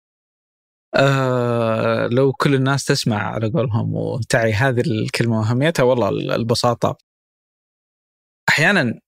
آه 0.97 2.07
لو 2.07 2.33
كل 2.33 2.55
الناس 2.55 2.85
تسمع 2.85 3.17
على 3.33 3.49
قولهم 3.49 3.93
وتعي 3.95 4.53
هذه 4.53 4.81
الكلمة 4.81 5.39
وأهميتها 5.39 5.83
والله 5.83 6.09
البساطة. 6.09 6.97
أحيانا 8.49 8.99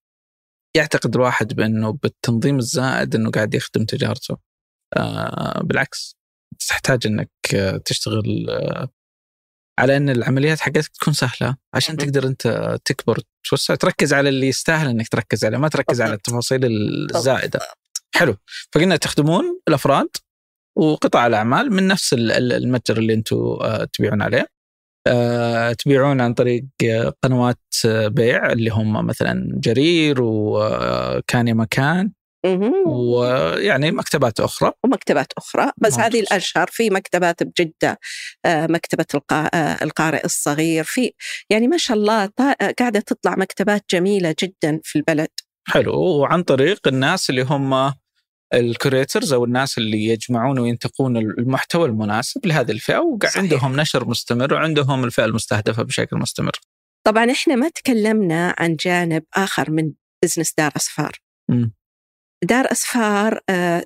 يعتقد 0.77 1.15
الواحد 1.15 1.53
بأنه 1.53 1.91
بالتنظيم 1.91 2.57
الزائد 2.57 3.15
إنه 3.15 3.31
قاعد 3.31 3.53
يخدم 3.53 3.85
تجارته. 3.85 4.37
آه 4.97 5.61
بالعكس 5.63 6.15
تحتاج 6.67 7.07
إنك 7.07 7.29
تشتغل 7.85 8.49
آه 8.49 8.89
على 9.79 9.97
إن 9.97 10.09
العمليات 10.09 10.59
حقتك 10.59 10.87
تكون 10.87 11.13
سهلة. 11.13 11.55
عشان 11.73 11.97
تقدر 11.97 12.27
أنت 12.27 12.77
تكبر 12.85 13.19
توسع 13.49 13.75
تركز 13.75 14.13
على 14.13 14.29
اللي 14.29 14.47
يستاهل 14.47 14.87
إنك 14.89 15.07
تركز 15.07 15.45
عليه 15.45 15.57
ما 15.57 15.67
تركز 15.67 16.01
على 16.01 16.13
التفاصيل 16.13 16.65
الزائدة. 17.15 17.59
حلو. 18.15 18.35
فقلنا 18.73 18.95
تخدمون 18.95 19.59
الأفراد 19.67 20.09
وقطاع 20.77 21.27
الأعمال 21.27 21.73
من 21.73 21.87
نفس 21.87 22.13
المتجر 22.13 22.97
اللي 22.97 23.13
أنتم 23.13 23.37
آه، 23.37 23.87
تبيعون 23.93 24.21
عليه. 24.21 24.47
آه، 25.07 25.73
تبيعون 25.73 26.21
عن 26.21 26.33
طريق 26.33 26.65
قنوات 27.23 27.59
بيع 27.85 28.51
اللي 28.51 28.69
هم 28.69 29.05
مثلا 29.05 29.51
جرير 29.53 30.17
وكان 30.21 31.55
مكان 31.55 32.11
ويعني 32.85 33.91
مكتبات 33.91 34.39
أخرى. 34.39 34.71
ومكتبات 34.83 35.33
أخرى. 35.37 35.71
بس 35.77 35.99
هذه 35.99 36.19
الأشهر 36.19 36.67
في 36.67 36.89
مكتبات 36.89 37.43
بجدة 37.43 37.99
آه، 38.45 38.67
مكتبة 38.67 39.21
آه، 39.31 39.83
القارئ 39.83 40.25
الصغير. 40.25 40.83
في 40.83 41.11
يعني 41.49 41.67
ما 41.67 41.77
شاء 41.77 41.97
الله 41.97 42.29
قاعدة 42.79 42.99
تطلع 42.99 43.35
مكتبات 43.37 43.85
جميلة 43.91 44.35
جدا 44.43 44.79
في 44.83 44.95
البلد. 44.95 45.29
حلو. 45.67 45.93
وعن 45.93 46.43
طريق 46.43 46.87
الناس 46.87 47.29
اللي 47.29 47.41
هم 47.41 47.93
الكوريترز 48.53 49.33
أو 49.33 49.45
الناس 49.45 49.77
اللي 49.77 50.05
يجمعون 50.05 50.59
وينتقون 50.59 51.17
المحتوى 51.17 51.85
المناسب 51.87 52.45
لهذه 52.45 52.71
الفئة 52.71 52.99
وعندهم 52.99 53.79
نشر 53.79 54.07
مستمر 54.07 54.53
وعندهم 54.53 55.03
الفئة 55.03 55.25
المستهدفة 55.25 55.83
بشكل 55.83 56.17
مستمر. 56.17 56.51
طبعا 57.07 57.31
إحنا 57.31 57.55
ما 57.55 57.69
تكلمنا 57.69 58.55
عن 58.57 58.75
جانب 58.75 59.23
آخر 59.35 59.71
من 59.71 59.91
business 60.23 60.53
دار 60.57 60.71
أسفار. 60.75 61.11
م. 61.49 61.67
دار 62.43 62.71
أسفار 62.71 63.39
آه، 63.49 63.83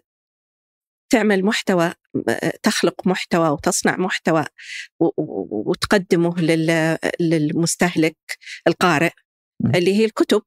تعمل 1.12 1.46
محتوى 1.46 1.94
آه، 2.30 2.54
تخلق 2.64 3.08
محتوى 3.08 3.50
وتصنع 3.50 3.98
محتوى 3.98 4.46
وتقدمه 5.00 6.36
للمستهلك 7.20 8.18
القارئ 8.68 9.12
اللي 9.76 9.96
هي 9.96 10.06
الكتب 10.06 10.42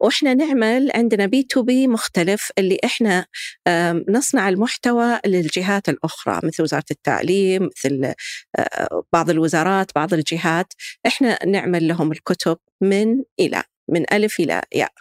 وإحنا 0.00 0.34
نعمل 0.34 0.90
عندنا 0.94 1.26
B2B 1.26 1.86
مختلف 1.86 2.50
اللي 2.58 2.78
إحنا 2.84 3.26
نصنع 4.08 4.48
المحتوى 4.48 5.18
للجهات 5.26 5.88
الأخرى 5.88 6.40
مثل 6.44 6.62
وزارة 6.62 6.84
التعليم 6.90 7.62
مثل 7.76 8.14
آه، 8.58 9.02
بعض 9.12 9.30
الوزارات 9.30 9.90
بعض 9.94 10.14
الجهات. 10.14 10.72
إحنا 11.06 11.46
نعمل 11.46 11.88
لهم 11.88 12.12
الكتب 12.12 12.58
من 12.80 13.22
إلى 13.40 13.62
من 13.88 14.12
ألف 14.12 14.40
إلى 14.40 14.62
ياء. 14.74 14.92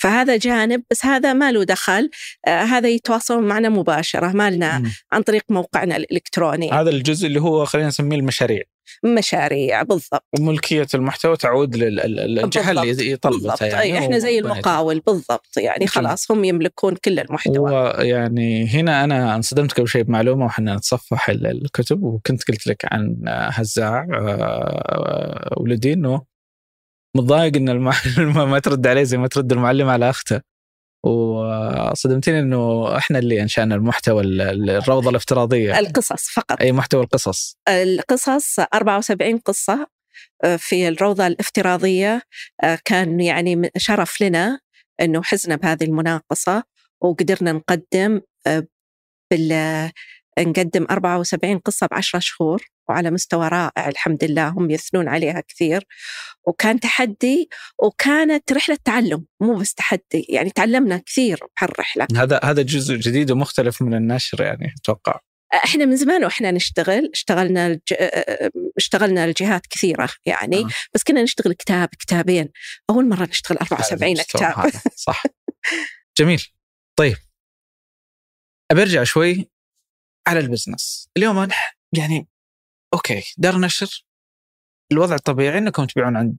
فهذا 0.00 0.36
جانب 0.36 0.82
بس 0.90 1.04
هذا 1.04 1.32
ما 1.32 1.52
له 1.52 1.64
دخل 1.64 2.10
آه 2.46 2.62
هذا 2.62 2.88
يتواصلون 2.88 3.44
معنا 3.48 3.68
مباشرة 3.68 4.32
ما 4.32 4.50
لنا 4.50 4.82
عن 5.12 5.22
طريق 5.22 5.42
موقعنا 5.50 5.96
الإلكتروني. 5.96 6.70
هذا 6.70 6.90
الجزء 6.90 7.26
اللي 7.26 7.40
هو 7.40 7.64
خلينا 7.64 7.88
نسميه 7.88 8.16
المشاريع. 8.16 8.62
مشاريع 9.04 9.82
بالضبط. 9.82 10.24
وملكية 10.38 10.86
المحتوى 10.94 11.36
تعود 11.36 11.76
للجهة 11.76 12.70
اللي 12.70 13.16
طلبتها 13.16 13.66
يعني 13.84 13.98
إحنا 13.98 14.18
زي 14.18 14.38
المقاول 14.38 15.00
بالضبط. 15.00 15.56
يعني 15.56 15.86
خلاص 15.86 16.30
هم 16.30 16.44
يملكون 16.44 16.94
كل 17.04 17.18
المحتوى. 17.18 17.72
ويعني 17.72 18.68
هنا 18.68 19.04
أنا 19.04 19.34
انصدمت 19.34 19.72
قبل 19.72 19.88
شيء 19.88 20.02
بمعلومة 20.02 20.44
وحنا 20.44 20.74
نتصفح 20.74 21.30
الكتب 21.30 22.02
وكنت 22.02 22.42
قلت 22.48 22.66
لك 22.66 22.84
عن 22.92 23.22
هزاع 23.28 24.06
آه، 24.14 25.54
ولدي 25.56 25.92
إنه 25.92 26.22
متضايق 27.16 27.56
إن 27.56 27.68
المعلم 27.68 28.32
ما 28.50 28.58
ترد 28.58 28.86
عليه 28.86 29.02
زي 29.02 29.18
ما 29.18 29.28
ترد 29.28 29.52
المعلم 29.52 29.88
على 29.88 30.10
أخته. 30.10 30.40
وصدمتني 31.02 32.40
إنه 32.40 32.96
إحنا 32.96 33.18
اللي 33.18 33.42
إنشأنا 33.42 33.74
المحتوى 33.74 34.22
الروضة 34.22 35.10
الافتراضية. 35.10 35.78
القصص 35.78 36.30
فقط. 36.34 36.60
أي 36.60 36.72
محتوى 36.72 37.02
القصص. 37.02 37.56
القصص 37.68 38.58
74 38.74 39.38
قصة 39.38 39.86
آه، 40.44 40.56
في 40.56 40.88
الروضة 40.88 41.26
الافتراضية. 41.26 42.22
آه، 42.62 42.78
كان 42.84 43.20
يعني 43.20 43.70
شرف 43.76 44.22
لنا 44.22 44.60
إنه 45.00 45.22
حزنا 45.22 45.56
بهذه 45.56 45.84
المناقصة 45.84 46.64
وقدرنا 47.02 47.52
نقدم 47.52 48.20
آه، 48.46 48.66
بال 49.30 49.52
نقدم 50.44 50.86
74 50.90 51.58
قصة 51.58 51.86
بعشرة 51.86 52.18
شهور 52.18 52.62
وعلى 52.88 53.10
مستوى 53.10 53.48
رائع 53.48 53.88
الحمد 53.88 54.24
لله 54.24 54.48
هم 54.48 54.70
يثنون 54.70 55.08
عليها 55.08 55.40
كثير. 55.40 55.84
وكان 56.46 56.80
تحدي 56.80 57.48
وكانت 57.78 58.52
رحلة 58.52 58.78
تعلم 58.84 59.24
مو 59.40 59.54
بس 59.54 59.74
تحدي 59.74 60.26
يعني 60.28 60.50
تعلمنا 60.50 61.02
كثير 61.06 61.40
بهالرحلة. 61.56 62.06
هذا 62.16 62.40
هذا 62.44 62.62
جزء 62.62 62.96
جديد 62.96 63.30
ومختلف 63.30 63.82
من 63.82 63.94
النشر 63.94 64.42
يعني 64.42 64.74
أتوقع. 64.82 65.20
إحنا 65.54 65.84
من 65.84 65.96
زمان 65.96 66.24
وإحنا 66.24 66.50
نشتغل 66.50 67.10
اشتغلنا 67.14 67.66
الج... 67.66 67.94
اشتغلنا 68.76 69.26
لجهات 69.26 69.66
كثيرة 69.66 70.08
يعني 70.26 70.58
آه. 70.58 70.68
بس 70.94 71.02
كنا 71.02 71.22
نشتغل 71.22 71.52
كتاب 71.52 71.88
كتابين. 71.88 72.48
أول 72.90 73.08
مرة 73.08 73.24
نشتغل 73.24 73.58
74 73.58 74.14
كتاب. 74.14 74.70
صح. 74.96 75.22
جميل. 76.18 76.42
طيب. 76.96 77.16
ابي 78.70 78.82
ارجع 78.82 79.04
شوي. 79.04 79.50
على 80.28 80.40
ال 80.40 80.47
business. 80.47 81.08
اليوم 81.16 81.38
أنا 81.38 81.54
يعني 81.96 82.28
okay 82.94 83.22
دار 83.38 83.58
نشر. 83.58 84.04
الوضع 84.92 85.14
الطبيعي 85.14 85.58
إنكم 85.58 85.84
تبيعون 85.84 86.16
عند 86.16 86.36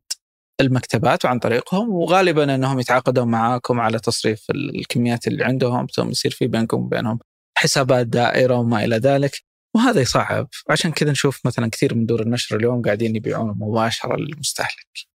المكتبات 0.62 1.26
وعن 1.26 1.40
طريقهم 1.40 1.90
وغالبا 1.90 2.56
إنهم 2.56 2.80
يتعاقدون 2.80 3.28
معاكم 3.28 3.80
على 3.80 4.00
تصريف 4.00 4.46
الكميات 4.50 5.28
اللي 5.28 5.44
عندهم 5.44 5.88
ثم 5.96 6.10
يصير 6.10 6.32
في 6.32 6.48
بينكم 6.48 6.78
وبينهم 6.78 7.20
حسابات 7.58 8.08
دائرة 8.08 8.56
وما 8.56 8.86
إلى 8.86 8.96
ذلك 8.96 9.44
وهذا 9.76 10.02
يصعب. 10.02 10.48
عشان 10.70 10.92
كذا 10.92 11.12
نشوف 11.12 11.46
مثلا 11.46 11.70
كثير 11.70 11.96
من 11.96 12.06
دور 12.06 12.22
النشر 12.22 12.56
اليوم 12.56 12.82
قاعدين 12.82 13.16
يبيعون 13.16 13.56
مباشرة 13.58 14.16
للمستهلك. 14.16 15.08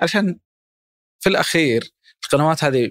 عشان 0.00 0.38
في 1.20 1.28
الأخير 1.28 1.92
القنوات 2.24 2.64
هذه 2.64 2.90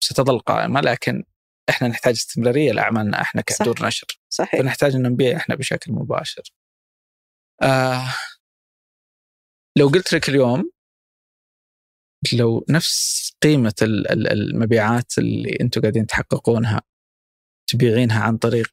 ستظل 0.00 0.38
قائمة 0.38 0.80
لكن 0.80 1.24
إحنا 1.68 1.88
نحتاج 1.88 2.14
استمرارية 2.14 2.72
لأعمالنا 2.72 3.20
إحنا 3.20 3.40
كدور 3.42 3.76
صح. 3.76 3.86
نشر. 3.86 4.06
صحيح. 4.28 4.60
فنحتاج 4.60 4.94
ان 4.94 5.02
نبيع 5.02 5.36
إحنا 5.36 5.54
بشكل 5.54 5.92
مباشر. 5.92 6.42
آه 7.62 8.14
لو 9.78 9.88
قلت 9.88 10.12
لك 10.12 10.28
اليوم 10.28 10.70
لو 12.32 12.66
نفس 12.70 13.30
قيمة 13.42 13.74
المبيعات 13.82 15.18
اللي 15.18 15.58
أنتم 15.60 15.80
قاعدين 15.80 16.06
تحققونها 16.06 16.82
تبيعينها 17.70 18.22
عن 18.22 18.36
طريق 18.36 18.72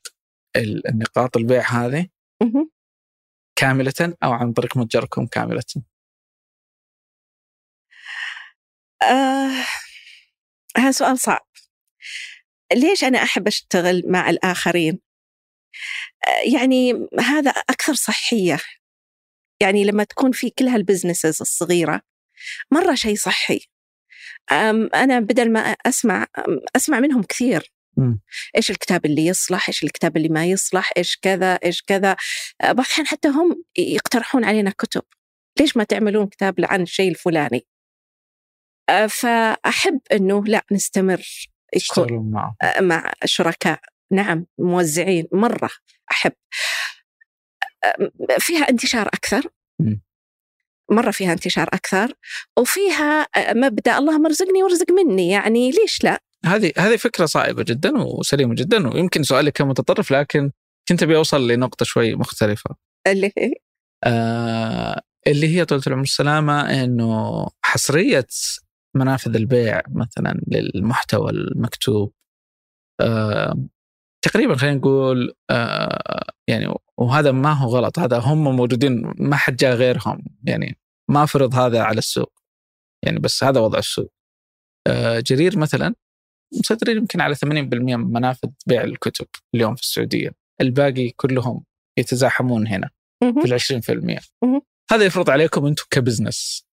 النقاط 0.58 1.38
البيع 1.38 1.62
هذه؟ 1.62 2.08
كاملة 3.56 4.16
أو 4.24 4.32
عن 4.32 4.54
طريق 4.54 4.78
متجركم 4.78 5.26
كاملة؟ 5.28 5.64
آه 9.02 9.66
هذا 10.78 10.92
سؤال 10.92 11.20
صعب. 11.20 11.48
ليش 12.74 13.04
أنا 13.04 13.24
أحب 13.24 13.48
أشتغل 13.48 14.04
مع 14.06 14.30
الآخرين؟ 14.30 15.00
آه، 16.28 16.56
يعني 16.56 17.08
هذا 17.20 17.52
أكثر 17.52 17.94
صحية. 17.94 18.60
يعني 19.62 19.84
لما 19.84 20.04
تكون 20.04 20.32
في 20.32 20.50
كل 20.50 20.68
هالبزنسز 20.68 21.42
الصغيرة 21.42 22.02
مرة 22.72 22.96
شيء 22.96 23.16
صحي. 23.16 23.60
أنا 24.96 25.20
بدل 25.20 25.52
ما 25.52 25.60
أسمع 25.60 26.28
أسمع 26.76 27.00
منهم 27.00 27.24
كثير. 27.24 27.74
م. 27.98 28.16
إيش 28.58 28.72
الكتاب 28.72 29.06
اللي 29.06 29.26
يصلح؟ 29.26 29.70
إيش 29.70 29.84
الكتاب 29.84 30.18
اللي 30.18 30.30
ما 30.30 30.46
يصلح؟ 30.46 30.92
إيش 30.98 31.18
كذا؟ 31.22 31.54
إيش 31.54 31.82
كذا؟ 31.82 32.16
آه، 32.62 32.72
بعض 32.72 32.86
الأحيان 32.86 33.08
حتى 33.08 33.28
هم 33.28 33.64
يقترحون 33.78 34.44
علينا 34.46 34.72
كتب. 34.72 35.04
ليش 35.60 35.78
ما 35.78 35.84
تعملون 35.84 36.28
كتاب 36.28 36.56
عن 36.60 36.82
الشيء 36.82 37.10
الفلاني؟ 37.10 37.68
فأحب 39.10 40.00
إنه 40.12 40.44
لا 40.46 40.66
نستمر. 40.72 41.24
يكون 41.76 42.32
مع 42.32 42.56
مع 42.80 43.14
شركاء. 43.26 43.80
نعم 44.12 44.46
موزعين. 44.60 45.28
مرة 45.34 45.70
أحب. 46.12 46.32
فيها 48.40 48.70
انتشار 48.70 49.08
أكثر. 49.08 49.44
مرة 50.92 51.12
فيها 51.12 51.34
انتشار 51.34 51.68
أكثر. 51.74 52.14
وفيها 52.60 53.28
مبدأ 53.38 53.98
اللهم 53.98 54.26
ارزقني 54.26 54.64
وارزق 54.64 54.92
مني. 54.92 55.30
يعني 55.30 55.72
ليش 55.72 56.04
لا؟ 56.04 56.24
هذه 56.46 56.72
هذه 56.78 56.96
فكرة 56.96 57.26
صائبة 57.26 57.64
جدا 57.64 57.92
وسليمة 57.98 58.56
جدا. 58.56 58.94
ويمكن 58.94 59.24
سؤالك 59.24 59.54
كان 59.54 59.68
متطرف 59.68 60.12
لكن 60.12 60.52
كنت 60.90 61.04
أبي 61.04 61.16
أوصل 61.16 61.48
لنقطة 61.48 61.86
شوي 61.86 62.16
مختلفة. 62.16 62.76
اللي 63.08 63.32
هي؟ 63.38 63.54
آه 64.04 65.02
اللي 65.28 65.56
هي 65.58 65.66
طولة 65.66 65.82
العمر. 65.88 66.04
السلامة 66.04 66.84
إنه 66.84 67.48
حصرية 67.62 68.28
منافذ 68.96 69.36
البيع 69.36 69.82
مثلا 69.90 70.42
للمحتوى 70.48 71.32
المكتوب. 71.32 72.14
آه 73.02 73.56
تقريبا 74.22 74.56
خلينا 74.56 74.76
نقول 74.76 75.34
آه 75.50 76.24
يعني 76.48 76.74
وهذا 76.98 77.32
ما 77.32 77.54
هو 77.54 77.70
غلط 77.70 78.00
هذا 78.00 78.20
هم 78.20 78.56
موجودين 78.56 79.14
ما 79.18 79.36
حد 79.36 79.56
جاء 79.56 79.76
غيرهم 79.76 80.26
يعني 80.44 80.78
ما 81.10 81.26
فرض 81.26 81.56
هذا 81.56 81.82
على 81.82 81.98
السوق 81.98 82.34
يعني 83.06 83.20
بس 83.20 83.44
هذا 83.44 83.60
وضع 83.60 83.80
السوق. 83.80 84.14
آه 84.88 85.20
جرير 85.20 85.58
مثلا 85.58 85.96
مسيطرين 86.60 86.98
يمكن 86.98 87.22
على 87.22 87.36
80% 87.36 87.46
من 87.46 88.00
منافذ 88.00 88.50
بيع 88.68 88.84
الكتب 88.84 89.28
اليوم 89.56 89.76
في 89.76 89.82
السعودية. 89.82 90.32
الباقي 90.62 91.10
كلهم 91.10 91.64
يتزاحمون 92.00 92.68
هنا 92.68 92.90
في 93.22 93.46
ال 93.46 93.60
20% 94.20 94.20
هذا 94.92 95.06
يفرض 95.06 95.30
عليكم 95.30 95.66
أنتم 95.66 95.84
ك 95.92 96.00
business. 96.00 96.71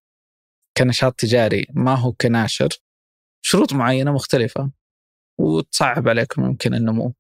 كنشاط 0.79 1.15
تجاري 1.15 1.67
ما 1.75 1.95
هو 1.95 2.13
كناشر. 2.13 2.69
شروط 3.43 3.73
معينة 3.73 4.13
مختلفة. 4.13 4.71
وتصعب 5.41 6.09
عليكم 6.09 6.45
يمكن 6.45 6.75
النمو. 6.75 7.15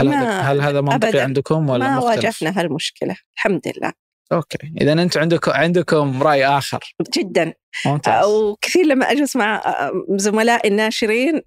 هل 0.00 0.08
هذا 0.08 0.40
هل 0.40 0.60
هذا 0.60 0.80
منطقي 0.80 1.20
عندكم 1.20 1.70
ولا 1.70 1.88
ما 1.88 1.96
مختلف؟ 1.96 2.24
واجهنا 2.42 2.60
هالمشكلة 2.60 3.16
الحمد 3.36 3.60
لله. 3.76 3.92
okay. 4.32 4.72
اذا 4.80 4.92
أنتم 4.92 5.20
عندكم 5.20 5.52
عندكم 5.52 6.22
رأي 6.22 6.46
آخر. 6.46 6.94
جدا. 7.16 7.54
ممتاز. 7.86 8.24
وكثير 8.24 8.86
لما 8.86 9.10
أجلس 9.10 9.36
مع 9.36 9.62
زملائي 10.10 10.70
الناشرين 10.70 11.42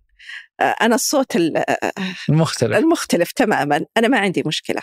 أنا 0.61 0.95
الصوت 0.95 1.35
المختلف. 2.29 2.77
المختلف 2.77 3.31
تماما. 3.31 3.85
أنا 3.97 4.07
ما 4.07 4.19
عندي 4.19 4.43
مشكلة. 4.45 4.81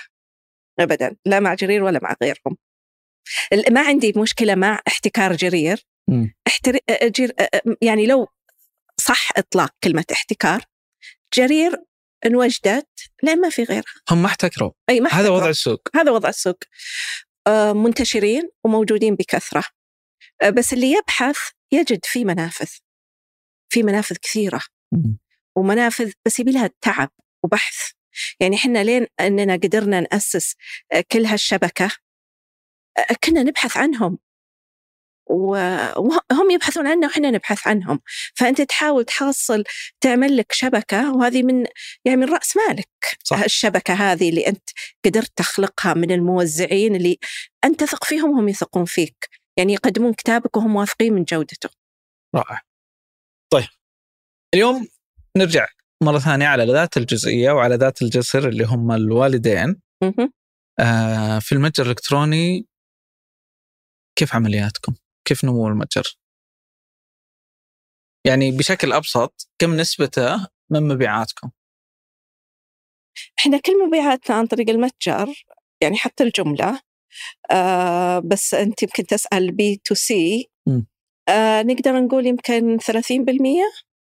ابدا. 0.81 1.17
لا 1.27 1.41
مع 1.41 1.55
جرير 1.55 1.83
ولا 1.83 2.01
مع 2.03 2.17
غيرهم. 2.23 2.57
ما 3.71 3.81
عندي 3.81 4.13
مشكلة 4.17 4.55
مع 4.55 4.81
احتكار 4.89 5.37
جرير. 5.37 5.87
احتر... 6.47 6.79
جر... 7.03 7.33
يعني 7.83 8.07
لو 8.07 8.29
صح 9.01 9.29
إطلاق 9.37 9.71
كلمة 9.85 10.05
احتكار 10.12 10.64
جرير 11.35 11.73
انوجدت 12.27 12.88
لأن 13.23 13.40
ما 13.40 13.51
في 13.51 13.64
غيرها. 13.64 13.95
هم 14.11 14.23
ما 14.23 14.27
احتكروا. 14.27 14.73
أي 14.90 15.01
ما 15.01 15.11
هذا 15.11 15.29
وضع 15.29 15.49
السوق. 15.49 15.88
هذا 15.97 16.11
وضع 16.11 16.29
السوق. 16.29 16.59
منتشرين 17.75 18.51
وموجودين 18.64 19.14
بكثرة. 19.14 19.64
بس 20.53 20.73
اللي 20.73 20.93
يبحث 20.93 21.38
يجد 21.73 22.05
في 22.05 22.25
منافذ. 22.25 22.71
في 23.69 23.83
منافذ 23.83 24.17
كثيرة. 24.17 24.61
ومنافذ 25.57 26.12
بس 26.27 26.40
يبي 26.40 26.53
لها 26.53 26.71
تعب 26.81 27.11
وبحث. 27.45 27.90
يعني 28.40 28.57
إحنا 28.57 28.85
لين 28.85 29.07
إننا 29.21 29.55
قدرنا 29.55 30.01
نأسس 30.01 30.55
كل 31.12 31.27
هالشبكة 31.27 31.90
كنا 33.25 33.43
نبحث 33.43 33.77
عنهم. 33.77 34.19
وهم 35.27 36.51
يبحثون 36.51 36.87
عنا 36.87 37.07
وإحنا 37.07 37.31
نبحث 37.31 37.69
عنهم. 37.69 38.01
فأنت 38.35 38.61
تحاول 38.61 39.05
تحصل 39.05 39.65
تعمل 40.01 40.37
لك 40.37 40.53
شبكة 40.53 41.15
وهذه 41.17 41.43
من 41.43 41.67
يعني 42.05 42.17
من 42.21 42.29
رأس 42.33 42.57
مالك 42.57 42.89
صح. 43.25 43.43
الشبكة 43.43 43.95
هذه 43.95 44.29
اللي 44.29 44.47
أنت 44.47 44.71
قدرت 45.05 45.33
تخلقها 45.37 45.95
من 45.95 46.11
الموزعين 46.11 46.95
اللي 46.95 47.19
أنت 47.65 47.81
تثق 47.81 48.05
فيهم 48.05 48.31
وهم 48.31 48.49
يثقون 48.49 48.85
فيك. 48.85 49.29
يعني 49.57 49.73
يقدمون 49.73 50.13
كتابك 50.13 50.57
وهم 50.57 50.77
واثقين 50.77 51.13
من 51.13 51.25
جودته. 51.25 51.69
رائع. 52.35 52.61
طيب. 53.53 53.69
اليوم 54.55 54.89
نرجع 55.37 55.67
مرة 56.03 56.19
ثانية 56.19 56.47
على 56.47 56.73
ذات 56.73 56.97
الجزئية 56.97 57.51
وعلى 57.51 57.75
ذات 57.75 58.03
الجسر 58.03 58.49
اللي 58.49 58.65
هم 58.65 58.93
الوالدين. 58.93 59.81
آه 60.81 61.39
في 61.39 61.53
المتجر 61.53 61.85
الإلكتروني 61.85 62.67
كيف 64.19 64.35
عملياتكم؟ 64.35 64.95
كيف 65.25 65.45
نمو 65.45 65.69
المتجر؟ 65.69 66.19
يعني 68.27 68.51
بشكل 68.51 68.93
أبسط 68.93 69.49
كم 69.59 69.77
نسبته 69.77 70.49
من 70.71 70.89
مبيعاتكم؟ 70.89 71.51
إحنا 73.39 73.59
كل 73.59 73.87
مبيعاتنا 73.87 74.37
عن 74.37 74.47
طريق 74.47 74.71
المتجر 74.71 75.45
يعني 75.83 75.97
حتى 75.97 76.25
الجملة 76.25 76.81
آه 77.51 78.19
بس 78.19 78.55
أنت 78.55 78.83
يمكن 78.83 79.07
تسأل 79.07 79.53
B2C 79.53 80.51
آه 81.29 81.63
نقدر 81.63 81.93
نقول 82.01 82.27
يمكن 82.27 82.79
30% 82.79 82.83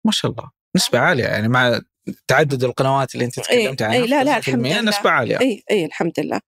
ما 0.05 0.11
شاء 0.11 0.31
الله. 0.31 0.51
نسبة 0.75 0.99
عالية 0.99 1.23
يعني 1.23 1.47
مع 1.47 1.81
تعدد 2.27 2.63
القنوات 2.63 3.15
اللي 3.15 3.25
أنت 3.25 3.39
تكلمت 3.39 3.81
عنها 3.81 3.95
اي 3.95 4.07
لا 4.07 4.23
لا 4.23 4.37
الحمد 4.37 4.55
لله. 4.67 4.81
نسبة 4.81 5.09
عالية. 5.09 5.39
اي 5.41 5.63
اي 5.71 5.85
الحمد 5.85 6.19
لله. 6.19 6.39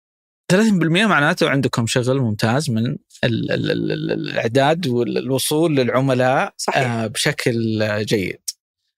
30% 0.53 1.07
معناته 1.07 1.51
عندكم 1.51 1.87
شغل 1.87 2.21
ممتاز 2.21 2.71
من 2.71 2.87
ال 2.87 2.99
ال 3.25 3.71
ال 3.71 4.13
الإعداد 4.13 4.87
والوصول 4.87 5.77
للعملاء 5.77 6.55
صحيح. 6.57 6.87
آه 6.91 7.07
بشكل 7.07 7.83
جيد. 8.05 8.41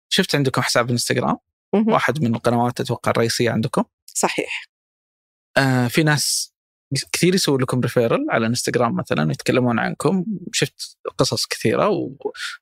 شفت 0.08 0.34
عندكم 0.34 0.62
حساب 0.62 0.90
إنستغرام 0.90 1.36
واحد 1.72 2.22
من 2.22 2.34
القنوات 2.34 2.80
أتوقع 2.80 3.10
الرئيسية 3.10 3.50
عندكم. 3.50 3.84
صحيح. 4.06 4.64
آه 5.56 5.88
في 5.88 6.02
ناس 6.02 6.55
كثير 7.12 7.34
يسوون 7.34 7.62
لكم 7.62 7.80
referral 7.80 8.26
على 8.30 8.46
انستغرام 8.46 8.96
مثلا 8.96 9.32
يتكلمون 9.32 9.78
عنكم. 9.78 10.24
شفت 10.52 10.98
قصص 11.18 11.46
كثيرة 11.46 11.88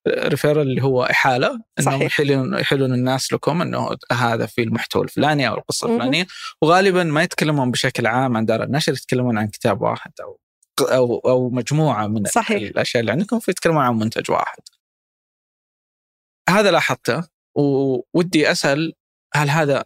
و 0.06 0.12
referral 0.12 0.60
اللي 0.60 0.82
هو 0.82 1.04
إحالة 1.04 1.60
إنهم 1.80 2.02
يحيلون 2.02 2.54
يحيلون 2.54 2.94
الناس 2.94 3.32
لكم 3.32 3.62
إنه 3.62 3.96
هذا 4.12 4.46
في 4.46 4.62
المحتوى 4.62 5.02
الفلاني 5.04 5.48
أو 5.48 5.54
القصة 5.54 5.94
الفلانية. 5.94 6.26
وغالبا 6.62 7.04
ما 7.04 7.22
يتكلمون 7.22 7.70
بشكل 7.70 8.06
عام 8.06 8.36
عن 8.36 8.44
دار 8.44 8.62
النشر 8.62 8.92
يتكلمون 8.92 9.38
عن 9.38 9.48
كتاب 9.48 9.82
واحد 9.82 10.12
أو 10.20 10.40
أو 10.80 11.18
أو 11.18 11.50
مجموعة 11.50 12.06
من 12.06 12.24
صحيح. 12.24 12.70
الأشياء 12.70 13.00
اللي 13.00 13.12
عندكم 13.12 13.38
فيتكلمون 13.38 13.82
عن 13.82 13.94
منتج 13.94 14.30
واحد. 14.30 14.62
هذا 16.48 16.70
لاحظته 16.70 17.28
وودي 17.56 18.50
أسأل 18.50 18.92
هل 19.34 19.50
هذا 19.50 19.84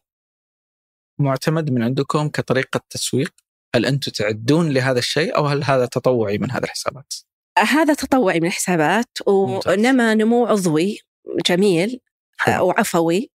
معتمد 1.21 1.71
من 1.71 1.83
عندكم 1.83 2.29
كطريقة 2.29 2.81
تسويق؟ 2.91 3.35
هل 3.75 3.87
أنتم 3.87 4.13
تعدون 4.13 4.71
لهذا 4.71 4.99
الشيء 4.99 5.37
أو 5.37 5.47
هل 5.47 5.65
هذا 5.65 5.87
تطوعي 5.87 6.39
من 6.39 6.51
هذه 6.51 6.65
الحسابات؟ 6.65 7.15
هذا 7.59 7.95
تطوعي 7.95 8.41
من 8.41 8.47
الحسابات 8.47 9.19
ونما 9.27 10.15
نمو 10.15 10.47
عضوي 10.47 10.99
جميل 11.47 12.01
حلو. 12.39 12.67
وعفوي 12.67 13.31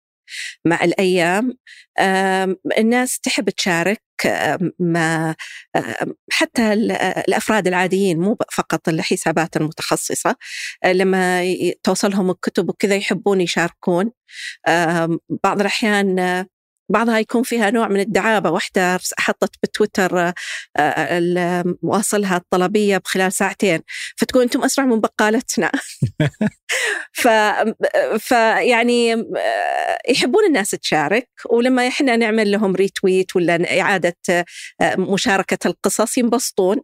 مع 0.64 0.84
الأيام 0.84 1.58
الناس 2.78 3.20
تحب 3.20 3.50
تشارك 3.50 4.02
ما 4.78 5.34
حتى 6.30 6.72
الأفراد 6.72 7.66
العاديين 7.66 8.20
مو 8.20 8.36
فقط 8.52 8.88
الحسابات 8.88 9.56
المتخصصة 9.56 10.36
لما 10.86 11.54
توصلهم 11.82 12.30
الكتب 12.30 12.68
وكذا 12.68 12.96
يحبون 12.96 13.40
يشاركون 13.40 14.12
بعض 15.44 15.60
الأحيان 15.60 16.46
بعضها 16.92 17.18
يكون 17.18 17.42
فيها 17.42 17.70
نوع 17.70 17.88
من 17.88 18.00
الدعابة. 18.00 18.50
واحدة 18.50 18.98
حطت 19.18 19.50
بتويتر 19.62 20.32
آه، 20.76 21.64
واصلها 21.82 22.36
الطلبية 22.36 22.98
بخلال 22.98 23.32
ساعتين. 23.32 23.80
فتقول 24.16 24.42
أنتم 24.42 24.64
أسرع 24.64 24.84
من 24.84 25.00
بقالتنا. 25.00 25.72
ف 27.22 27.28
فيعني 28.18 29.12
آه، 29.14 29.98
يحبون 30.08 30.44
الناس 30.46 30.70
تشارك. 30.70 31.28
ولما 31.50 31.88
إحنا 31.88 32.16
نعمل 32.16 32.50
لهم 32.50 32.76
ريتويت 32.76 33.36
ولا 33.36 33.80
إعادة 33.80 34.16
آه، 34.30 34.96
مشاركة 34.98 35.66
القصص 35.66 36.18
ينبسطون. 36.18 36.76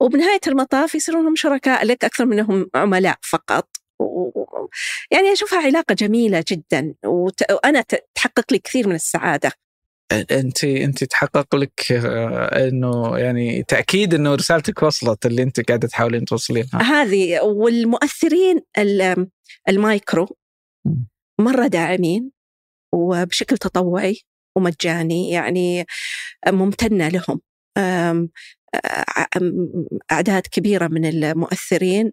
وبنهاية 0.00 0.40
المطاف 0.46 0.94
يصيرون 0.94 1.26
هم 1.26 1.36
شركاء 1.36 1.84
لك 1.86 2.04
أكثر 2.04 2.26
منهم 2.26 2.70
عملاء 2.74 3.16
فقط. 3.22 3.83
يعني 5.10 5.32
أشوفها 5.32 5.58
علاقة 5.58 5.94
جميلة 5.94 6.44
جدا 6.48 6.94
وأنا 7.04 7.84
تحقق 8.14 8.52
لي 8.52 8.58
كثير 8.58 8.88
من 8.88 8.94
السعادة. 8.94 9.52
انت 10.12 10.64
انت 10.64 11.04
تحقق 11.04 11.56
لك 11.56 11.92
آه، 11.92 12.68
إنه 12.68 13.18
يعني 13.18 13.62
تأكيد 13.62 14.14
إنه 14.14 14.34
رسالتك 14.34 14.82
وصلت 14.82 15.26
اللي 15.26 15.42
انت 15.42 15.60
قاعدة 15.60 15.88
تحاولين 15.88 16.24
توصلينها. 16.24 16.82
هذه 16.82 17.40
والمؤثرين 17.40 18.60
المايكرو 19.68 20.36
مرة 21.40 21.66
داعمين 21.66 22.30
وبشكل 22.92 23.58
تطوعي 23.58 24.20
ومجاني 24.56 25.30
يعني 25.30 25.86
ممتنة 26.48 27.08
لهم. 27.08 27.40
أعداد 30.12 30.42
كبيرة 30.42 30.88
من 30.88 31.04
المؤثرين. 31.04 32.12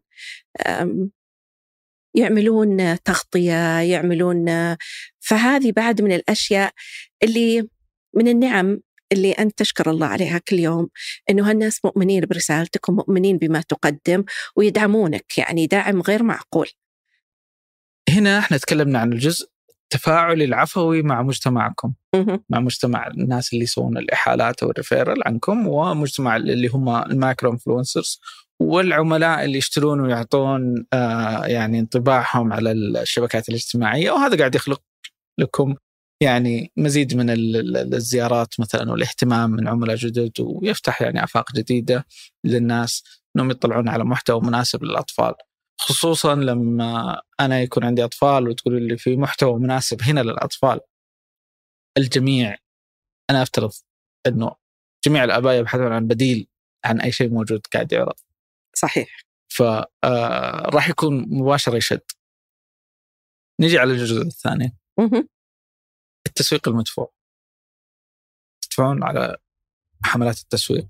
يعملون 2.16 3.04
تغطية 3.04 3.80
يعملون 3.80 4.76
فهذه 5.20 5.72
بعد 5.72 6.02
من 6.02 6.12
الأشياء 6.12 6.74
اللي 7.24 7.68
من 8.16 8.28
النعم 8.28 8.80
اللي 9.12 9.32
أنت 9.32 9.60
تشكر 9.60 9.90
الله 9.90 10.08
عليها 10.08 10.38
كل 10.38 10.60
يوم 10.60 10.90
أنه 11.30 11.50
هالناس 11.50 11.86
مؤمنين 11.86 12.26
برسالتك 12.26 12.90
ومؤمنين 12.90 13.38
بما 13.38 13.62
تقدم 13.62 14.24
ويدعمونك 14.56 15.38
يعني 15.38 15.68
داعم 15.68 16.02
غير 16.02 16.24
معقول. 16.24 16.68
هنا 18.10 18.40
إحنا 18.40 18.58
تكلمنا 18.58 19.00
عن 19.00 19.14
الجزء 19.14 19.50
التفاعلي 19.84 20.46
العفوي 20.46 21.02
مع 21.02 21.22
مجتمعكم. 21.22 21.94
مع 22.50 22.60
مجتمع 22.60 23.08
الناس 23.08 23.54
اللي 23.54 23.64
يسوون 23.64 23.98
الإحالات 23.98 24.64
أو 24.64 24.70
ال 24.70 24.76
referral 24.76 25.28
عنكم 25.28 25.68
ومجتمع 25.68 26.36
اللي 26.36 26.68
هم 26.68 26.90
ال 26.90 27.00
micro 27.00 27.52
influencers 27.52 28.20
والعملاء 28.62 29.46
اللي 29.46 29.58
يشترون 29.58 30.00
ويعطون 30.00 30.86
آه 30.94 31.46
يعني 31.46 31.80
انطباعهم 31.80 32.54
على 32.54 32.72
الشبكات 32.72 33.50
الاجتماعية 33.50 34.12
وهذا 34.12 34.38
قاعد 34.38 34.56
يخلق 34.56 34.82
لكم 35.40 35.76
يعني 36.22 36.72
مزيد 36.78 37.16
من 37.16 37.26
الزيارات 37.94 38.60
مثلا 38.60 38.92
والاهتمام 38.92 39.52
من 39.52 39.68
عملاء 39.68 39.96
جدد 39.96 40.32
ويفتح 40.40 41.02
يعني 41.02 41.24
آفاق 41.24 41.52
جديدة 41.56 42.06
للناس 42.46 43.04
إنهم 43.36 43.52
يطلعون 43.52 43.90
على 43.90 44.04
محتوى 44.04 44.42
مناسب 44.42 44.84
للأطفال. 44.84 45.34
خصوصا 45.80 46.36
لما 46.36 47.22
أنا 47.40 47.62
يكون 47.62 47.84
عندي 47.84 48.04
أطفال 48.04 48.48
وتقول 48.48 48.88
لي 48.88 48.98
في 48.98 49.18
محتوى 49.18 49.60
مناسب 49.60 50.02
هنا 50.02 50.20
للأطفال. 50.20 50.80
الجميع 51.98 52.58
أنا 53.30 53.42
أفترض 53.42 53.72
إنه 54.28 54.56
جميع 55.06 55.24
الآباء 55.24 55.60
يبحثون 55.60 55.94
عن 55.94 56.08
بديل 56.08 56.48
عن 56.86 57.02
أي 57.02 57.12
شيء 57.12 57.30
موجود 57.30 57.62
قاعد 57.74 57.92
يعرض. 57.94 58.16
صحيح. 58.74 59.22
ف 59.52 59.62
آه، 60.04 60.90
يكون 60.90 61.26
مباشرة 61.30 61.78
يشد. 61.78 62.02
نجي 63.62 63.80
على 63.80 63.92
الجزء 63.92 64.22
الثاني. 64.22 64.78
التسويق 66.28 66.68
المدفوع. 66.68 67.14
تدفعون 68.62 69.04
على 69.04 69.38
حملات 70.04 70.40
التسويق 70.40 70.88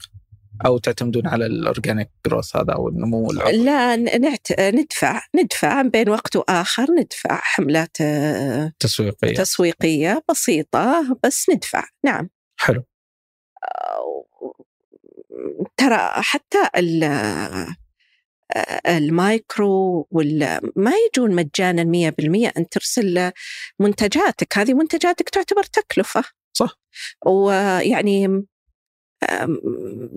أو 0.66 0.78
تعتمدون 0.78 1.28
على 1.28 1.46
الأورجانيك 1.46 2.12
جروث 2.28 2.56
هذا 2.56 2.74
أو 2.74 2.90
النمو. 2.90 3.32
لا 3.32 3.96
نعت... 3.96 4.60
ندفع 4.60 5.22
ندفع 5.36 5.82
بين 5.82 6.10
وقت 6.10 6.36
وآخر 6.36 6.92
ندفع 6.92 7.40
حملات 7.42 8.02
آه، 8.02 8.74
تسويقية. 8.80 9.34
تسويقية 9.34 10.24
بسيطة 10.30 11.18
بس 11.24 11.50
ندفع. 11.50 11.84
نعم. 12.06 12.30
حلو. 12.60 12.84
ترى 15.82 16.12
حتى 16.16 16.70
المايكرو 18.88 20.08
ما 20.76 20.92
يجون 21.08 21.36
مجانا 21.36 22.12
100% 22.12 22.52
أن 22.58 22.70
ترسل 22.70 23.32
منتجاتك. 23.80 24.58
هذه 24.58 24.74
منتجاتك 24.74 25.30
تعتبر 25.30 25.64
تكلفة. 25.64 26.24
صح. 26.54 26.80
ويعني 27.26 28.46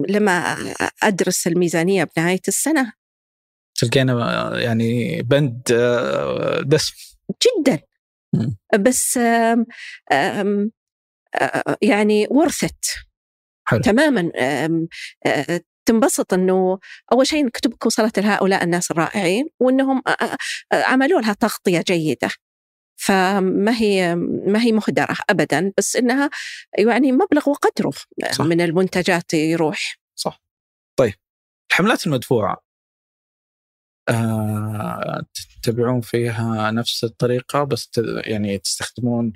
لما 0.08 0.56
أدرس 1.02 1.46
الميزانية 1.46 2.08
بنهاية 2.16 2.42
السنة. 2.48 2.92
تلقينا 3.74 4.60
يعني 4.60 5.22
بند 5.22 5.62
دسم 6.66 6.94
جدا. 7.28 7.80
بس 8.78 9.16
يعني 11.82 12.26
ورثت 12.30 12.84
حلو. 13.64 13.80
تماما 13.80 14.30
تنبسط 15.86 16.34
إنه 16.34 16.78
أول 17.12 17.26
شيء 17.26 17.48
كتبك 17.48 17.86
وصلت 17.86 18.18
لهؤلاء 18.18 18.64
الناس 18.64 18.90
الرائعين 18.90 19.48
وإنهم 19.60 20.02
عملوا 20.72 21.20
لها 21.20 21.32
تغطية 21.32 21.80
جيدة 21.80 22.28
فما 22.96 23.76
هي 23.76 24.14
ما 24.46 24.62
هي 24.62 24.72
مهدرة 24.72 25.16
ابدا 25.30 25.72
بس 25.78 25.96
إنها 25.96 26.30
يعني 26.78 27.12
مبلغ 27.12 27.50
وقدره 27.50 27.92
صح. 28.32 28.44
من 28.44 28.60
المنتجات 28.60 29.34
يروح 29.34 29.98
صح 30.18 30.42
طيب 30.98 31.14
الحملات 31.70 32.06
المدفوعة 32.06 32.64
آه، 34.08 35.22
تتبعون 35.62 36.00
فيها 36.00 36.70
نفس 36.70 37.04
الطريقة 37.04 37.64
بس 37.64 37.90
يعني 38.26 38.58
تستخدمون 38.58 39.32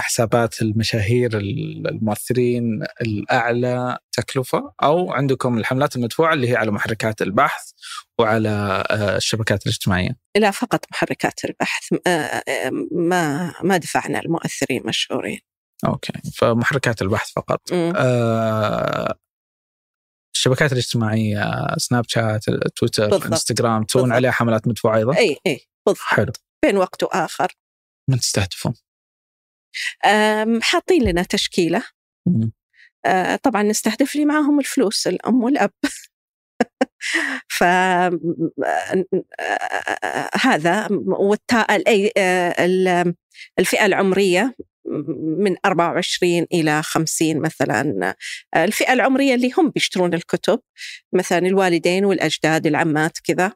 حسابات 0.00 0.62
المشاهير 0.62 1.38
المؤثرين 1.38 2.82
الأعلى 3.00 3.98
تكلفة 4.12 4.72
أو 4.82 5.12
عندكم 5.12 5.58
الحملات 5.58 5.96
المدفوعة 5.96 6.34
اللي 6.34 6.50
هي 6.50 6.56
على 6.56 6.70
محركات 6.70 7.22
البحث 7.22 7.70
وعلى 8.20 8.84
آه، 8.90 9.16
الشبكات 9.16 9.66
الاجتماعية. 9.66 10.16
لا 10.36 10.50
فقط 10.50 10.84
محركات 10.92 11.44
البحث 11.44 11.92
آه، 12.06 12.10
آه، 12.10 12.70
ما 12.92 13.54
ما 13.62 13.76
دفعنا 13.76 14.20
المؤثرين 14.20 14.82
مشهورين. 14.86 15.40
okay 15.86 16.12
فمحركات 16.36 17.02
البحث 17.02 17.32
فقط. 17.32 17.60
آه 17.72 19.14
الشبكات 20.34 20.72
الاجتماعية 20.72 21.66
سناب 21.78 22.04
شات 22.08 22.44
تويتر 22.76 23.08
بالضبط. 23.08 23.26
إنستغرام 23.26 23.84
تسوون 23.84 24.12
عليها 24.12 24.30
حملات 24.30 24.68
مدفوعة 24.68 24.96
أيضا؟ 24.96 25.16
إي 25.16 25.36
إي 25.46 25.60
بالضبط 25.86 26.02
حلو 26.02 26.32
بين 26.64 26.76
وقت 26.76 27.02
وآخر. 27.02 27.52
من 28.10 28.18
تستهدفون؟ 28.18 28.74
حاطين 30.62 31.02
لنا 31.02 31.22
تشكيلة. 31.22 31.82
طبعا 33.42 33.62
نستهدف 33.62 34.16
لي 34.16 34.24
معاهم 34.24 34.60
الفلوس 34.60 35.06
الأم 35.06 35.42
والأب. 35.44 35.70
ف 37.48 37.64
هذا 40.40 40.88
الفئة 43.58 43.86
العمرية 43.86 44.54
من 45.38 45.56
24 45.64 46.46
إلى 46.52 46.82
50 46.82 47.40
مثلا. 47.40 48.14
الفئة 48.56 48.92
العمرية 48.92 49.34
اللي 49.34 49.50
هم 49.58 49.70
بيشترون 49.70 50.14
الكتب 50.14 50.60
مثلا 51.12 51.38
الوالدين 51.38 52.04
والأجداد 52.04 52.66
العمات 52.66 53.18
كذا. 53.24 53.52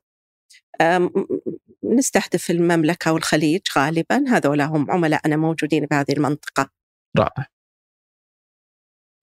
نستهدف 1.97 2.51
المملكة 2.51 3.12
والخليج 3.12 3.61
غالبا 3.78 4.24
هذولا 4.28 4.64
هم 4.64 4.91
عملائنا 4.91 5.36
موجودين 5.36 5.86
بهذه 5.86 6.12
المنطقة 6.12 6.70
رائع 7.18 7.47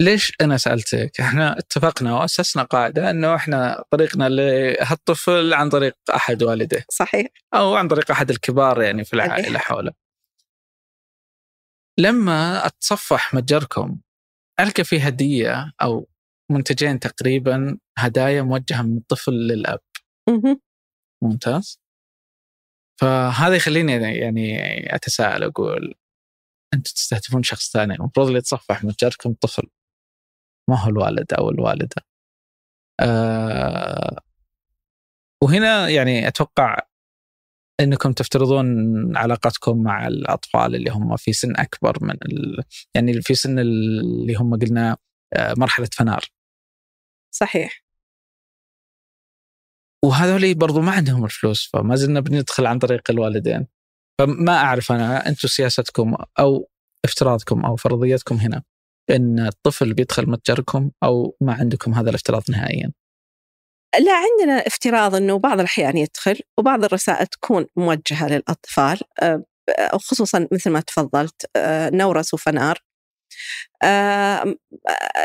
ليش 0.01 0.33
أنا 0.41 0.57
سألتك؟ 0.57 1.21
إحنا 1.21 1.59
اتفقنا 1.59 2.13
وأسسنا 2.13 2.63
قاعدة 2.63 3.09
إنه 3.09 3.35
إحنا 3.35 3.83
طريقنا 3.91 4.29
لهالطفل 4.29 5.53
عن 5.53 5.69
طريق 5.69 5.97
أحد 6.15 6.43
والديه. 6.43 6.85
صحيح. 6.91 7.27
أو 7.53 7.75
عن 7.75 7.87
طريق 7.87 8.11
أحد 8.11 8.29
الكبار 8.29 8.81
يعني 8.81 9.03
في 9.03 9.13
العائلة 9.13 9.59
حوله. 9.59 9.91
لما 11.99 12.65
أتصفح 12.65 13.33
متجركم 13.33 13.99
ألقى 14.59 14.83
في 14.83 14.99
هدية 14.99 15.73
أو 15.81 16.07
منتجين 16.51 16.99
تقريبا 16.99 17.77
هدايا 17.97 18.41
موجهة 18.41 18.81
من 18.81 18.97
الطفل 18.97 19.31
للأب. 19.33 19.79
ممتاز. 21.23 21.79
فهذا 23.01 23.55
يخليني 23.55 23.91
يعني 23.93 24.95
أتساءل 24.95 25.43
أقول 25.43 25.93
أنتم 26.73 26.91
تستهدفون 26.95 27.43
شخص 27.43 27.71
ثاني 27.71 27.95
المفروض 27.95 28.27
اللي 28.27 28.39
يتصفح 28.39 28.83
متجركم 28.83 29.33
طفل 29.33 29.63
ما 30.69 30.79
هو 30.79 30.89
الوالد 30.89 31.33
أو 31.33 31.49
الوالدة. 31.49 32.01
أه 33.01 34.19
وهنا 35.43 35.89
يعني 35.89 36.27
أتوقع 36.27 36.79
إنكم 37.79 38.11
تفترضون 38.11 38.67
علاقتكم 39.17 39.83
مع 39.83 40.07
الأطفال 40.07 40.75
اللي 40.75 40.89
هم 40.91 41.15
في 41.17 41.33
سن 41.33 41.55
أكبر 41.55 41.97
من 42.01 42.11
ال... 42.25 42.63
يعني 42.95 43.21
في 43.21 43.35
سن 43.35 43.59
اللي 43.59 44.35
هم 44.35 44.59
قلنا 44.59 44.97
آه، 45.33 45.53
مرحلة 45.57 45.89
فنار. 45.93 46.25
صحيح. 47.35 47.84
وهذول 50.03 50.53
برضو 50.53 50.81
ما 50.81 50.91
عندهم 50.91 51.25
الفلوس 51.25 51.69
فما 51.73 51.95
زلنا 51.95 52.19
بندخل 52.19 52.65
عن 52.65 52.79
طريق 52.79 53.11
الوالدين 53.11 53.67
فما 54.21 54.57
أعرف 54.57 54.91
أنا 54.91 55.27
أنتم 55.29 55.47
سياستكم 55.47 56.15
أو 56.39 56.69
افتراضكم 57.05 57.65
أو 57.65 57.75
فرضيتكم 57.75 58.35
هنا 58.35 58.63
إن 59.09 59.39
الطفل 59.39 59.93
بيدخل 59.93 60.29
متجركم 60.29 60.91
أو 61.03 61.37
ما 61.41 61.53
عندكم 61.53 61.93
هذا 61.93 62.09
الافتراض 62.09 62.43
نهائيا؟ 62.49 62.91
لا 63.99 64.13
عندنا 64.13 64.67
افتراض 64.67 65.15
إنه 65.15 65.39
بعض 65.39 65.59
الأحيان 65.59 65.97
يدخل 65.97 66.39
وبعض 66.57 66.83
الرسائل 66.83 67.27
تكون 67.27 67.65
موجهة 67.75 68.27
للأطفال 68.27 68.99
آه، 69.21 69.43
خصوصا 69.93 70.47
مثل 70.51 70.69
ما 70.69 70.79
تفضلت 70.79 71.49
آه، 71.55 71.89
نورس 71.89 72.33
وفنار 72.33 72.79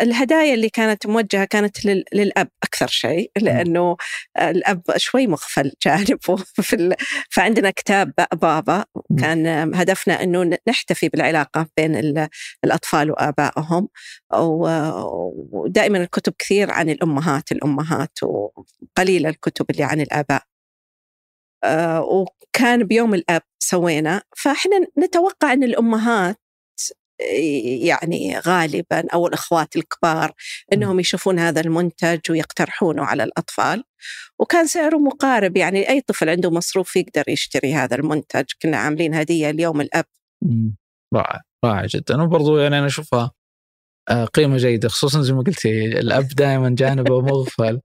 الهدايا 0.03 0.55
اللي 0.55 0.69
كانت 0.69 1.07
موجهة 1.07 1.45
كانت 1.45 1.85
للأب 1.87 2.49
أكثر 2.63 2.87
شيء 2.87 3.31
لأنه 3.37 3.97
الأب 4.41 4.83
شوي 4.97 5.27
مغفل 5.27 5.73
جانبه 5.87 6.37
في 6.37 6.97
فعندنا 7.31 7.71
كتاب 7.71 8.13
بابا 8.33 8.85
كان 9.21 9.75
هدفنا 9.75 10.23
أنه 10.23 10.59
نحتفي 10.69 11.09
بالعلاقة 11.09 11.67
بين 11.77 12.27
الأطفال 12.65 13.11
وآبائهم 13.11 13.89
ودائما 15.53 15.99
الكتب 15.99 16.33
كثير 16.39 16.71
عن 16.71 16.91
الأمهات 16.91 17.53
الأمهات 17.53 18.19
وقليل 18.23 19.27
الكتب 19.27 19.71
اللي 19.71 19.85
عن 19.85 20.01
الآباء. 20.01 20.43
آه 21.65 22.03
وكان 22.03 22.85
بيوم 22.85 23.15
الأب 23.15 23.43
سوينا 23.59 24.23
فإحنا 24.37 24.87
نتوقع 24.99 25.53
إن 25.53 25.65
الأمهات 25.65 26.37
يعني 27.83 28.39
غالبا 28.39 29.05
أو 29.15 29.27
الأخوات 29.27 29.77
الكبار 29.77 30.33
إنهم 30.73 31.01
يشوفون 31.01 31.39
هذا 31.39 31.61
المنتج 31.61 32.21
ويقترحونه 32.31 33.05
على 33.05 33.25
الأطفال. 33.25 33.85
وكان 34.39 34.67
سعره 34.67 34.97
مقارب 34.97 35.57
يعني 35.57 35.89
أي 35.89 36.01
طفل 36.01 36.29
عنده 36.29 36.51
مصروف 36.51 36.97
يقدر 36.97 37.25
يشتري 37.29 37.75
هذا 37.75 37.97
المنتج. 37.97 38.45
كنا 38.63 38.77
عاملين 38.77 39.15
هدية 39.15 39.51
اليوم 39.51 39.81
الأب. 39.81 40.05
رائع 41.15 41.41
رائع 41.65 41.87
جدا. 41.87 42.23
وبرضو 42.23 42.59
يعني 42.59 42.79
أنا 42.79 42.87
أشوفها 42.87 43.31
قيمة 44.11 44.57
جيدة 44.57 44.89
خصوصا 44.89 45.23
زي 45.23 45.33
ما 45.33 45.43
قلتي 45.43 45.85
الأب 45.85 46.29
دائما 46.39 46.75
جانبه 46.79 47.21
مغفل 47.21 47.81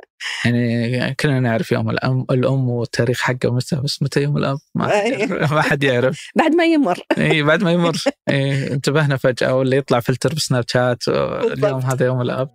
يعني 0.45 1.13
كلنا 1.19 1.39
نعرف 1.39 1.71
يوم 1.71 1.89
الأم 1.89 2.25
الأم 2.31 2.69
والتاريخ 2.69 3.19
حقه 3.21 3.51
متى 3.51 3.75
بس 3.75 4.03
متى 4.03 4.21
يوم 4.21 4.37
الأب؟ 4.37 4.57
ما, 4.75 4.87
ما 5.51 5.61
حد 5.61 5.83
يعرف. 5.83 6.29
بعد 6.39 6.55
ما 6.55 6.65
يمر. 6.65 6.99
اي 7.17 7.43
بعد 7.43 7.63
ما 7.63 7.71
يمر. 7.71 7.95
إيه 8.29 8.73
انتبهنا 8.73 9.17
فجأة 9.17 9.55
ولا 9.55 9.77
يطلع 9.77 9.99
فلتر 9.99 10.33
بسناب 10.33 10.63
شات 10.67 11.07
اليوم 11.07 11.81
هذا 11.81 12.05
يوم 12.05 12.21
الأب. 12.21 12.49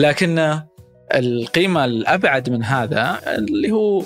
لكن 0.00 0.60
القيمة 1.14 1.84
الأبعد 1.84 2.50
من 2.50 2.64
هذا 2.64 3.20
اللي 3.26 3.70
هو 3.70 4.02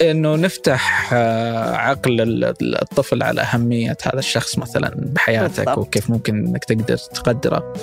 إنه 0.00 0.36
نفتح 0.36 1.12
آه، 1.12 1.74
عقل 1.74 2.44
الطفل 2.82 3.22
على 3.22 3.40
أهمية 3.40 3.96
هذا 4.02 4.18
الشخص 4.18 4.58
مثلا 4.58 4.88
بحياتك 4.94 5.56
بالضبط. 5.56 5.78
وكيف 5.78 6.10
ممكن 6.10 6.46
إنك 6.46 6.64
تقدر 6.64 6.96
تقدره. 6.96 7.74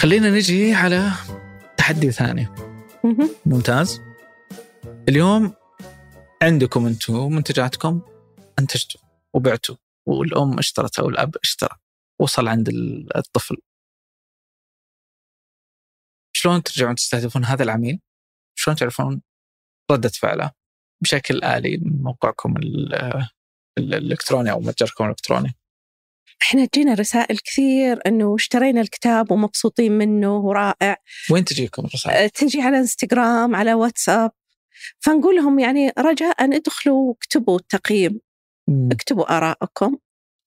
خلينا 0.00 0.30
نجي 0.30 0.74
على 0.74 1.10
تحدي 1.76 2.10
ثاني. 2.10 2.48
ممتاز. 3.46 4.00
اليوم 5.08 5.52
عندكم 6.42 6.86
أنتم 6.86 7.32
منتجاتكم 7.32 8.00
أنتجتوا 8.58 9.00
وبعتوا 9.34 9.76
والأم 10.06 10.58
اشترت 10.58 10.98
أو 10.98 11.08
الاب 11.08 11.36
اشترى 11.42 11.76
وصل 12.20 12.48
عند 12.48 12.68
الطفل 13.16 13.56
شلون 16.38 16.62
ترجعون 16.62 16.94
تستهدفون 16.94 17.44
هذا 17.44 17.62
العميل؟ 17.62 18.00
شلون 18.54 18.76
تعرفون 18.76 19.22
ردة 19.90 20.08
فعله 20.08 20.50
بشكل 21.02 21.44
آلي 21.44 21.76
من 21.76 22.02
موقعكم 22.02 22.54
الإلكتروني 23.78 24.50
أو 24.50 24.60
متجركم 24.60 25.04
الإلكتروني؟ 25.04 25.54
إحنا 26.42 26.64
تجينا 26.64 26.94
رسائل 26.94 27.38
كثير 27.38 28.00
إنه 28.06 28.34
اشترينا 28.34 28.80
الكتاب 28.80 29.32
ومبسوطين 29.32 29.92
منه 29.92 30.36
ورائع 30.36 30.96
وين 31.30 31.44
تجيكم 31.44 31.84
الرسائل؟ 31.84 32.16
أه، 32.16 32.26
تجي 32.26 32.60
على 32.60 32.78
إنستغرام 32.78 33.54
على 33.54 33.74
واتساب 33.74 34.30
فنقول 34.98 35.36
لهم 35.36 35.58
يعني 35.58 35.92
رجاء 35.98 36.56
ادخلوا 36.56 37.14
اكتبوا 37.14 37.58
التقييم 37.58 38.20
اكتبوا 38.92 39.36
آرائكم 39.36 39.98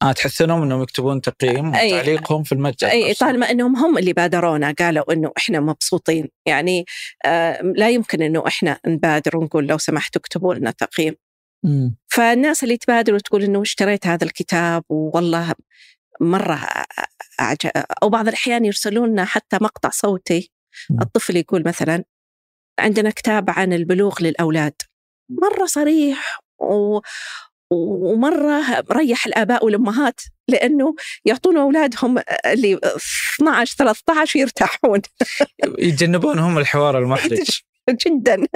آه 0.01 0.11
تحسنهم 0.11 0.61
إنهم 0.61 0.83
يكتبون 0.83 1.21
تقييم 1.21 1.69
وتعليقهم 1.69 2.43
في 2.43 2.51
المتجر 2.51 2.89
أي 2.89 3.13
طالما 3.13 3.51
إنهم 3.51 3.75
هم 3.75 3.97
اللي 3.97 4.13
بادرونا 4.13 4.71
قالوا 4.79 5.13
إنه 5.13 5.31
إحنا 5.37 5.59
مبسوطين. 5.59 6.29
يعني 6.45 6.85
آه 7.25 7.61
لا 7.61 7.89
يمكن 7.89 8.21
إنه 8.21 8.43
إحنا 8.47 8.79
نبادر 8.87 9.37
ونقول 9.37 9.67
لو 9.67 9.77
سمحتوا 9.77 10.21
اكتبوا 10.21 10.53
لنا 10.53 10.71
تقييم. 10.71 11.15
مم. 11.63 11.95
فالناس 12.07 12.63
اللي 12.63 12.77
تبادر 12.77 13.13
وتقول 13.13 13.43
إنه 13.43 13.61
اشتريت 13.61 14.07
هذا 14.07 14.23
الكتاب 14.23 14.83
والله 14.89 15.53
مرة 16.21 16.59
أعجب. 17.39 17.69
أو 18.03 18.09
بعض 18.09 18.27
الأحيان 18.27 18.65
يرسلون 18.65 19.09
لنا 19.09 19.25
حتى 19.25 19.57
مقطع 19.61 19.89
صوتي. 19.89 20.51
مم. 20.89 21.01
الطفل 21.01 21.37
يقول 21.37 21.63
مثلا 21.65 22.03
عندنا 22.79 23.09
كتاب 23.09 23.49
عن 23.49 23.73
البلوغ 23.73 24.15
للأولاد. 24.21 24.73
مرة 25.29 25.65
صريح 25.65 26.39
و... 26.59 26.99
ومرة 27.71 28.83
ريح 28.91 29.25
الآباء 29.25 29.65
والأمهات 29.65 30.21
لأنه 30.47 30.95
يعطون 31.25 31.57
أولادهم 31.57 32.21
اللي 32.45 32.79
12 33.35 33.75
13 33.75 34.39
يرتاحون. 34.39 35.01
يتجنبون 35.79 36.39
هم 36.39 36.57
الحوار 36.57 36.97
المحرج. 36.97 37.61
جدا. 38.05 38.47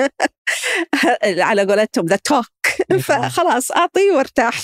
على 1.23 1.65
قولتهم 1.65 2.05
ذا 2.05 2.15
توك 2.15 2.47
فخلاص 2.99 3.71
اعطيه 3.71 4.11
وارتاح. 4.11 4.61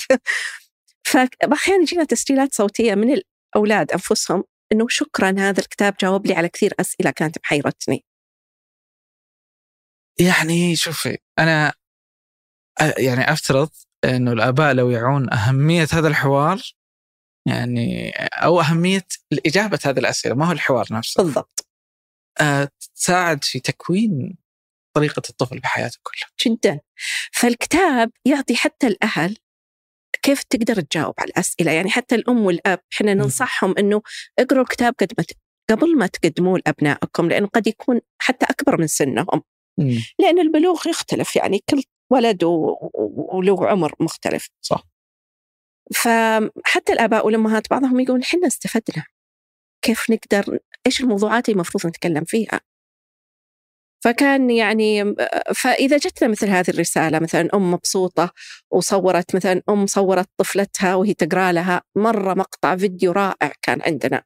فاحيانا 1.04 1.82
يجينا 1.82 2.04
تسجيلات 2.04 2.54
صوتية 2.54 2.94
من 2.94 3.22
الأولاد 3.54 3.92
أنفسهم 3.92 4.44
إنه 4.72 4.86
شكرا 4.88 5.34
هذا 5.38 5.60
الكتاب 5.60 5.96
جاوب 6.00 6.26
لي 6.26 6.34
على 6.34 6.48
كثير 6.48 6.74
أسئلة 6.80 7.10
كانت 7.10 7.38
محيرتني 7.44 8.04
يعني 10.20 10.76
شوفي 10.76 11.18
أنا 11.38 11.72
يعني 12.98 13.32
أفترض 13.32 13.70
إنه 14.04 14.32
الآباء 14.32 14.74
لو 14.74 14.90
يعون 14.90 15.32
أهمية 15.32 15.88
هذا 15.92 16.08
الحوار 16.08 16.62
يعني 17.48 18.10
أو 18.16 18.60
أهمية 18.60 19.06
إجابة 19.46 19.78
هذه 19.84 19.98
الأسئلة 19.98 20.34
ما 20.34 20.46
هو 20.46 20.52
الحوار 20.52 20.86
نفسه؟ 20.90 21.22
بالضبط. 21.22 21.66
آه 22.40 22.68
تساعد 22.94 23.44
في 23.44 23.60
تكوين 23.60 24.36
طريقة 24.96 25.22
الطفل 25.30 25.58
بحياته 25.58 25.98
كلها. 26.02 26.30
جدا. 26.46 26.80
فالكتاب 27.32 28.10
يعطي 28.24 28.56
حتى 28.56 28.86
الأهل 28.86 29.36
كيف 30.22 30.42
تقدر 30.42 30.80
تجاوب 30.80 31.14
على 31.18 31.28
الأسئلة. 31.28 31.72
يعني 31.72 31.90
حتى 31.90 32.14
الأم 32.14 32.46
والأب 32.46 32.80
إحنا 32.92 33.14
ننصحهم 33.14 33.74
إنه 33.78 34.02
اقروا 34.38 34.62
الكتاب 34.62 34.94
قد 35.00 35.12
ما 35.18 35.24
قبل 35.70 35.98
ما 35.98 36.06
تقدموه 36.06 36.58
لأبنائكم 36.66 37.28
لأنه 37.28 37.46
قد 37.46 37.66
يكون 37.66 38.00
حتى 38.18 38.46
أكبر 38.46 38.80
من 38.80 38.86
سنهم. 38.86 39.42
لأن 40.18 40.38
البلوغ 40.38 40.88
يختلف 40.88 41.36
يعني 41.36 41.62
كل 41.70 41.82
ولد 42.10 42.44
وله 42.44 43.68
عمر 43.68 43.94
مختلف. 44.00 44.48
صح. 44.60 44.84
فحتى 45.94 46.92
الآباء 46.92 47.26
والأمهات 47.26 47.70
بعضهم 47.70 48.00
يقول 48.00 48.24
حنا 48.24 48.46
استفدنا. 48.46 49.04
كيف 49.82 50.10
نقدر 50.10 50.58
إيش 50.86 51.00
الموضوعات 51.00 51.48
اللي 51.48 51.54
المفروض 51.54 51.86
نتكلم 51.86 52.24
فيها؟ 52.24 52.60
فكان 54.04 54.50
يعني 54.50 55.14
فإذا 55.54 55.96
جتنا 55.96 56.28
مثل 56.28 56.48
هذه 56.48 56.70
الرسالة 56.70 57.18
مثلا 57.18 57.48
أم 57.54 57.70
مبسوطة 57.72 58.32
وصورت 58.70 59.36
مثلا 59.36 59.62
أم 59.68 59.86
صورت 59.86 60.28
طفلتها 60.38 60.94
وهي 60.94 61.14
تقرأ 61.14 61.52
لها 61.52 61.82
مرة 61.96 62.34
مقطع 62.34 62.76
فيديو 62.76 63.12
رائع 63.12 63.52
كان 63.62 63.82
عندنا. 63.82 64.22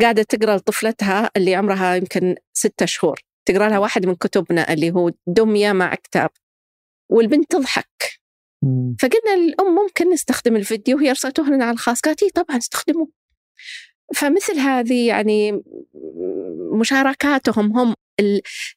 قاعدة 0.00 0.22
تقرأ 0.22 0.56
لطفلتها 0.56 1.30
اللي 1.36 1.54
عمرها 1.54 1.94
يمكن 1.96 2.36
ستة 2.52 2.86
شهور. 2.86 3.20
تقرأ 3.48 3.68
لها 3.68 3.78
واحد 3.78 4.06
من 4.06 4.14
كتبنا 4.14 4.72
اللي 4.72 4.90
هو 4.90 5.10
دمية 5.26 5.72
مع 5.72 5.94
كتاب 5.94 6.30
والبنت 7.10 7.50
تضحك. 7.50 8.20
فقلنا 9.00 9.36
للأم 9.36 9.74
ممكن 9.74 10.10
نستخدم 10.10 10.56
الفيديو 10.56 10.96
وهي 10.96 11.10
أرسلته 11.10 11.46
لنا 11.46 11.64
على 11.64 11.74
الخاص 11.74 12.00
قالت 12.00 12.22
إيه 12.22 12.30
طبعا 12.30 12.58
استخدموه. 12.58 13.08
فمثل 14.14 14.58
هذه 14.58 15.06
يعني 15.06 15.62
مشاركاتهم 16.72 17.78
هم 17.78 17.94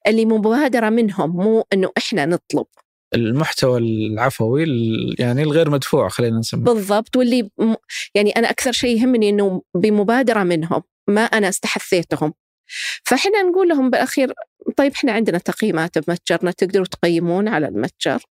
اللي 0.07 0.25
مبادرة 0.25 0.89
منهم 0.89 1.29
مو 1.29 1.63
أنه 1.73 1.91
إحنا 1.97 2.25
نطلب. 2.25 2.65
المحتوى 3.15 3.79
العفوي 3.79 4.65
يعني 5.19 5.43
الغير 5.43 5.69
مدفوع 5.69 6.09
خلينا 6.09 6.39
نسميه. 6.39 6.63
بالضبط 6.63 7.15
واللي 7.15 7.49
يعني 8.15 8.31
أنا 8.31 8.49
أكثر 8.49 8.71
شيء 8.71 8.97
يهمني 8.97 9.29
أنه 9.29 9.61
بمبادرة 9.75 10.43
منهم 10.43 10.83
ما 11.09 11.21
أنا 11.21 11.49
استحثيتهم. 11.49 12.33
فإحنا 13.03 13.41
نقول 13.41 13.67
لهم 13.69 13.89
بالأخير 13.89 14.33
طيب 14.77 14.91
إحنا 14.91 15.11
عندنا 15.11 15.37
تقييمات 15.37 15.97
بمتجرنا 15.97 16.51
تقدروا 16.51 16.85
تقيمون 16.85 17.47
على 17.47 17.67
المتجر؟ 17.67 18.23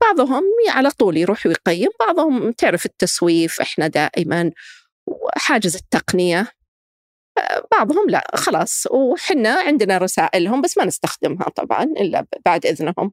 بعضهم 0.00 0.44
على 0.68 0.90
طول 0.90 1.16
يروح 1.16 1.46
ويقيم 1.46 1.88
بعضهم 2.00 2.52
تعرف 2.52 2.86
التسويف 2.86 3.60
إحنا 3.60 3.86
دائما 3.86 4.50
حاجز 5.36 5.76
التقنية. 5.76 6.52
بعضهم 7.72 8.10
لا 8.10 8.30
خلاص 8.34 8.86
وحنا 8.90 9.60
عندنا 9.60 9.98
رسائلهم 9.98 10.60
بس 10.60 10.78
ما 10.78 10.84
نستخدمها 10.84 11.48
طبعا 11.48 11.82
إلا 11.82 12.26
بعد 12.44 12.66
إذنهم. 12.66 13.12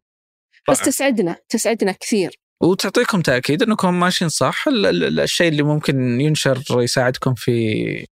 بس 0.69 0.79
تسعدنا 0.79 1.35
تسعدنا 1.49 1.91
كثير. 1.91 2.39
وتعطيكم 2.63 3.21
تأكيد 3.21 3.63
أنكم 3.63 3.99
ماشيين 3.99 4.29
صح؟ 4.29 4.65
الشيء 4.67 5.47
اللي 5.47 5.63
ممكن 5.63 6.21
ينشر 6.21 6.63
يساعدكم 6.71 7.33
في 7.33 8.05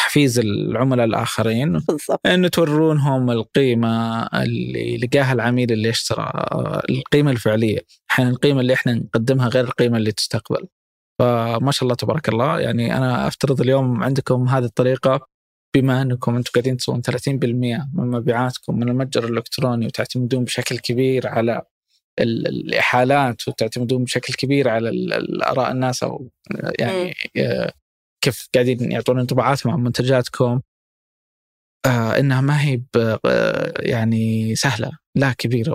تحفيز 0.00 0.38
العملاء 0.38 1.06
الآخرين. 1.06 1.72
بالضبط. 1.72 2.26
إنه 2.26 2.48
تورونهم 2.48 3.30
القيمة 3.30 4.22
اللي 4.26 4.96
لقاها 4.96 5.32
العميل 5.32 5.72
اللي 5.72 5.90
اشترى 5.90 6.32
القيمة 6.90 7.30
الفعلية. 7.30 7.80
أحيانا 8.10 8.30
القيمة 8.30 8.60
اللي 8.60 8.74
إحنا 8.74 8.94
نقدمها 8.94 9.48
غير 9.48 9.64
القيمة 9.64 9.96
اللي 9.96 10.12
تستقبل. 10.12 10.66
فما 11.18 11.70
شاء 11.72 11.82
الله 11.82 11.94
تبارك 11.94 12.28
الله. 12.28 12.60
يعني 12.60 12.96
أنا 12.96 13.26
أفترض 13.26 13.60
اليوم 13.60 14.02
عندكم 14.02 14.48
هذه 14.48 14.64
الطريقة 14.64 15.26
بما 15.76 16.02
أنكم 16.02 16.36
أنتم 16.36 16.50
قاعدين 16.54 16.76
تسوون 16.76 17.02
30% 17.02 17.88
من 17.94 18.10
مبيعاتكم 18.10 18.78
من 18.78 18.88
المتجر 18.88 19.24
الإلكتروني 19.24 19.86
وتعتمدون 19.86 20.44
بشكل 20.44 20.78
كبير 20.78 21.28
على 21.28 21.62
الإحالات 22.20 23.48
وتعتمدون 23.48 24.04
بشكل 24.04 24.34
كبير 24.34 24.68
على 24.68 24.90
اراء 25.42 25.72
الناس 25.72 26.02
أو 26.02 26.30
يعني 26.78 27.14
كيف 28.20 28.48
قاعدين 28.54 28.92
يعطون 28.92 29.18
انطباعاتهم 29.18 29.72
عن 29.72 29.80
منتجاتكم. 29.80 30.60
آه 31.86 32.18
إنها 32.18 32.40
ما 32.40 32.62
هي 32.62 32.80
يعني 33.78 34.54
سهلة 34.56 34.90
لا 35.14 35.32
كبيرة 35.32 35.74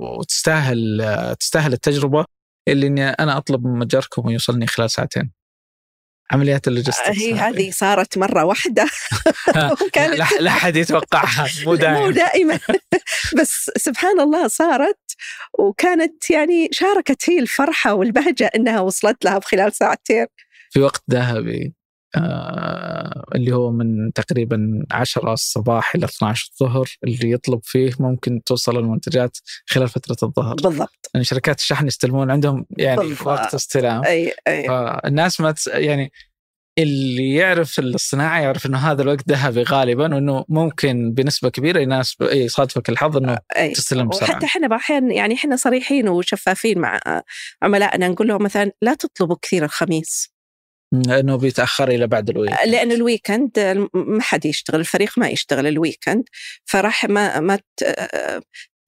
وتستاهل 0.00 1.36
تستاهل 1.40 1.72
التجربة 1.72 2.24
اللي 2.68 2.86
إني 2.86 3.08
أنا 3.08 3.36
أطلب 3.36 3.66
من 3.66 3.78
متجركم 3.78 4.26
ويوصلني 4.26 4.66
خلال 4.66 4.90
ساعتين. 4.90 5.32
عمليات 6.32 6.68
اللوجستكس. 6.68 7.18
هي 7.18 7.34
هذه 7.34 7.70
صارت 7.70 8.18
مرة 8.18 8.44
واحدة. 8.44 8.86
كانت 9.92 10.18
لا 10.40 10.50
أحد 10.50 10.76
يتوقعها 10.76 11.48
مو 11.64 11.74
دائما 11.74 12.00
مو 12.00 12.10
دائما. 12.10 12.58
بس 13.40 13.70
سبحان 13.76 14.20
الله 14.20 14.48
صارت 14.48 15.00
وكانت 15.58 16.30
يعني 16.30 16.68
شاركت 16.72 17.30
هي 17.30 17.38
الفرحة 17.38 17.94
والبهجة 17.94 18.50
إنها 18.54 18.80
وصلت 18.80 19.24
لها 19.24 19.38
بخلال 19.38 19.72
ساعتين. 19.72 20.26
في 20.70 20.80
وقت 20.80 21.02
ذهبي. 21.10 21.64
آه 21.66 21.75
اللي 23.34 23.52
هو 23.52 23.70
من 23.70 24.12
تقريبا 24.12 24.86
10 24.90 25.32
الصباح 25.32 25.94
إلى 25.94 26.04
12 26.04 26.50
الظهر 26.52 26.88
اللي 27.04 27.30
يطلب 27.30 27.60
فيه 27.62 27.90
ممكن 27.98 28.42
توصل 28.42 28.78
المنتجات 28.78 29.38
خلال 29.66 29.88
فترة 29.88 30.16
الظهر. 30.22 30.54
بالضبط. 30.54 31.10
يعني 31.14 31.24
شركات 31.24 31.58
الشحن 31.58 31.86
يستلمون 31.86 32.30
عندهم 32.30 32.66
يعني 32.78 32.96
بالضبط. 32.96 33.26
وقت 33.26 33.54
استلام. 33.54 34.04
أي 34.04 34.32
أي. 34.48 34.68
فالناس 34.68 35.40
ما 35.40 35.50
تس 35.50 35.66
يعني 35.66 36.12
اللي 36.78 37.34
يعرف 37.34 37.78
الصناعة 37.78 38.40
يعرف 38.40 38.66
إنه 38.66 38.78
هذا 38.78 39.02
الوقت 39.02 39.28
ذهبي 39.28 39.62
غالبا 39.62 40.14
وإنه 40.14 40.44
ممكن 40.48 41.12
بنسبة 41.12 41.48
كبيرة 41.48 41.80
يناسب 41.80 42.22
يصادفك 42.22 42.88
الحظ 42.88 43.16
إنه 43.16 43.38
أي. 43.56 43.72
تستلم 43.72 44.08
بسرعة. 44.08 44.30
وحتى 44.30 44.46
إحنا 44.46 44.76
أحيانا 44.76 45.14
يعني 45.14 45.34
إحنا 45.34 45.56
صريحين 45.56 46.08
وشفافين 46.08 46.78
مع 46.78 47.00
عملائنا 47.62 48.08
نقول 48.08 48.28
لهم 48.28 48.42
مثلا 48.42 48.72
لا 48.82 48.94
تطلبوا 48.94 49.36
كثير 49.42 49.64
الخميس. 49.64 50.35
لأنه 50.92 51.36
بيتأخر 51.36 51.88
إلى 51.88 52.06
بعد 52.06 52.30
ال 52.30 52.35
weekend 52.35 52.68
لأن 52.68 52.92
ال 52.92 52.99
weekend 52.99 53.50
ما 53.94 54.22
حد 54.22 54.44
يشتغل 54.44 54.80
الفريق 54.80 55.18
ما 55.18 55.28
يشتغل 55.28 55.66
ال 55.66 55.73
weekend 55.73 56.24
فراح 56.64 57.04
ما 57.04 57.40
ما 57.40 57.58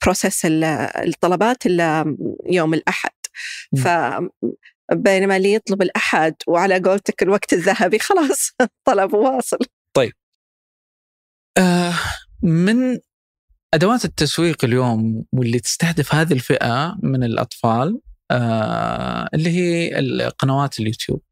process 0.02 0.42
الطلبات 0.44 1.66
إلا 1.66 2.16
يوم 2.46 2.74
الأحد. 2.74 3.10
ف 3.76 3.88
بينما 4.92 5.36
اللي 5.36 5.52
يطلب 5.52 5.82
الأحد 5.82 6.34
وعلى 6.46 6.78
قولتك 6.78 7.22
الوقت 7.22 7.52
الذهبي 7.52 7.98
خلاص 7.98 8.50
طلب 8.88 9.14
واصل. 9.14 9.58
طيب. 9.94 10.12
آه 11.58 11.94
من 12.42 12.98
أدوات 13.74 14.04
التسويق 14.04 14.64
اليوم 14.64 15.24
واللي 15.32 15.60
تستهدف 15.60 16.14
هذه 16.14 16.32
الفئة 16.32 16.96
من 17.02 17.24
الأطفال 17.24 18.00
آه 18.30 19.28
اللي 19.34 19.50
هي 19.50 19.90
قنوات 20.38 20.80
اليوتيوب. 20.80 21.22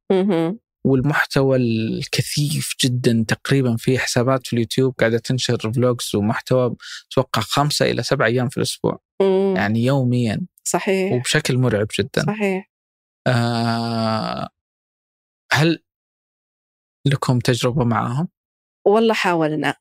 والمحتوى 0.87 1.57
الكثيف 1.57 2.75
جدا 2.85 3.25
تقريبا 3.29 3.77
في 3.77 3.99
حسابات 3.99 4.47
في 4.47 4.53
اليوتيوب 4.53 4.95
قاعدة 4.99 5.19
تنشر 5.19 5.73
vlogs 5.73 6.15
ومحتوى 6.15 6.77
أتوقع 7.13 7.43
خمسة 7.43 7.91
إلى 7.91 8.03
سبع 8.03 8.27
أيام 8.27 8.49
في 8.49 8.57
الأسبوع. 8.57 9.01
مم. 9.23 9.55
يعني 9.57 9.85
يوميا. 9.85 10.41
صحيح. 10.65 11.13
وبشكل 11.13 11.59
مرعب 11.59 11.87
جدا. 11.99 12.23
صحيح. 12.27 12.71
آه 13.27 14.49
هل 15.53 15.83
لكم 17.07 17.39
تجربة 17.39 17.85
معهم؟ 17.85 18.29
والله 18.87 19.15
حاولنا. 19.15 19.75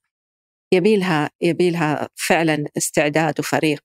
يبيلها 0.74 1.30
يبيلها 1.42 2.10
فعلا 2.16 2.66
استعداد 2.78 3.40
وفريق. 3.40 3.84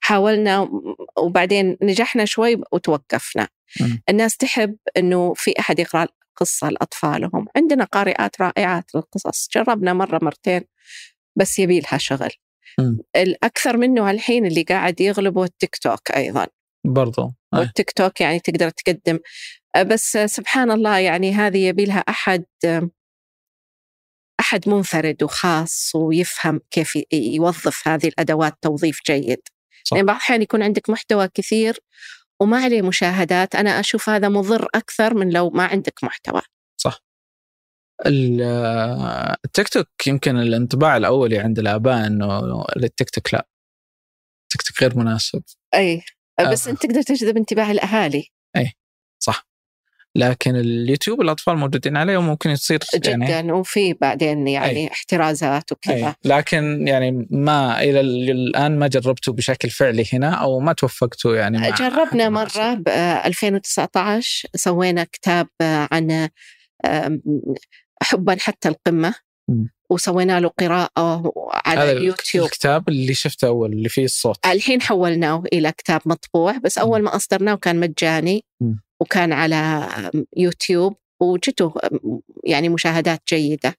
حاولنا 0.00 0.68
وبعدين 1.18 1.76
نجحنا 1.82 2.24
شوي 2.24 2.56
وتوقفنا. 2.72 3.48
الناس 4.08 4.36
تحب 4.36 4.76
إنه 4.96 5.34
في 5.34 5.54
أحد 5.58 5.78
يقرأ 5.78 6.06
قصه 6.36 6.68
لاطفالهم 6.68 7.46
عندنا 7.56 7.84
قارئات 7.84 8.40
رائعات 8.40 8.94
للقصص. 8.94 9.48
جربنا 9.54 9.92
مرة 9.92 10.18
مرتين 10.22 10.60
بس 11.36 11.58
يبيلها 11.58 11.98
شغل. 11.98 12.30
م. 12.78 12.96
الأكثر 13.16 13.76
منه 13.76 14.10
الحين 14.10 14.46
اللي 14.46 14.62
قاعد 14.62 15.00
يغلبه 15.00 15.44
التيك 15.44 15.76
توك 15.76 16.10
أيضا. 16.10 16.46
برضو. 16.84 17.32
والتيك 17.52 17.90
توك 17.90 18.20
يعني 18.20 18.40
تقدر 18.40 18.70
تقدم. 18.70 19.18
بس 19.86 20.18
سبحان 20.26 20.70
الله 20.70 20.98
يعني 20.98 21.32
هذه 21.32 21.58
يبي 21.58 21.84
لها 21.84 22.04
أحد 22.08 22.44
أحد 24.40 24.68
منفرد 24.68 25.22
وخاص 25.22 25.92
ويفهم 25.94 26.60
كيف 26.70 26.98
يوظف 27.12 27.88
هذه 27.88 28.06
الأدوات 28.08 28.58
توظيف 28.62 29.00
جيد. 29.06 29.40
صح. 29.84 29.96
يعني 29.96 30.06
بعض 30.06 30.16
الأحيان 30.16 30.42
يكون 30.42 30.62
عندك 30.62 30.90
محتوى 30.90 31.28
كثير 31.34 31.80
وما 32.42 32.58
عليه 32.64 32.82
مشاهدات 32.82 33.54
أنا 33.54 33.70
أشوف 33.80 34.08
هذا 34.08 34.28
مضر 34.28 34.68
أكثر 34.74 35.14
من 35.14 35.30
لو 35.32 35.50
ما 35.50 35.64
عندك 35.64 36.04
محتوى. 36.04 36.42
صح. 36.80 37.02
التيك 39.44 39.68
توك 39.68 40.06
يمكن 40.06 40.36
الانطباع 40.36 40.96
الاولي 40.96 41.38
عند 41.38 41.58
الآباء 41.58 42.06
إنه 42.06 42.64
التيك 42.76 43.10
توك 43.10 43.34
لا. 43.34 43.48
التيك 44.42 44.62
توك 44.62 44.82
غير 44.82 44.98
مناسب. 44.98 45.42
أي. 45.74 46.02
بس 46.52 46.68
آه. 46.68 46.72
أنت 46.72 46.82
تقدر 46.82 47.02
تجذب 47.02 47.36
انتباه 47.36 47.70
الأهالي. 47.70 48.28
أي. 48.56 48.72
صح. 49.22 49.48
لكن 50.16 50.56
اليوتيوب 50.56 51.20
الأطفال 51.20 51.56
موجودين 51.56 51.96
عليه 51.96 52.16
وممكن 52.16 52.50
يصير 52.50 52.78
جدا 52.94 53.10
يعني 53.10 53.52
وفي 53.52 53.92
بعدين 53.92 54.48
يعني 54.48 54.78
أي. 54.78 54.88
احترازات 54.92 55.72
وكذا. 55.72 56.14
لكن 56.24 56.88
يعني 56.88 57.26
ما 57.30 57.82
إلى 57.82 58.00
الآن 58.00 58.78
ما 58.78 58.86
جربته 58.86 59.32
بشكل 59.32 59.70
فعلي 59.70 60.04
هنا 60.12 60.30
أو 60.30 60.60
ما 60.60 60.72
توفقتوا 60.72 61.36
يعني 61.36 61.58
مع 61.58 61.70
جربنا 61.70 62.28
مرة 62.28 62.74
ب 62.74 62.88
2019 62.88 64.48
سوينا 64.54 65.04
كتاب 65.04 65.48
عن 65.62 66.28
حبا 68.02 68.36
حتى 68.40 68.68
القمة 68.68 69.14
وسوينا 69.90 70.40
له 70.40 70.48
قراءة 70.48 71.32
على 71.66 71.80
هذا 71.80 71.92
اليوتيوب. 71.92 72.46
الكتاب 72.46 72.88
اللي 72.88 73.14
شفته 73.14 73.48
أول 73.48 73.72
اللي 73.72 73.88
فيه 73.88 74.04
الصوت. 74.04 74.46
الحين 74.46 74.82
حولناه 74.82 75.42
إلى 75.52 75.72
كتاب 75.72 76.00
مطبوع 76.06 76.56
بس 76.56 76.78
أول 76.78 77.02
ما 77.02 77.16
أصدرناه 77.16 77.54
كان 77.54 77.80
مجاني. 77.80 78.44
وكان 79.00 79.32
على 79.32 79.90
يوتيوب 80.36 80.96
وجته 81.20 81.74
يعني 82.44 82.68
مشاهدات 82.68 83.22
جيدة. 83.28 83.74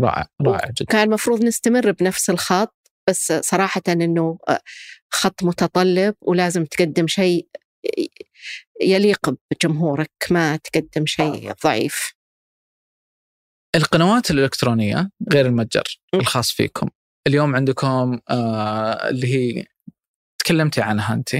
رائع 0.00 0.26
رائع 0.42 0.70
جدا. 0.70 0.84
كان 0.84 1.02
المفروض 1.08 1.44
نستمر 1.44 1.92
بنفس 1.92 2.30
الخط 2.30 2.92
بس 3.08 3.32
صراحة 3.32 3.82
أنه 3.88 4.38
خط 5.10 5.42
متطلب 5.42 6.14
ولازم 6.20 6.64
تقدم 6.64 7.06
شيء 7.06 7.48
يليق 8.82 9.30
بجمهورك 9.50 10.10
ما 10.30 10.56
تقدم 10.56 11.06
شيء 11.06 11.52
ضعيف. 11.64 12.12
القنوات 13.76 14.30
الإلكترونية 14.30 15.10
غير 15.32 15.46
المتجر 15.46 16.00
الخاص 16.14 16.50
فيكم. 16.50 16.88
اليوم 17.26 17.56
عندكم 17.56 18.20
آه 18.30 19.08
اللي 19.08 19.26
هي 19.34 19.66
تكلمتي 20.38 20.80
عنها 20.80 21.14
أنت. 21.14 21.36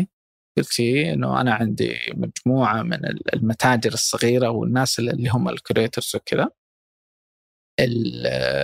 قلتي 0.57 1.13
إنه 1.13 1.41
أنا 1.41 1.55
عندي 1.55 1.97
مجموعة 2.15 2.83
من 2.83 2.99
المتاجر 3.35 3.93
الصغيرة 3.93 4.49
والناس 4.49 4.99
اللي 4.99 5.29
هم 5.29 5.49
ال 5.49 5.56
creators 5.56 6.17
وكذا. 6.17 6.51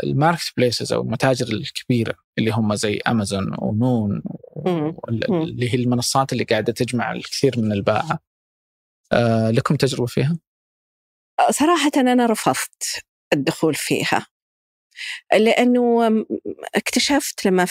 ال 0.05 0.53
marketplaces 0.57 0.93
أو 0.93 1.03
المتاجر 1.03 1.47
الكبيرة 1.47 2.14
اللي 2.38 2.51
هم 2.51 2.74
زي 2.74 3.01
امازون 3.09 3.57
ونون 3.59 4.22
اللي 5.18 5.74
هي 5.74 5.74
المنصات 5.74 6.32
اللي 6.32 6.45
قاعدة 6.45 6.72
تجمع 6.72 7.12
الكثير 7.12 7.53
من 7.59 7.72
الباعه 7.72 8.18
آه 9.12 9.51
لكم 9.51 9.76
تجربة 9.76 10.07
فيها؟ 10.07 10.38
صراحة 11.51 11.90
أنا 11.97 12.26
رفضت 12.26 13.05
الدخول 13.32 13.74
فيها. 13.74 14.26
لأنه 15.32 16.07
اكتشفت 16.74 17.47
لما 17.47 17.66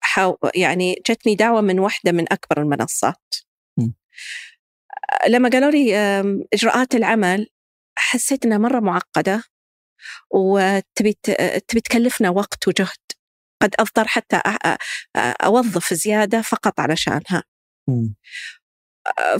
حاو 0.00 0.38
يعني 0.54 1.02
جتني 1.10 1.34
دعوة 1.34 1.60
من 1.60 1.78
واحدة 1.78 2.12
من 2.12 2.32
أكبر 2.32 2.62
المنصات. 2.62 3.34
لما 5.28 5.48
قالوا 5.48 5.70
لي 5.70 5.96
إجراءات 6.54 6.94
العمل 6.94 7.48
حسيت 7.98 8.44
إنها 8.44 8.58
مرة 8.58 8.80
معقدة 8.80 9.42
وتبي 10.30 11.12
تبي 11.68 11.80
تكلفنا 11.80 12.30
وقت 12.30 12.68
وجهد 12.68 12.98
قد 13.62 13.74
اضطر 13.78 14.08
حتى 14.08 14.40
أوظف 15.16 15.94
زيادة 15.94 16.42
فقط 16.42 16.80
علشانها. 16.80 17.42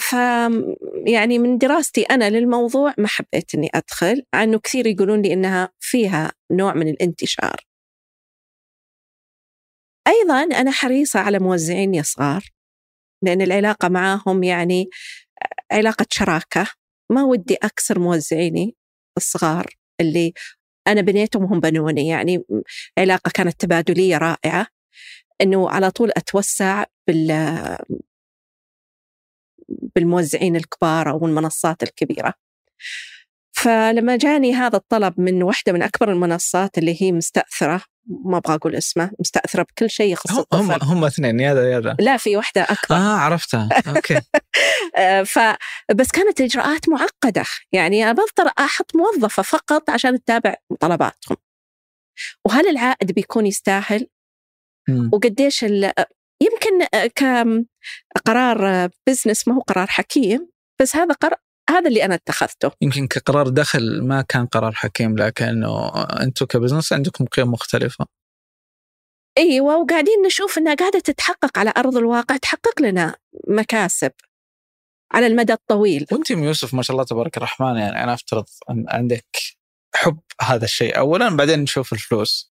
ف 0.01 0.13
يعني 1.07 1.39
من 1.39 1.59
دراستي 1.59 2.03
أنا 2.03 2.31
للموضوع 2.31 2.95
ما 2.99 3.09
حبيت 3.09 3.55
إني 3.55 3.71
أدخل 3.75 4.23
عنه 4.35 4.59
كثير 4.59 4.87
يقولون 4.87 5.23
لي 5.23 5.33
إنها 5.33 5.73
فيها 5.81 6.33
نوع 6.51 6.75
من 6.75 6.89
الانتشار. 6.89 7.57
أيضا 10.09 10.43
أنا 10.43 10.71
حريصة 10.71 11.21
على 11.21 11.39
موزعيني 11.39 12.03
صغار 12.03 12.43
لأن 13.23 13.43
العلاقة 13.43 13.89
معاهم 13.89 14.43
يعني 14.43 14.89
علاقة 15.73 16.07
شراكة. 16.11 16.67
ما 17.11 17.25
ودي 17.25 17.55
أكسر 17.63 17.99
موزعيني 17.99 18.77
الصغار 19.17 19.67
اللي 20.01 20.33
أنا 20.87 21.01
بنيتهم 21.01 21.45
وهم 21.45 21.61
بنوني. 21.61 22.09
يعني 22.09 22.45
علاقة 22.99 23.31
كانت 23.35 23.61
تبادلية 23.61 24.19
رائعة. 24.19 24.67
إنه 25.41 25.71
على 25.71 25.91
طول 25.91 26.11
أتوسع 26.17 26.85
بال 27.07 27.31
بالموزعين 29.97 30.57
الكبار 30.57 31.11
أو 31.11 31.27
المنصات 31.27 31.83
الكبيرة. 31.83 32.35
فلما 33.53 34.17
جاني 34.17 34.55
هذا 34.55 34.77
الطلب 34.77 35.21
من 35.21 35.43
واحدة 35.43 35.73
من 35.73 35.83
أكبر 35.83 36.13
المنصات 36.13 36.79
اللي 36.79 37.03
هي 37.03 37.13
مستأثرة 37.13 37.83
ما 38.07 38.37
أبغى 38.37 38.55
أقول 38.55 38.75
اسمه 38.75 39.11
مستأثرة 39.19 39.63
بكل 39.63 39.91
شيء 39.91 40.13
يخص 40.13 40.31
هم 40.33 40.39
الطفل. 40.39 40.63
هم, 40.63 40.73
هم 40.83 41.05
اثنين 41.05 41.41
يا 41.41 41.55
ذا 41.55 41.71
يا 41.73 41.81
ذا. 41.81 41.97
لا 42.01 42.17
في 42.17 42.37
واحدة 42.37 42.63
أكبر. 42.63 42.97
آه 42.97 43.17
عرفتها. 43.17 43.69
okay. 43.89 44.21
آه، 44.97 45.23
ف 45.23 45.39
بس 45.95 46.11
كانت 46.11 46.41
إجراءات 46.41 46.89
معقدة. 46.89 47.45
يعني 47.73 48.03
أنا 48.05 48.13
بضطر 48.13 48.53
أحط 48.59 48.97
موظفة 48.97 49.43
فقط 49.43 49.91
عشان 49.91 50.25
تتابع 50.25 50.55
طلباتهم 50.81 51.37
وهل 52.47 52.69
العائد 52.69 53.13
بيكون 53.13 53.47
يستاهل؟ 53.47 54.07
مم. 54.89 55.11
وقديش 55.13 55.65
ال- 55.65 55.93
يمكن 56.43 56.87
كقرار 58.17 58.91
business 59.07 59.49
ما 59.49 59.55
هو 59.55 59.61
قرار 59.61 59.87
حكيم 59.87 60.49
بس 60.81 60.97
هذا 60.97 61.15
قرار 61.15 61.39
هذا 61.71 61.89
اللي 61.89 62.05
أنا 62.05 62.15
اتخذته. 62.15 62.71
يمكن 62.81 63.07
كقرار 63.07 63.49
دخل 63.49 64.03
ما 64.03 64.23
كان 64.23 64.47
قرار 64.47 64.73
حكيم 64.73 65.19
لكنه 65.19 65.89
أنتم 66.05 66.47
ك 66.47 66.52
business 66.52 66.93
عندكم 66.93 67.25
قيم 67.25 67.51
مختلفة. 67.51 68.07
إيوه 69.39 69.77
وقاعدين 69.77 70.23
نشوف 70.27 70.59
إنها 70.59 70.75
قاعدة 70.75 70.99
تتحقق 70.99 71.59
على 71.59 71.73
أرض 71.77 71.97
الواقع 71.97 72.37
تحقق 72.37 72.83
لنا 72.83 73.17
مكاسب 73.49 74.13
على 75.13 75.27
المدى 75.27 75.53
الطويل. 75.53 76.07
وأنت 76.13 76.31
يوسف 76.31 76.75
ما 76.75 76.83
شاء 76.83 76.95
الله 76.95 77.05
تبارك 77.05 77.37
الرحمن 77.37 77.77
يعني 77.77 78.05
أنا 78.05 78.15
أفترض 78.15 78.45
أن 78.71 78.85
عندك 78.89 79.27
حب 79.95 80.19
هذا 80.41 80.65
الشيء 80.65 80.99
اولا 80.99 81.37
بعدين 81.37 81.59
نشوف 81.59 81.93
الفلوس. 81.93 82.52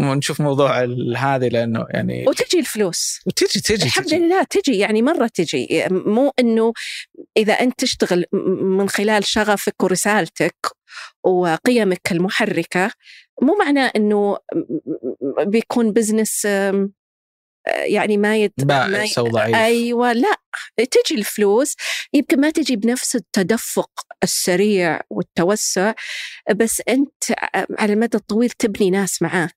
ونشوف 0.00 0.40
موضوع 0.40 0.82
ال- 0.84 1.16
هذه 1.16 1.48
لأنه 1.48 1.86
يعني 1.90 2.24
وتجي 2.28 2.58
الفلوس. 2.60 3.20
وتجي 3.26 3.60
تجي 3.60 3.84
الحمد 3.84 4.04
تجي 4.06 4.16
لله 4.18 4.42
تجي. 4.42 4.78
يعني 4.78 5.02
مرة 5.02 5.30
تجي. 5.34 5.84
مو 5.90 6.32
أنه 6.38 6.72
إذا 7.36 7.52
أنت 7.52 7.80
تشتغل 7.80 8.24
من 8.62 8.88
خلال 8.88 9.24
شغفك 9.24 9.82
ورسالتك 9.82 10.56
وقيمك 11.24 12.12
المحركة 12.12 12.90
مو 13.42 13.56
معناه 13.58 13.92
أنه 13.96 14.38
بيكون 15.46 15.92
بزنس 15.92 16.44
يعني 17.66 18.16
ما. 18.16 18.38
ما 18.58 18.88
بائس 18.88 19.18
أو 19.18 19.28
ضعيف. 19.28 19.54
أيوه 19.56 20.12
لا. 20.12 20.36
تجي 20.76 21.14
الفلوس. 21.20 21.74
يمكن 22.12 22.40
ما 22.40 22.50
تجي 22.50 22.76
بنفس 22.76 23.16
التدفق 23.16 23.90
السريع 24.22 25.00
والتوسع 25.10 25.92
بس 26.56 26.82
أنت 26.88 27.24
على 27.78 27.92
المدى 27.92 28.16
الطويل 28.16 28.50
تبني 28.50 28.90
ناس 28.90 29.22
معاك. 29.22 29.56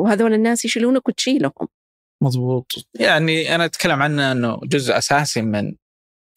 وهذول 0.00 0.34
الناس 0.34 0.64
يشيلونك 0.64 1.08
وتشيلهم. 1.08 1.68
مضبوط. 2.22 2.72
يعني 3.00 3.54
أنا 3.54 3.64
أتكلم 3.64 4.02
عنه 4.02 4.32
إنه 4.32 4.60
جزء 4.64 4.98
أساسي 4.98 5.42
من 5.42 5.74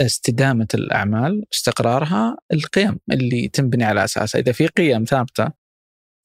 استدامة 0.01 0.67
الأعمال 0.73 1.45
استقرارها 1.53 2.37
القيم 2.53 2.99
اللي 3.11 3.47
تنبني 3.47 3.83
على 3.83 4.03
أساسها. 4.03 4.41
إذا 4.41 4.51
في 4.51 4.67
قيم 4.67 5.03
ثابتة 5.03 5.51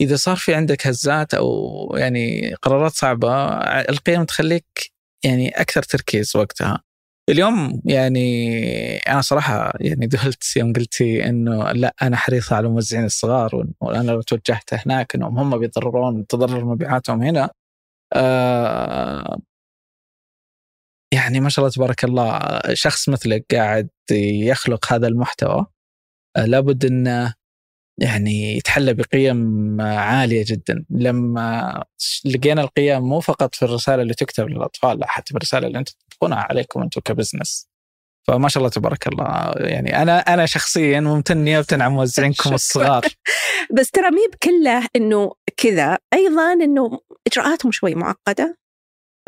إذا 0.00 0.16
صار 0.16 0.36
في 0.36 0.54
عندك 0.54 0.86
هزات 0.86 1.34
أو 1.34 1.96
يعني 1.96 2.54
قرارات 2.54 2.92
صعبة 2.92 3.44
القيم 3.80 4.24
تخليك 4.24 4.92
يعني 5.24 5.48
أكثر 5.48 5.82
تركيز 5.82 6.36
وقتها. 6.36 6.82
اليوم 7.28 7.82
يعني 7.84 8.98
أنا 8.98 9.20
صراحة 9.20 9.72
يعني 9.80 10.06
ذهلت 10.06 10.56
يوم 10.56 10.72
قلتي 10.72 11.26
إنه 11.28 11.72
لا 11.72 11.94
أنا 12.02 12.16
حريصة 12.16 12.56
على 12.56 12.66
الموزعين 12.66 13.04
الصغار 13.04 13.66
وأنا 13.80 14.10
لو 14.10 14.22
توجهت 14.22 14.74
هناك 14.86 15.14
إنهم 15.14 15.38
هم 15.38 15.58
بيتضررون 15.58 16.26
تضرر 16.26 16.64
مبيعاتهم 16.64 17.22
هنا. 17.22 17.50
آه 18.14 19.38
يعني 21.14 21.40
ما 21.40 21.48
شاء 21.48 21.64
الله 21.64 21.74
تبارك 21.74 22.04
الله 22.04 22.40
شخص 22.74 23.08
مثلك 23.08 23.44
قاعد 23.54 23.88
يخلق 24.12 24.92
هذا 24.92 25.08
المحتوى. 25.08 25.66
آه 26.36 26.44
لابد 26.46 26.84
إنه 26.86 27.34
يعني 27.98 28.56
يتحلى 28.56 28.94
بقيم 28.94 29.80
عالية 29.80 30.44
جدا. 30.48 30.84
لما 30.90 31.84
لقينا 32.24 32.62
القيم 32.62 33.02
مو 33.02 33.20
فقط 33.20 33.54
في 33.54 33.64
الرسالة 33.64 34.02
اللي 34.02 34.14
تكتب 34.14 34.48
للأطفال 34.48 34.98
لا 34.98 35.06
حتى 35.06 35.30
في 35.30 35.36
الرساله 35.36 35.66
اللي 35.66 35.78
أنتم 35.78 35.92
تطبقونها 36.10 36.38
عليكم 36.38 36.82
أنتم 36.82 37.00
كبزنس. 37.00 37.68
فما 38.26 38.48
شاء 38.48 38.58
الله 38.60 38.70
تبارك 38.70 39.08
الله. 39.08 39.52
يعني 39.56 40.02
أنا 40.02 40.18
أنا 40.18 40.46
شخصيا 40.46 41.00
ممتن 41.00 41.36
نيابه 41.36 41.66
عن 41.72 41.92
موزعينكم 41.92 42.54
الصغار. 42.60 43.04
بس 43.76 43.90
ترى 43.90 44.10
مي 44.10 44.28
بكله 44.32 44.88
إنه 44.96 45.32
كذا 45.56 45.98
أيضا 46.14 46.52
إنه 46.52 47.00
اجراءاتهم 47.26 47.72
شوي 47.72 47.94
معقدة؟ 47.94 48.58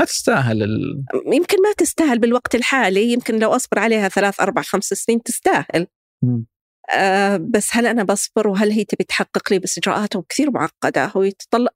ما 0.01 0.07
تستاهل 0.07 0.63
ال... 0.63 1.05
يمكن 1.35 1.63
ما 1.63 1.73
تستاهل 1.79 2.19
بالوقت 2.19 2.55
الحالي 2.55 3.13
يمكن 3.13 3.39
لو 3.39 3.51
أصبر 3.51 3.79
عليها 3.79 4.09
ثلاث 4.09 4.41
أربع 4.41 4.63
خمس 4.63 4.85
سنين 4.85 5.23
تستاهل. 5.23 5.87
مم. 6.23 6.47
آه 6.95 7.37
بس 7.37 7.69
هل 7.73 7.87
أنا 7.87 8.05
بصبر 8.05 8.49
وهل 8.49 8.71
هي 8.71 8.85
تبي 8.85 9.05
تحقق 9.05 9.53
لي 9.53 9.59
بس 9.59 9.79
إجراءاتهم 9.79 10.23
كثير 10.29 10.51
معقدة؟ 10.51 11.07
هو 11.07 11.23
يتطلع 11.23 11.71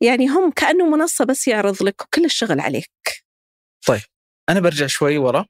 يعني 0.00 0.26
هم 0.28 0.50
كأنه 0.50 0.90
منصة 0.90 1.24
بس 1.24 1.48
يعرض 1.48 1.82
لك 1.82 2.02
وكل 2.02 2.24
الشغل 2.24 2.60
عليك. 2.60 2.90
أنا 4.48 4.60
برجع 4.60 4.86
شوي 4.86 5.18
ورا 5.18 5.46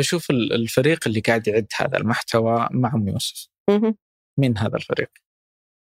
أشوف 0.00 0.30
ال- 0.30 0.52
الفريق 0.52 1.06
اللي 1.06 1.20
قاعد 1.20 1.48
يعد 1.48 1.66
هذا 1.76 1.96
المحتوى 1.98 2.68
مع 2.70 2.94
أم 2.94 3.08
يوسف. 3.08 3.48
مين 4.38 4.58
هذا 4.58 4.76
الفريق؟ 4.76 5.10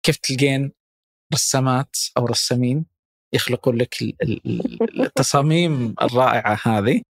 كيف 0.07 0.17
تلقين 0.17 0.73
رسامات 1.35 1.97
أو 2.17 2.27
رسامين 2.27 2.87
يخلقون 3.35 3.77
لك 3.77 4.03
ال- 4.03 4.17
ال- 4.23 4.47
ال- 4.47 5.03
التصاميم 5.03 5.95
الرائعة 6.03 6.59
هذه؟ 6.63 7.03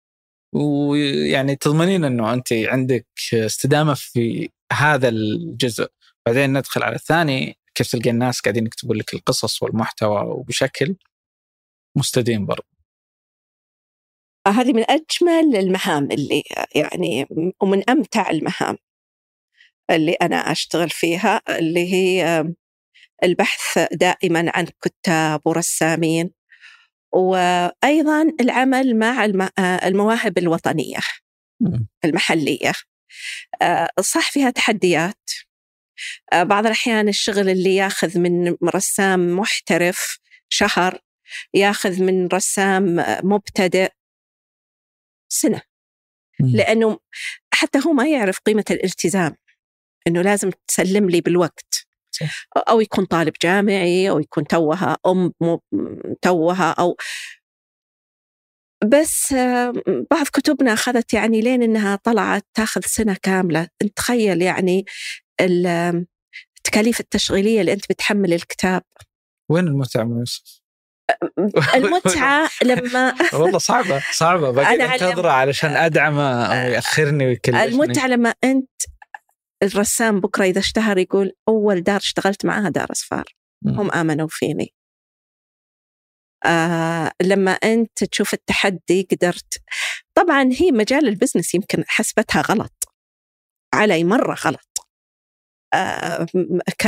ويعني 0.53 1.55
تضمنين 1.55 2.03
إنه 2.03 2.33
أنت 2.33 2.53
عندك 2.53 3.07
استدامة 3.33 3.93
في 3.93 4.49
هذا 4.73 5.09
الجزء. 5.09 5.87
بعدين 6.25 6.57
ندخل 6.57 6.83
على 6.83 6.95
الثاني 6.95 7.57
كيف 7.75 7.91
تلقى 7.91 8.09
الناس 8.09 8.41
قاعدين 8.41 8.65
يكتبون 8.65 8.97
لك 8.97 9.13
القصص 9.13 9.63
والمحتوى 9.63 10.21
وبشكل 10.25 10.95
مستديم 11.97 12.45
برضه 12.45 12.67
هذه 14.47 14.73
من 14.73 14.83
أجمل 14.89 15.55
المهام 15.55 16.11
اللي 16.11 16.43
يعني 16.75 17.27
ومن 17.61 17.89
أمتع 17.89 18.29
المهام 18.29 18.77
اللي 19.91 20.11
أنا 20.11 20.35
أشتغل 20.35 20.89
فيها 20.89 21.41
اللي 21.49 21.93
هي 21.93 22.45
البحث 23.23 23.79
دائما 23.91 24.51
عن 24.55 24.67
كتاب 24.81 25.41
ورسامين. 25.45 26.31
وأيضا 27.11 28.21
العمل 28.41 28.95
مع 28.99 29.25
الم- 29.25 29.49
المواهب 29.59 30.37
الوطنية 30.37 30.97
مم. 31.61 31.87
المحلية. 32.05 32.73
آه، 33.61 33.89
صح 34.01 34.31
فيها 34.31 34.49
تحديات. 34.49 35.29
آه، 36.33 36.43
بعض 36.43 36.65
الأحيان 36.65 37.07
الشغل 37.07 37.49
اللي 37.49 37.75
ياخذ 37.75 38.19
من 38.19 38.55
رسام 38.75 39.35
محترف 39.39 40.19
شهر 40.49 40.99
ياخذ 41.53 42.03
من 42.03 42.27
رسام 42.27 42.99
آه، 42.99 43.21
مبتدئ 43.23 43.91
سنة. 45.31 45.61
مم. 46.39 46.55
لأنه 46.55 46.99
حتى 47.53 47.79
هو 47.87 47.93
ما 47.93 48.07
يعرف 48.07 48.39
قيمة 48.39 48.65
الالتزام. 48.71 49.35
أنه 50.07 50.21
لازم 50.21 50.51
تسلم 50.67 51.09
لي 51.09 51.21
بالوقت. 51.21 51.78
أو 52.69 52.81
يكون 52.81 53.05
طالب 53.05 53.33
جامعي 53.43 54.09
أو 54.09 54.19
يكون 54.19 54.43
توها 54.47 54.97
أم 55.05 55.33
مو- 55.41 55.61
توها 56.21 56.71
أو 56.71 56.97
بس 58.85 59.33
آه، 59.33 59.73
بعض 60.11 60.25
كتبنا 60.33 60.73
أخذت 60.73 61.13
يعني 61.13 61.41
لين 61.41 61.63
إنها 61.63 61.95
طلعت 61.95 62.45
تاخذ 62.53 62.81
سنة 62.85 63.17
كاملة. 63.23 63.67
أنت 63.81 63.97
تخيل 63.97 64.41
يعني 64.41 64.85
ال- 65.41 66.05
التكاليف 66.57 66.99
التشغيلية 66.99 67.61
اللي 67.61 67.73
أنت 67.73 67.85
بتحمل 67.89 68.33
الكتاب. 68.33 68.81
وين 69.51 69.67
المتعة 69.67 70.01
أم 70.01 70.17
يوسف؟ 70.19 70.61
المتعة 71.75 72.49
لما 72.63 73.15
والله 73.33 73.57
صعبة 73.57 74.03
صعبة. 74.11 74.51
باقي 74.51 74.67
أنا 74.75 74.83
علم- 74.83 75.03
انتظره 75.03 75.29
علشان 75.31 75.69
ادعمه 75.75 76.45
أو 76.45 76.71
يأخرني 76.71 77.25
ويكلفني 77.25 77.63
المتعة 77.65 78.07
لما 78.07 78.33
أنت 78.43 78.69
الرسام 79.63 80.19
بكرة 80.19 80.43
إذا 80.45 80.59
اشتهر 80.59 80.97
يقول 80.97 81.31
أول 81.47 81.81
دار 81.81 81.97
اشتغلت 81.97 82.45
معاها 82.45 82.69
دار 82.69 82.91
أسفار. 82.91 83.23
هم 83.65 83.91
آمنوا 83.91 84.27
فيني. 84.29 84.73
آه 86.45 87.11
لما 87.21 87.51
أنت 87.51 88.03
تشوف 88.03 88.33
التحدي 88.33 89.07
قدرت. 89.11 89.61
طبعا 90.15 90.49
هي 90.59 90.71
مجال 90.71 91.07
ال 91.07 91.12
business 91.12 91.55
يمكن 91.55 91.83
حسبتها 91.87 92.41
غلط. 92.41 92.83
عليا 93.73 94.03
مرة 94.03 94.33
غلط. 94.33 94.87
آه 95.73 96.25
ك 96.79 96.87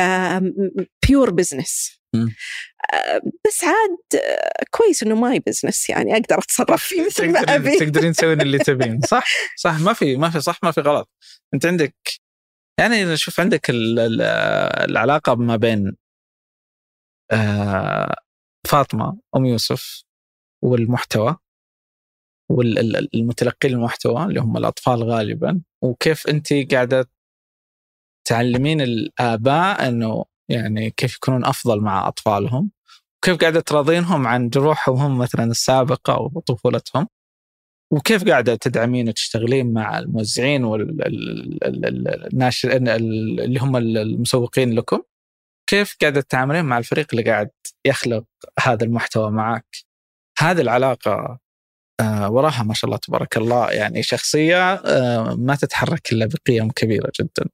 pure 1.07 1.29
business. 1.29 2.01
آه 2.93 3.21
بس 3.47 3.63
عاد 3.63 4.21
آه، 4.23 4.63
كويس 4.71 5.03
إنه 5.03 5.15
my 5.15 5.39
business 5.39 5.89
يعني 5.89 6.13
أقدر 6.13 6.37
أتصرف 6.39 6.83
فيه 6.83 7.05
مثل 7.05 7.31
ما 7.31 7.39
أبي. 7.39 7.79
تقدرين 7.79 8.13
تسوين 8.13 8.41
اللي 8.41 8.57
تبين. 8.67 9.01
صح؟ 9.01 9.23
صح 9.57 9.79
ما 9.79 9.93
في 9.93 10.17
ما 10.17 10.29
في 10.29 10.41
صح 10.41 10.59
ما 10.63 10.71
في 10.71 10.81
غلط. 10.81 11.09
أنت 11.53 11.65
عندك 11.65 11.95
يعني 12.79 13.17
شوف 13.17 13.39
عندك 13.39 13.69
ال- 13.69 13.99
ال- 13.99 14.21
العلاقة 14.91 15.35
ما 15.35 15.55
بين 15.55 15.95
آه، 17.31 18.15
فاطمة 18.67 19.19
أم 19.35 19.45
يوسف 19.45 20.03
والمحتوى 20.63 21.37
والمتلقين 22.51 23.73
المحتوى 23.73 24.23
اللي 24.23 24.39
هم 24.39 24.57
الأطفال 24.57 25.03
غالبا 25.03 25.61
وكيف 25.83 26.27
أنت 26.27 26.53
قاعدة 26.73 27.09
تعلمين 28.27 28.81
الآباء 28.81 29.87
إنه 29.87 30.25
يعني 30.49 30.89
كيف 30.89 31.15
يكونون 31.15 31.45
أفضل 31.45 31.81
مع 31.81 32.07
أطفالهم 32.07 32.71
كيف 33.21 33.37
قاعدة 33.37 33.59
تراضينهم 33.59 34.27
عن 34.27 34.49
جروحهم 34.49 34.95
هم 34.97 35.17
مثلا 35.17 35.43
السابقة 35.43 36.13
أو 36.13 36.39
طفولتهم. 36.39 37.07
وكيف 37.91 38.23
قاعدة 38.23 38.55
تدعمين 38.55 39.09
وتشتغلين 39.09 39.73
مع 39.73 39.99
الموزعين 39.99 40.63
والناشر 40.63 42.71
اللي 42.71 43.59
هم 43.59 43.77
المسوقين 43.77 44.73
لكم؟ 44.73 45.01
كيف 45.69 45.95
قاعدة 46.01 46.21
تتعاملين 46.21 46.65
مع 46.65 46.77
الفريق 46.77 47.07
اللي 47.13 47.31
قاعد 47.31 47.49
يخلق 47.85 48.25
هذا 48.59 48.83
المحتوى 48.83 49.31
معك؟ 49.31 49.65
هذه 50.39 50.61
العلاقة 50.61 51.39
آه، 52.01 52.31
وراها 52.31 52.63
ما 52.63 52.73
شاء 52.73 52.85
الله 52.85 52.97
تبارك 52.97 53.37
الله 53.37 53.71
يعني 53.71 54.03
شخصية 54.03 54.73
آه، 54.73 55.35
ما 55.35 55.55
تتحرك 55.55 56.11
إلا 56.11 56.25
بقيم 56.25 56.71
كبيرة 56.71 57.11
جدا. 57.19 57.49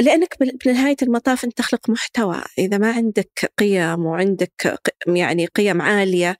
لأنك 0.00 0.36
بنهاية 0.64 0.96
المطاف 1.02 1.44
أنت 1.44 1.58
تخلق 1.58 1.90
محتوى. 1.90 2.42
إذا 2.58 2.78
ما 2.78 2.92
عندك 2.92 3.52
قيم 3.58 4.06
وعندك 4.06 4.80
يعني 5.06 5.46
قيم 5.46 5.82
عالية 5.82 6.36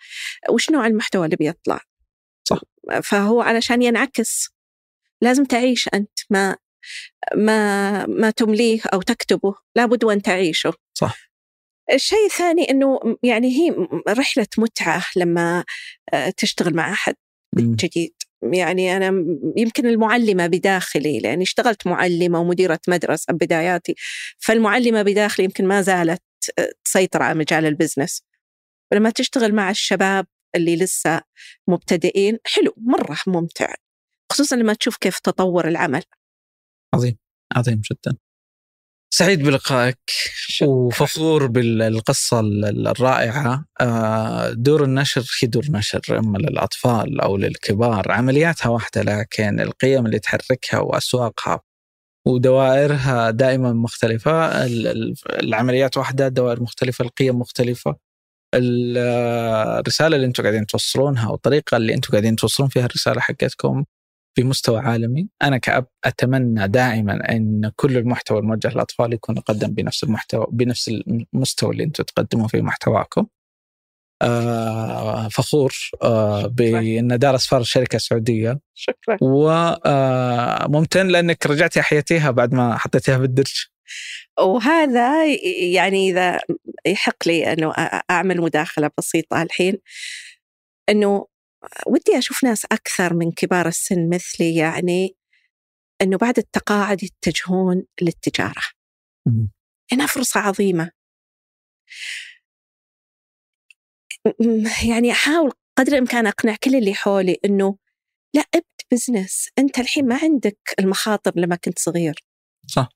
وش 0.50 0.70
نوع 0.70 0.86
المحتوى 0.86 1.24
اللي 1.24 1.36
بيطلع؟ 1.36 1.80
فهو 3.02 3.40
علشان 3.40 3.82
ينعكس. 3.82 4.48
لازم 5.22 5.44
تعيش 5.44 5.88
أنت 5.94 6.18
ما 6.30 6.56
ما 7.36 8.06
ما 8.06 8.30
تمليه 8.30 8.80
أو 8.92 9.02
تكتبه. 9.02 9.54
لابد 9.76 10.04
وأن 10.04 10.22
تعيشه. 10.22 10.72
صح. 10.94 11.16
الشيء 11.92 12.26
الثاني 12.26 12.70
إنه 12.70 13.00
يعني 13.22 13.48
هي 13.48 13.76
رحلة 14.08 14.46
متعة 14.58 15.04
لما 15.16 15.64
آه، 16.14 16.30
تشتغل 16.36 16.74
مع 16.76 16.92
أحد 16.92 17.14
جديد. 17.58 18.14
يعني 18.52 18.96
أنا 18.96 19.06
يمكن 19.56 19.86
المعلمة 19.86 20.46
بداخلي 20.46 21.18
لأني 21.18 21.42
اشتغلت 21.42 21.86
معلمة 21.86 22.40
ومديرة 22.40 22.80
مدرسة 22.88 23.32
بداياتي. 23.32 23.94
فالمعلمة 24.38 25.02
بداخلي 25.02 25.44
يمكن 25.44 25.66
ما 25.68 25.82
زالت 25.82 26.22
آه، 26.58 26.70
تسيطر 26.84 27.22
على 27.22 27.38
مجال 27.38 27.66
البزنس. 27.66 28.22
فلما 28.90 29.10
تشتغل 29.10 29.54
مع 29.54 29.70
الشباب 29.70 30.26
اللي 30.54 30.76
لسه 30.76 31.20
مبتدئين 31.68 32.38
حلو 32.44 32.74
مرة 32.76 33.16
ممتع 33.26 33.74
خصوصا 34.32 34.56
لما 34.56 34.74
تشوف 34.74 34.96
كيف 34.96 35.18
تطور 35.18 35.68
العمل. 35.68 36.02
عظيم 36.94 37.16
عظيم 37.56 37.82
جدا. 37.90 38.16
سعيد 39.14 39.42
بلقائك 39.42 39.98
وفخور 40.62 41.46
بالقصة 41.46 42.40
الرائعة. 42.40 43.64
آه، 43.80 44.50
دور 44.50 44.84
النشر 44.84 45.24
هي 45.42 45.48
دور 45.48 45.64
نشر 45.70 46.00
إما 46.18 46.38
للأطفال 46.38 47.20
أو 47.20 47.36
للكبار 47.36 48.12
عملياتها 48.12 48.68
واحدة 48.68 49.02
لكن 49.02 49.60
القيم 49.60 50.06
اللي 50.06 50.18
تحركها 50.18 50.80
وأسواقها 50.80 51.60
ودوائرها 52.26 53.30
دائما 53.30 53.72
مختلفة 53.72 54.64
العمليات 55.40 55.96
واحدة 55.96 56.28
دوائر 56.28 56.62
مختلفة 56.62 57.04
القيم 57.04 57.38
مختلفة. 57.38 57.96
الرسالة 58.54 60.16
اللي 60.16 60.26
أنتم 60.26 60.42
قاعدين 60.42 60.66
توصلونها 60.66 61.28
والطريقة 61.30 61.76
اللي 61.76 61.94
أنتم 61.94 62.10
قاعدين 62.10 62.36
توصلون 62.36 62.68
فيها 62.68 62.86
الرسالة 62.86 63.20
حقتكم 63.20 63.84
في 64.36 64.44
مستوى 64.44 64.78
عالمي. 64.78 65.28
أنا 65.42 65.58
كأب 65.58 65.86
أتمنى 66.04 66.68
دائما 66.68 67.32
أن 67.32 67.70
كل 67.76 67.96
المحتوى 67.96 68.38
الموجه 68.38 68.68
للأطفال 68.68 69.12
يكون 69.12 69.36
يقدم 69.36 69.68
بنفس 69.68 70.04
المحتوى 70.04 70.46
بنفس 70.50 70.88
المستوى 71.34 71.70
اللي 71.72 71.84
أنتم 71.84 72.04
تقدموا 72.04 72.48
فيه 72.48 72.62
محتواكم. 72.62 73.26
آه 74.22 75.28
فخور 75.28 75.74
آه 76.02 76.46
بأن 76.46 77.18
دارس 77.18 77.46
فار 77.46 77.62
شركة 77.62 77.98
سعودية 77.98 78.60
شكرا. 78.74 79.16
وممتن 79.22 81.06
آه 81.06 81.10
لأنك 81.10 81.46
رجعتي 81.46 81.80
أحيتيها 81.80 82.30
بعد 82.30 82.54
ما 82.54 82.78
حطيتيها 82.78 83.18
بالدرج. 83.18 83.73
وهذا 84.38 85.26
يعني 85.72 86.10
إذا 86.10 86.40
يحق 86.86 87.28
لي 87.28 87.52
أنه 87.52 87.72
أعمل 88.10 88.40
مداخلة 88.40 88.90
بسيطة 88.98 89.42
الحين 89.42 89.78
أنه 90.88 91.26
ودي 91.86 92.18
أشوف 92.18 92.44
ناس 92.44 92.64
أكثر 92.64 93.14
من 93.14 93.32
كبار 93.32 93.68
السن 93.68 94.08
مثلي 94.14 94.56
يعني 94.56 95.16
أنه 96.02 96.16
بعد 96.18 96.38
التقاعد 96.38 97.02
يتجهون 97.02 97.84
للتجارة. 98.02 98.62
إنها 99.92 100.06
فرصة 100.06 100.40
عظيمة. 100.40 100.90
يعني 104.88 105.12
أحاول 105.12 105.52
قدر 105.78 105.92
الإمكان 105.92 106.26
أقنع 106.26 106.56
كل 106.64 106.74
اللي 106.74 106.94
حولي 106.94 107.36
أنه 107.44 107.78
لا 108.34 108.44
ابد 108.54 108.64
بزنس 108.92 109.48
أنت 109.58 109.78
الحين 109.78 110.08
ما 110.08 110.18
عندك 110.22 110.58
المخاطر 110.78 111.32
لما 111.36 111.56
كنت 111.56 111.78
صغير. 111.78 112.14
صح. 112.66 112.88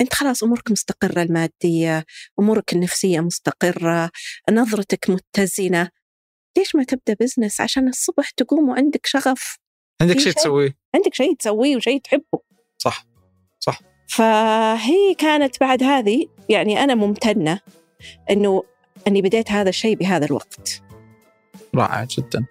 أنت 0.00 0.14
خلاص 0.14 0.42
أمورك 0.42 0.70
مستقرة 0.70 1.22
المادية 1.22 2.04
أمورك 2.40 2.72
النفسية 2.72 3.20
مستقرة 3.20 4.10
نظرتك 4.50 5.10
متزنة. 5.10 5.90
ليش 6.58 6.74
ما 6.74 6.84
تبدأ 6.84 7.16
بزنس 7.20 7.60
عشان 7.60 7.88
الصبح 7.88 8.30
تقوم 8.30 8.68
وعندك 8.68 9.06
شغف 9.06 9.58
عندك 10.00 10.18
شيء 10.18 10.32
تسويه. 10.32 10.78
عندك 10.94 11.14
شيء 11.14 11.36
تسويه 11.36 11.76
وشيء 11.76 12.00
تحبه. 12.00 12.40
صح. 12.78 13.06
صح. 13.60 13.80
فهي 14.08 15.14
كانت 15.18 15.60
بعد 15.60 15.82
هذه 15.82 16.26
يعني 16.48 16.84
أنا 16.84 16.94
ممتنة 16.94 17.60
إنه 18.30 18.62
أني 19.06 19.22
بديت 19.22 19.50
هذا 19.50 19.68
الشيء 19.68 19.96
بهذا 19.96 20.26
الوقت. 20.26 20.82
رائع 21.74 22.04
جدا. 22.04 22.46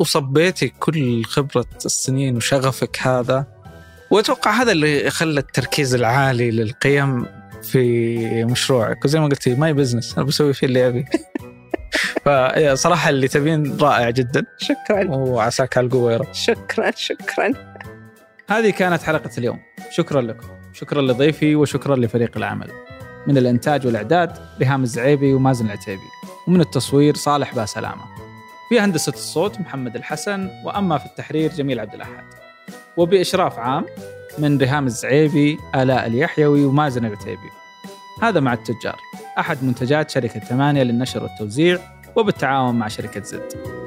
وصبيتي 0.00 0.68
كل 0.68 1.24
خبرة 1.24 1.66
السنين 1.84 2.36
وشغفك 2.36 2.98
هذا. 3.00 3.57
وأتوقع 4.10 4.50
هذا 4.50 4.72
اللي 4.72 5.10
خلى 5.10 5.40
التركيز 5.40 5.94
العالي 5.94 6.50
للقيم 6.50 7.26
في 7.62 8.44
مشروعك. 8.44 9.04
وزي 9.04 9.20
ما 9.20 9.26
قلتي 9.26 9.54
my 9.54 9.72
business 9.72 10.14
أنا 10.14 10.26
بسوي 10.26 10.52
فيه 10.52 10.66
اللي 10.66 10.86
أبي. 10.86 11.04
فصراحة 12.24 13.10
اللي 13.10 13.28
تبينه 13.28 13.76
رائع 13.80 14.10
جدا. 14.10 14.44
شكرا. 14.58 15.04
وعساك 15.10 15.78
على 15.78 15.86
القوة 15.86 16.12
يا 16.12 16.16
رب. 16.16 16.32
شكرا 16.32 16.90
شكرا. 16.96 17.52
هذه 18.50 18.70
كانت 18.70 19.02
حلقة 19.02 19.30
اليوم. 19.38 19.60
شكرا 19.90 20.20
لكم. 20.20 20.46
شكرا 20.72 21.02
لضيفي 21.02 21.56
وشكرا 21.56 21.96
لفريق 21.96 22.36
العمل. 22.36 22.70
من 23.26 23.38
الإنتاج 23.38 23.86
والإعداد 23.86 24.32
ريهام 24.60 24.82
الزعيبي 24.82 25.32
ومازن 25.32 25.66
العتيبي. 25.66 26.08
ومن 26.46 26.60
التصوير 26.60 27.14
صالح 27.14 27.54
باسلامة. 27.54 28.04
في 28.68 28.80
هندسة 28.80 29.12
الصوت 29.12 29.60
محمد 29.60 29.96
الحسن. 29.96 30.50
وأما 30.64 30.98
في 30.98 31.06
التحرير 31.06 31.52
جميل 31.52 31.80
عبد 31.80 31.94
الأحد. 31.94 32.37
وبإشراف 32.98 33.58
عام 33.58 33.84
من 34.38 34.58
ريهام 34.58 34.86
الزعيبي 34.86 35.58
آلاء 35.74 36.06
اليحيوي 36.06 36.64
ومازن 36.64 37.04
العتيبي 37.04 37.50
هذا 38.22 38.40
مع 38.40 38.52
التجار. 38.52 38.96
أحد 39.38 39.64
منتجات 39.64 40.10
شركة 40.10 40.40
ثمانية 40.40 40.82
للنشر 40.82 41.22
والتوزيع 41.22 41.78
وبالتعاون 42.16 42.74
مع 42.74 42.88
شركة 42.88 43.22
زد. 43.22 43.77